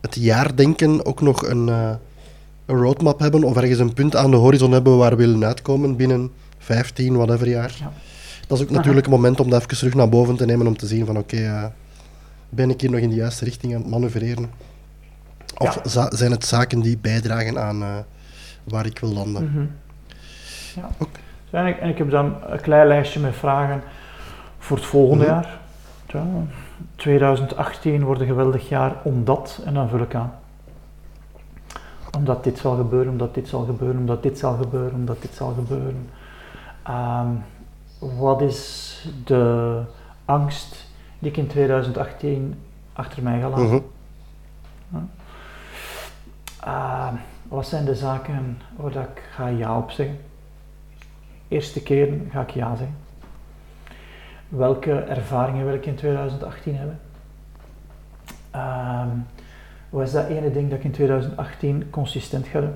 het 0.00 0.14
jaardenken, 0.14 1.06
ook 1.06 1.20
nog 1.20 1.46
een, 1.48 1.68
eh, 1.68 1.90
een 2.66 2.76
roadmap 2.76 3.18
hebben 3.18 3.44
of 3.44 3.56
ergens 3.56 3.78
een 3.78 3.92
punt 3.94 4.16
aan 4.16 4.30
de 4.30 4.36
horizon 4.36 4.72
hebben 4.72 4.96
waar 4.96 5.10
we 5.10 5.16
willen 5.16 5.44
uitkomen 5.44 5.96
binnen 5.96 6.30
15, 6.58 7.16
whatever 7.16 7.48
jaar. 7.48 7.76
Ja. 7.78 7.92
Dat 8.46 8.58
is 8.58 8.64
ook 8.64 8.70
natuurlijk 8.70 9.06
een 9.06 9.12
moment 9.12 9.40
om 9.40 9.50
dat 9.50 9.62
even 9.62 9.76
terug 9.76 9.94
naar 9.94 10.08
boven 10.08 10.36
te 10.36 10.44
nemen 10.44 10.66
om 10.66 10.76
te 10.76 10.86
zien 10.86 11.06
van 11.06 11.18
oké, 11.18 11.36
eh, 11.36 11.64
ben 12.48 12.70
ik 12.70 12.80
hier 12.80 12.90
nog 12.90 13.00
in 13.00 13.08
de 13.08 13.14
juiste 13.14 13.44
richting 13.44 13.74
aan 13.74 13.80
het 13.80 13.90
manoeuvreren? 13.90 14.50
Of 15.58 15.92
Ja. 15.94 16.10
zijn 16.16 16.30
het 16.30 16.44
zaken 16.44 16.80
die 16.80 16.98
bijdragen 16.98 17.58
aan 17.58 17.82
eh, 17.82 17.88
waar 18.64 18.86
ik 18.86 18.98
wil 18.98 19.12
landen? 19.12 19.44
Mhm. 19.44 19.64
Ja. 20.80 20.88
Oké. 20.98 21.18
Zo, 21.50 21.56
En, 21.56 21.66
ik, 21.66 21.78
en 21.78 21.88
ik 21.88 21.98
heb 21.98 22.10
dan 22.10 22.34
een 22.46 22.60
klein 22.60 22.86
lijstje 22.86 23.20
met 23.20 23.34
vragen 23.34 23.82
voor 24.58 24.76
het 24.76 24.86
volgende 24.86 25.24
Mhm. 25.24 25.32
jaar. 25.32 25.58
Ja, 26.06 26.26
2018 26.96 28.04
wordt 28.04 28.20
een 28.20 28.26
geweldig 28.26 28.68
jaar 28.68 28.94
omdat, 29.02 29.60
en 29.64 29.74
dan 29.74 29.88
vul 29.88 30.00
ik 30.00 30.14
aan. 30.14 30.32
Omdat 32.16 32.44
dit 32.44 32.58
zal 32.58 32.76
gebeuren, 32.76 33.12
omdat 33.12 33.34
dit 33.34 33.48
zal 33.48 33.64
gebeuren, 33.64 33.98
omdat 33.98 34.22
dit 34.22 34.38
zal 34.38 34.56
gebeuren, 34.56 34.94
omdat 34.94 35.22
dit 35.22 35.34
zal 35.34 35.52
gebeuren. 35.54 36.08
Ehm, 36.82 37.28
wat 37.98 38.40
is 38.40 38.94
de 39.24 39.80
angst 40.24 40.86
die 41.18 41.30
ik 41.30 41.36
in 41.36 41.46
2018 41.46 42.58
achter 42.92 43.22
mij 43.22 43.40
ga 43.40 43.48
laten? 43.48 43.64
Mhm. 44.88 45.00
Wat 47.48 47.66
zijn 47.66 47.84
de 47.84 47.94
zaken 47.94 48.58
waar 48.76 48.92
dat 48.92 49.04
ik 49.04 49.22
ga 49.30 49.46
ja 49.46 49.78
op 49.78 49.90
zeggen? 49.90 50.18
Eerste 51.48 51.82
keer 51.82 52.20
ga 52.30 52.40
ik 52.40 52.50
ja 52.50 52.76
zeggen. 52.76 52.96
Welke 54.48 54.92
ervaringen 54.92 55.64
wil 55.66 55.74
ik 55.74 55.86
in 55.86 55.94
2018 55.94 56.76
hebben? 56.76 57.00
Ehm, 58.50 59.08
wat 59.88 60.06
is 60.06 60.12
dat 60.12 60.28
ene 60.28 60.52
ding 60.52 60.70
dat 60.70 60.78
ik 60.78 60.84
in 60.84 60.90
2018 60.90 61.90
consistent 61.90 62.46
ga 62.46 62.60
doen? 62.60 62.74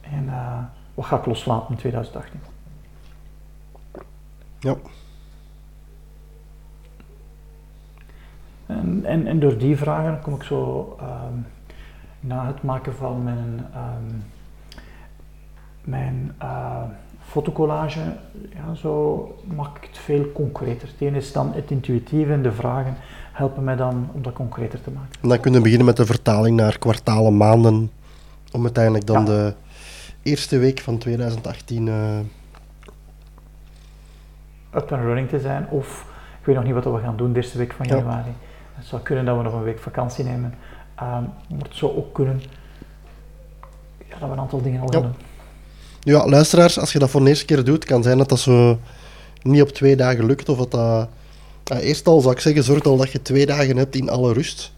En 0.00 0.28
eh, 0.28 0.58
wat 0.94 1.04
ga 1.04 1.18
ik 1.18 1.26
loslaten 1.26 1.70
in 1.70 1.76
2018? 1.76 2.40
Ja. 4.58 4.76
En, 8.66 9.04
en, 9.04 9.26
en 9.26 9.40
door 9.40 9.58
die 9.58 9.76
vragen 9.76 10.20
kom 10.20 10.34
ik 10.34 10.42
zo 10.42 10.96
ehm, 11.00 11.38
na 12.26 12.46
het 12.46 12.62
maken 12.62 12.94
van 12.94 13.22
mijn, 13.22 13.66
ehm, 13.74 14.16
mijn 15.84 16.34
eh, 16.38 16.82
fotocollage, 17.20 18.00
ja, 18.54 18.74
zo 18.74 19.28
maak 19.54 19.76
ik 19.76 19.88
het 19.88 19.98
veel 19.98 20.32
concreter. 20.32 20.88
Het 20.88 21.00
ene 21.00 21.16
is 21.16 21.32
dan 21.32 21.52
het 21.52 21.70
intuïtieve 21.70 22.32
en 22.32 22.42
de 22.42 22.52
vragen 22.52 22.96
helpen 23.32 23.64
mij 23.64 23.76
dan 23.76 24.08
om 24.12 24.22
dat 24.22 24.32
concreter 24.32 24.82
te 24.82 24.90
maken. 24.90 25.20
En 25.20 25.28
dan 25.28 25.40
kunnen 25.40 25.60
we 25.60 25.64
beginnen 25.64 25.86
met 25.86 25.96
de 25.96 26.06
vertaling 26.06 26.56
naar 26.56 26.78
kwartalen, 26.78 27.36
maanden, 27.36 27.90
om 28.52 28.62
uiteindelijk 28.62 29.06
dan 29.06 29.18
Ja. 29.18 29.24
de 29.24 29.54
eerste 30.22 30.58
week 30.58 30.80
van 30.80 30.98
2018 30.98 31.86
uh... 31.86 32.18
up 34.74 34.92
and 34.92 35.02
running 35.02 35.28
te 35.28 35.40
zijn. 35.40 35.68
Of 35.68 36.06
ik 36.40 36.46
weet 36.46 36.54
nog 36.54 36.64
niet 36.64 36.74
wat 36.74 36.84
we 36.84 36.98
gaan 36.98 37.16
doen 37.16 37.32
de 37.32 37.36
eerste 37.38 37.58
week 37.58 37.72
van 37.72 37.86
januari. 37.86 38.28
Ja. 38.28 38.34
Het 38.74 38.86
zou 38.86 39.02
kunnen 39.02 39.24
dat 39.24 39.36
we 39.36 39.42
nog 39.42 39.52
een 39.52 39.62
week 39.62 39.78
vakantie 39.78 40.24
nemen. 40.24 40.54
Um, 41.00 41.30
maar 41.48 41.68
het 41.68 41.76
zou 41.76 41.96
ook 41.96 42.14
kunnen 42.14 42.42
ja, 44.08 44.18
dat 44.18 44.28
we 44.28 44.34
een 44.34 44.40
aantal 44.40 44.62
dingen 44.62 44.80
al 44.80 44.92
ja. 44.92 45.00
doen. 45.00 45.12
Ja, 46.00 46.26
luisteraars, 46.26 46.78
als 46.78 46.92
je 46.92 46.98
dat 46.98 47.10
voor 47.10 47.20
de 47.20 47.28
eerste 47.28 47.44
keer 47.44 47.64
doet, 47.64 47.84
kan 47.84 48.02
zijn 48.02 48.18
dat 48.18 48.28
dat 48.28 48.40
zo 48.40 48.78
niet 49.42 49.62
op 49.62 49.68
twee 49.68 49.96
dagen 49.96 50.26
lukt. 50.26 50.48
Of 50.48 50.58
dat 50.58 50.70
dat... 50.70 51.08
Ja, 51.64 51.78
eerst 51.78 52.06
al 52.06 52.20
zou 52.20 52.34
ik 52.34 52.40
zeggen, 52.40 52.64
zorg 52.64 52.84
al 52.84 52.96
dat 52.96 53.12
je 53.12 53.22
twee 53.22 53.46
dagen 53.46 53.76
hebt 53.76 53.96
in 53.96 54.08
alle 54.08 54.32
rust. 54.32 54.72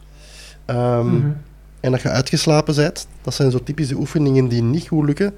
Um, 0.66 0.76
mm 0.76 1.20
-hmm. 1.20 1.36
En 1.80 1.90
dat 1.92 2.00
je 2.02 2.08
uitgeslapen 2.08 2.74
bent. 2.74 3.06
Dat 3.22 3.34
zijn 3.34 3.50
zo 3.50 3.62
typische 3.62 3.94
oefeningen 3.94 4.48
die 4.48 4.62
niet 4.62 4.88
goed 4.88 5.06
lukken. 5.06 5.34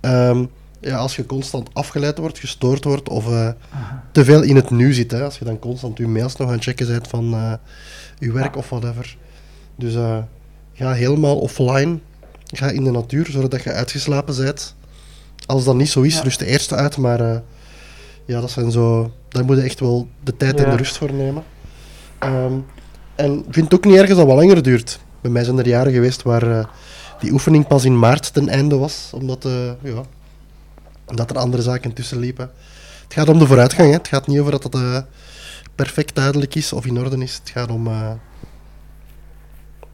Um, 0.00 0.50
ja, 0.80 0.96
als 0.96 1.16
je 1.16 1.26
constant 1.26 1.68
afgeleid 1.72 2.18
wordt, 2.18 2.38
gestoord 2.38 2.84
wordt 2.84 3.08
of 3.08 3.28
uh, 3.28 3.48
te 4.12 4.24
veel 4.24 4.42
in 4.42 4.56
het 4.56 4.70
nu 4.70 4.92
zit. 4.92 5.10
Hè, 5.10 5.22
als 5.24 5.38
je 5.38 5.44
dan 5.44 5.58
constant 5.58 5.98
je 5.98 6.06
mails 6.06 6.36
nog 6.36 6.48
aan 6.48 6.54
het 6.54 6.62
checken 6.62 6.86
bent 6.86 7.08
van 7.08 7.34
uh, 7.34 7.52
je 8.18 8.32
werk 8.32 8.54
ja. 8.54 8.60
of 8.60 8.68
whatever. 8.68 9.16
Dus 9.78 9.94
uh, 9.94 10.18
ga 10.72 10.92
helemaal 10.92 11.38
offline. 11.38 11.98
Ga 12.46 12.68
in 12.70 12.84
de 12.84 12.90
natuur, 12.90 13.26
zodat 13.30 13.62
je 13.62 13.72
uitgeslapen 13.72 14.36
bent. 14.36 14.74
Als 15.46 15.64
dat 15.64 15.74
niet 15.74 15.88
zo 15.88 16.00
is, 16.00 16.14
ja. 16.14 16.22
rust 16.22 16.38
de 16.38 16.46
eerste 16.46 16.74
uit. 16.74 16.96
Maar 16.96 17.42
ja, 18.24 18.40
dat 18.40 18.50
zijn 18.50 18.70
zo... 18.70 19.12
Daar 19.28 19.44
moet 19.44 19.56
je 19.56 19.62
echt 19.62 19.80
wel 19.80 20.08
de 20.24 20.36
tijd 20.36 20.60
en 20.60 20.70
de 20.70 20.76
rust 20.76 20.96
voor 20.96 21.12
nemen. 21.12 21.42
Um, 22.24 22.66
en 23.14 23.38
ik 23.38 23.44
vind 23.54 23.64
het 23.64 23.74
ook 23.74 23.84
niet 23.84 23.96
erg 23.96 24.08
dat 24.08 24.26
wat 24.26 24.36
langer 24.36 24.62
duurt. 24.62 24.98
Bij 25.20 25.30
mij 25.30 25.44
zijn 25.44 25.58
er 25.58 25.68
jaren 25.68 25.92
geweest 25.92 26.22
waar 26.22 26.70
die 27.20 27.32
oefening 27.32 27.66
pas 27.66 27.84
in 27.84 27.98
maart 27.98 28.32
ten 28.32 28.48
einde 28.48 28.76
was. 28.76 29.10
Omdat, 29.14 29.48
ja, 29.82 30.02
dat 31.06 31.30
er 31.30 31.38
andere 31.38 31.62
zaken 31.62 31.92
tussen 31.92 32.18
liepen. 32.18 32.50
Het 33.04 33.14
gaat 33.14 33.28
om 33.28 33.38
de 33.38 33.46
vooruitgang. 33.46 33.88
Hè. 33.88 33.96
Het 33.96 34.08
gaat 34.08 34.26
niet 34.26 34.38
over 34.38 34.50
dat 34.50 34.62
het 34.62 35.04
perfect 35.74 36.14
duidelijk 36.14 36.54
is 36.54 36.72
of 36.72 36.86
in 36.86 36.98
orde 36.98 37.16
is. 37.16 37.34
Het 37.34 37.50
gaat 37.50 37.70
om. 37.70 37.88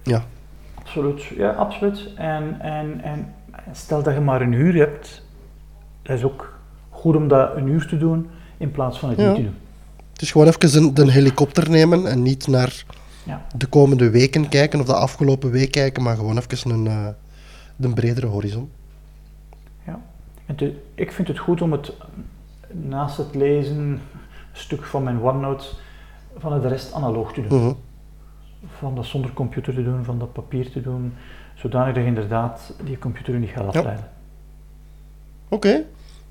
Ja. 0.04 0.24
Absoluut. 0.74 1.22
Ja, 1.22 1.50
absoluut. 1.50 2.08
En, 2.16 2.60
en, 2.60 3.00
en 3.02 3.34
stel 3.72 4.02
dat 4.02 4.14
je 4.14 4.20
maar 4.20 4.40
een 4.40 4.52
uur 4.52 4.74
hebt, 4.74 5.22
dat 6.02 6.16
is 6.16 6.24
ook 6.24 6.58
goed 6.90 7.16
om 7.16 7.28
dat 7.28 7.56
een 7.56 7.66
uur 7.66 7.86
te 7.86 7.96
doen 7.96 8.28
in 8.56 8.70
plaats 8.70 8.98
van 8.98 9.08
het 9.08 9.18
ja. 9.18 9.26
niet 9.26 9.36
te 9.36 9.42
doen. 9.42 9.56
Het 10.12 10.22
is 10.22 10.32
gewoon 10.32 10.46
even 10.46 10.82
een, 10.82 10.90
een 10.94 11.08
helikopter 11.08 11.70
nemen 11.70 12.06
en 12.06 12.22
niet 12.22 12.46
naar 12.46 12.84
ja. 13.24 13.46
de 13.56 13.66
komende 13.66 14.10
weken 14.10 14.48
kijken 14.48 14.80
of 14.80 14.86
de 14.86 14.94
afgelopen 14.94 15.50
week 15.50 15.70
kijken, 15.70 16.02
maar 16.02 16.16
gewoon 16.16 16.38
even 16.38 16.70
een, 16.70 16.86
uh, 16.86 17.08
een 17.80 17.94
bredere 17.94 18.26
horizon. 18.26 18.70
En 20.46 20.54
te, 20.54 20.80
ik 20.94 21.12
vind 21.12 21.28
het 21.28 21.38
goed 21.38 21.62
om 21.62 21.72
het 21.72 21.92
naast 22.70 23.16
het 23.16 23.34
lezen, 23.34 23.76
een 23.76 24.00
stuk 24.52 24.84
van 24.84 25.02
mijn 25.02 25.20
OneNote, 25.20 25.64
van 26.38 26.60
de 26.60 26.68
rest 26.68 26.92
analoog 26.92 27.32
te 27.32 27.46
doen. 27.48 27.58
Mhm. 27.60 27.72
Van 28.78 28.94
dat 28.94 29.04
zonder 29.04 29.32
computer 29.32 29.74
te 29.74 29.84
doen, 29.84 30.04
van 30.04 30.18
dat 30.18 30.32
papier 30.32 30.70
te 30.70 30.80
doen, 30.80 31.14
zodanig 31.54 31.94
dat 31.94 32.02
je 32.02 32.08
inderdaad 32.08 32.74
die 32.84 32.98
computer 32.98 33.34
niet 33.34 33.50
gaat 33.50 33.66
afleiden. 33.66 34.04
Ja. 34.04 34.12
Oké, 35.48 35.84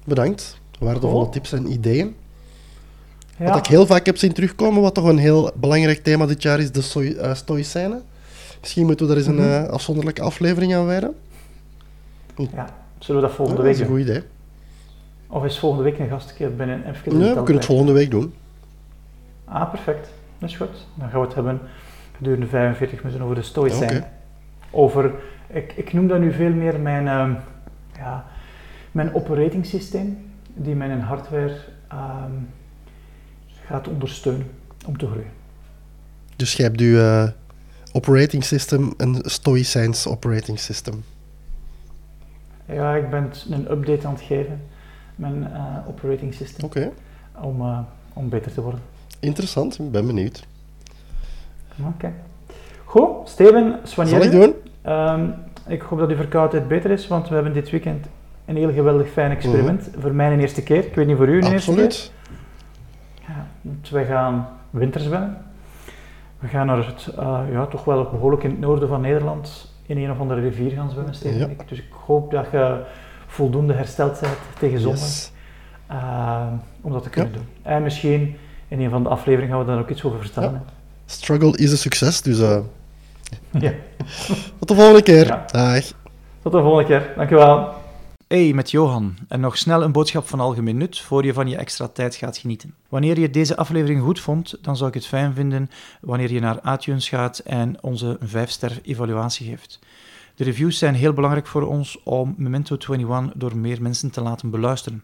bedankt. 0.05 0.61
Waardevolle 0.79 1.29
tips 1.29 1.53
en 1.53 1.71
ideeën. 1.71 2.15
Ja. 3.37 3.45
Wat 3.45 3.57
ik 3.57 3.65
heel 3.65 3.85
vaak 3.85 4.05
heb 4.05 4.17
zien 4.17 4.33
terugkomen, 4.33 4.81
wat 4.81 4.93
toch 4.93 5.05
een 5.05 5.17
heel 5.17 5.51
belangrijk 5.55 6.03
thema 6.03 6.25
dit 6.25 6.41
jaar 6.41 6.59
is, 6.59 6.71
de 6.71 7.15
uh, 7.15 7.33
stoïcijnen. 7.33 8.03
Misschien 8.59 8.85
moeten 8.85 9.07
we 9.07 9.13
daar 9.13 9.21
eens 9.21 9.31
een 9.31 9.63
uh, 9.63 9.63
afzonderlijke 9.63 10.21
aflevering 10.21 10.75
aan 10.75 10.85
wijden. 10.85 11.15
Ja. 12.35 12.69
Zullen 12.97 13.21
we 13.21 13.27
dat 13.27 13.35
volgende 13.35 13.61
week 13.61 13.77
doen? 13.77 13.87
Dat 13.87 13.97
is 13.97 14.07
een 14.07 14.15
goed 14.15 14.17
idee. 14.17 14.31
Of 15.27 15.45
is 15.45 15.59
volgende 15.59 15.83
week 15.83 15.99
een 15.99 16.09
gastkeer 16.09 16.55
binnen? 16.55 16.87
Even 16.87 17.17
nee, 17.17 17.27
we 17.27 17.33
kunnen 17.33 17.55
het 17.55 17.65
volgende 17.65 17.91
week 17.91 18.11
doen. 18.11 18.33
Ah, 19.45 19.69
perfect. 19.69 20.09
Dat 20.37 20.49
is 20.49 20.55
goed. 20.55 20.87
Dan 20.95 21.09
gaan 21.09 21.19
we 21.19 21.25
het 21.25 21.35
hebben 21.35 21.59
gedurende 22.23 22.47
45 22.47 23.03
minuten 23.03 23.23
over 23.23 23.35
de 23.35 23.41
stoïcijn. 23.41 23.97
Okay. 23.97 24.09
Over, 24.71 25.11
ik, 25.47 25.73
ik 25.75 25.93
noem 25.93 26.07
dat 26.07 26.19
nu 26.19 26.33
veel 26.33 26.53
meer 26.53 26.79
mijn, 26.79 27.07
um, 27.07 27.37
ja, 27.95 28.25
mijn 28.91 29.13
operating 29.13 29.65
systeem, 29.65 30.31
die 30.53 30.75
mijn 30.75 31.01
hardware 31.01 31.55
um, 31.93 32.49
gaat 33.65 33.87
ondersteunen 33.87 34.47
om 34.85 34.97
te 34.97 35.05
groeien. 35.05 35.31
Dus 36.35 36.53
je 36.53 36.63
hebt 36.63 36.79
je 36.79 36.85
uh, 36.85 37.27
operating 37.91 38.43
system 38.43 38.93
een 38.97 39.17
stoïcijns 39.21 40.07
operating 40.07 40.59
system. 40.59 41.03
Ja, 42.65 42.95
ik 42.95 43.09
ben 43.09 43.31
een 43.49 43.71
update 43.71 44.07
aan 44.07 44.13
het 44.13 44.21
geven, 44.21 44.61
mijn 45.15 45.41
uh, 45.41 45.77
operating 45.87 46.33
system, 46.33 46.65
okay. 46.65 46.91
om, 47.41 47.61
uh, 47.61 47.79
om 48.13 48.29
beter 48.29 48.53
te 48.53 48.61
worden. 48.61 48.81
Interessant, 49.19 49.79
ik 49.79 49.91
ben 49.91 50.07
benieuwd. 50.07 50.47
Oké. 51.79 51.89
Okay. 51.95 52.13
Goed, 52.83 53.29
Steven, 53.29 53.79
soigneer 53.83 54.23
Zal 54.23 54.31
ik 54.31 54.39
doen? 54.39 54.53
Um, 54.93 55.33
ik 55.67 55.81
hoop 55.81 55.99
dat 55.99 56.09
uw 56.09 56.15
verkoudheid 56.15 56.67
beter 56.67 56.91
is, 56.91 57.07
want 57.07 57.27
we 57.27 57.33
hebben 57.33 57.53
dit 57.53 57.69
weekend 57.69 58.05
een 58.45 58.55
heel 58.55 58.73
geweldig 58.73 59.09
fijn 59.09 59.31
experiment. 59.31 59.87
Uh 59.87 59.93
-huh. 59.93 60.01
Voor 60.01 60.13
mij 60.13 60.33
een 60.33 60.39
eerste 60.39 60.63
keer, 60.63 60.85
ik 60.85 60.95
weet 60.95 61.07
niet 61.07 61.17
voor 61.17 61.27
u 61.27 61.37
een 61.37 61.53
Absoluut. 61.53 61.79
eerste 61.79 62.11
keer. 62.23 63.25
Ja, 63.27 63.45
dus 63.61 63.89
wij 63.89 64.05
gaan 64.05 64.47
winterzwemmen. 64.69 65.37
We 66.39 66.47
gaan 66.47 66.65
naar 66.65 66.85
het, 66.85 67.13
uh, 67.19 67.39
ja, 67.51 67.65
toch 67.65 67.83
wel 67.83 68.09
behoorlijk 68.09 68.43
in 68.43 68.49
het 68.49 68.59
noorden 68.59 68.87
van 68.87 69.01
Nederland, 69.01 69.73
in 69.85 69.97
een 69.97 70.11
of 70.11 70.19
andere 70.19 70.41
rivier 70.41 70.71
gaan 70.71 70.89
zwemmen, 70.89 71.15
Steven. 71.15 71.39
Ja. 71.39 71.63
Dus 71.65 71.79
ik 71.79 71.91
hoop 72.05 72.31
dat 72.31 72.45
je 72.51 72.81
voldoende 73.27 73.73
hersteld 73.73 74.19
bent 74.19 74.37
tegen 74.59 74.79
zondag. 74.79 75.01
Yes. 75.01 75.31
Uh, 75.91 76.47
om 76.81 76.91
dat 76.91 77.03
te 77.03 77.09
kunnen 77.09 77.31
ja. 77.31 77.37
doen. 77.37 77.47
En 77.61 77.83
misschien 77.83 78.35
in 78.67 78.81
een 78.81 78.89
van 78.89 79.03
de 79.03 79.09
afleveringen 79.09 79.55
gaan 79.55 79.65
we 79.65 79.71
daar 79.71 79.79
ook 79.79 79.89
iets 79.89 80.03
over 80.03 80.19
vertellen. 80.19 80.63
Struggle 81.05 81.57
is 81.57 81.71
een 81.71 81.77
succes, 81.77 82.21
dus 82.21 82.39
uh, 82.39 82.59
ja. 83.51 83.73
tot 84.59 84.67
de 84.67 84.75
volgende 84.75 85.03
keer. 85.03 85.25
Ja. 85.25 85.45
Dag. 85.51 85.83
Tot 86.41 86.51
de 86.51 86.61
volgende 86.61 86.85
keer, 86.87 87.13
dankjewel. 87.15 87.81
Hey, 88.27 88.53
met 88.53 88.71
Johan. 88.71 89.15
En 89.27 89.39
nog 89.39 89.57
snel 89.57 89.83
een 89.83 89.91
boodschap 89.91 90.27
van 90.27 90.39
algemeen 90.39 90.77
nut 90.77 90.99
voor 90.99 91.25
je 91.25 91.33
van 91.33 91.47
je 91.47 91.57
extra 91.57 91.87
tijd 91.87 92.15
gaat 92.15 92.37
genieten. 92.37 92.73
Wanneer 92.89 93.19
je 93.19 93.29
deze 93.29 93.57
aflevering 93.57 94.01
goed 94.01 94.19
vond, 94.19 94.57
dan 94.61 94.77
zou 94.77 94.89
ik 94.89 94.95
het 94.95 95.07
fijn 95.07 95.33
vinden 95.33 95.69
wanneer 96.01 96.31
je 96.31 96.39
naar 96.39 96.73
iTunes 96.73 97.09
gaat 97.09 97.39
en 97.39 97.77
onze 97.81 98.17
5-ster 98.21 98.79
evaluatie 98.83 99.49
geeft. 99.49 99.79
De 100.35 100.43
reviews 100.43 100.77
zijn 100.77 100.95
heel 100.95 101.13
belangrijk 101.13 101.47
voor 101.47 101.67
ons 101.67 101.99
om 102.03 102.35
Memento 102.37 102.77
21 102.89 103.31
door 103.35 103.57
meer 103.57 103.81
mensen 103.81 104.11
te 104.11 104.21
laten 104.21 104.49
beluisteren. 104.49 105.03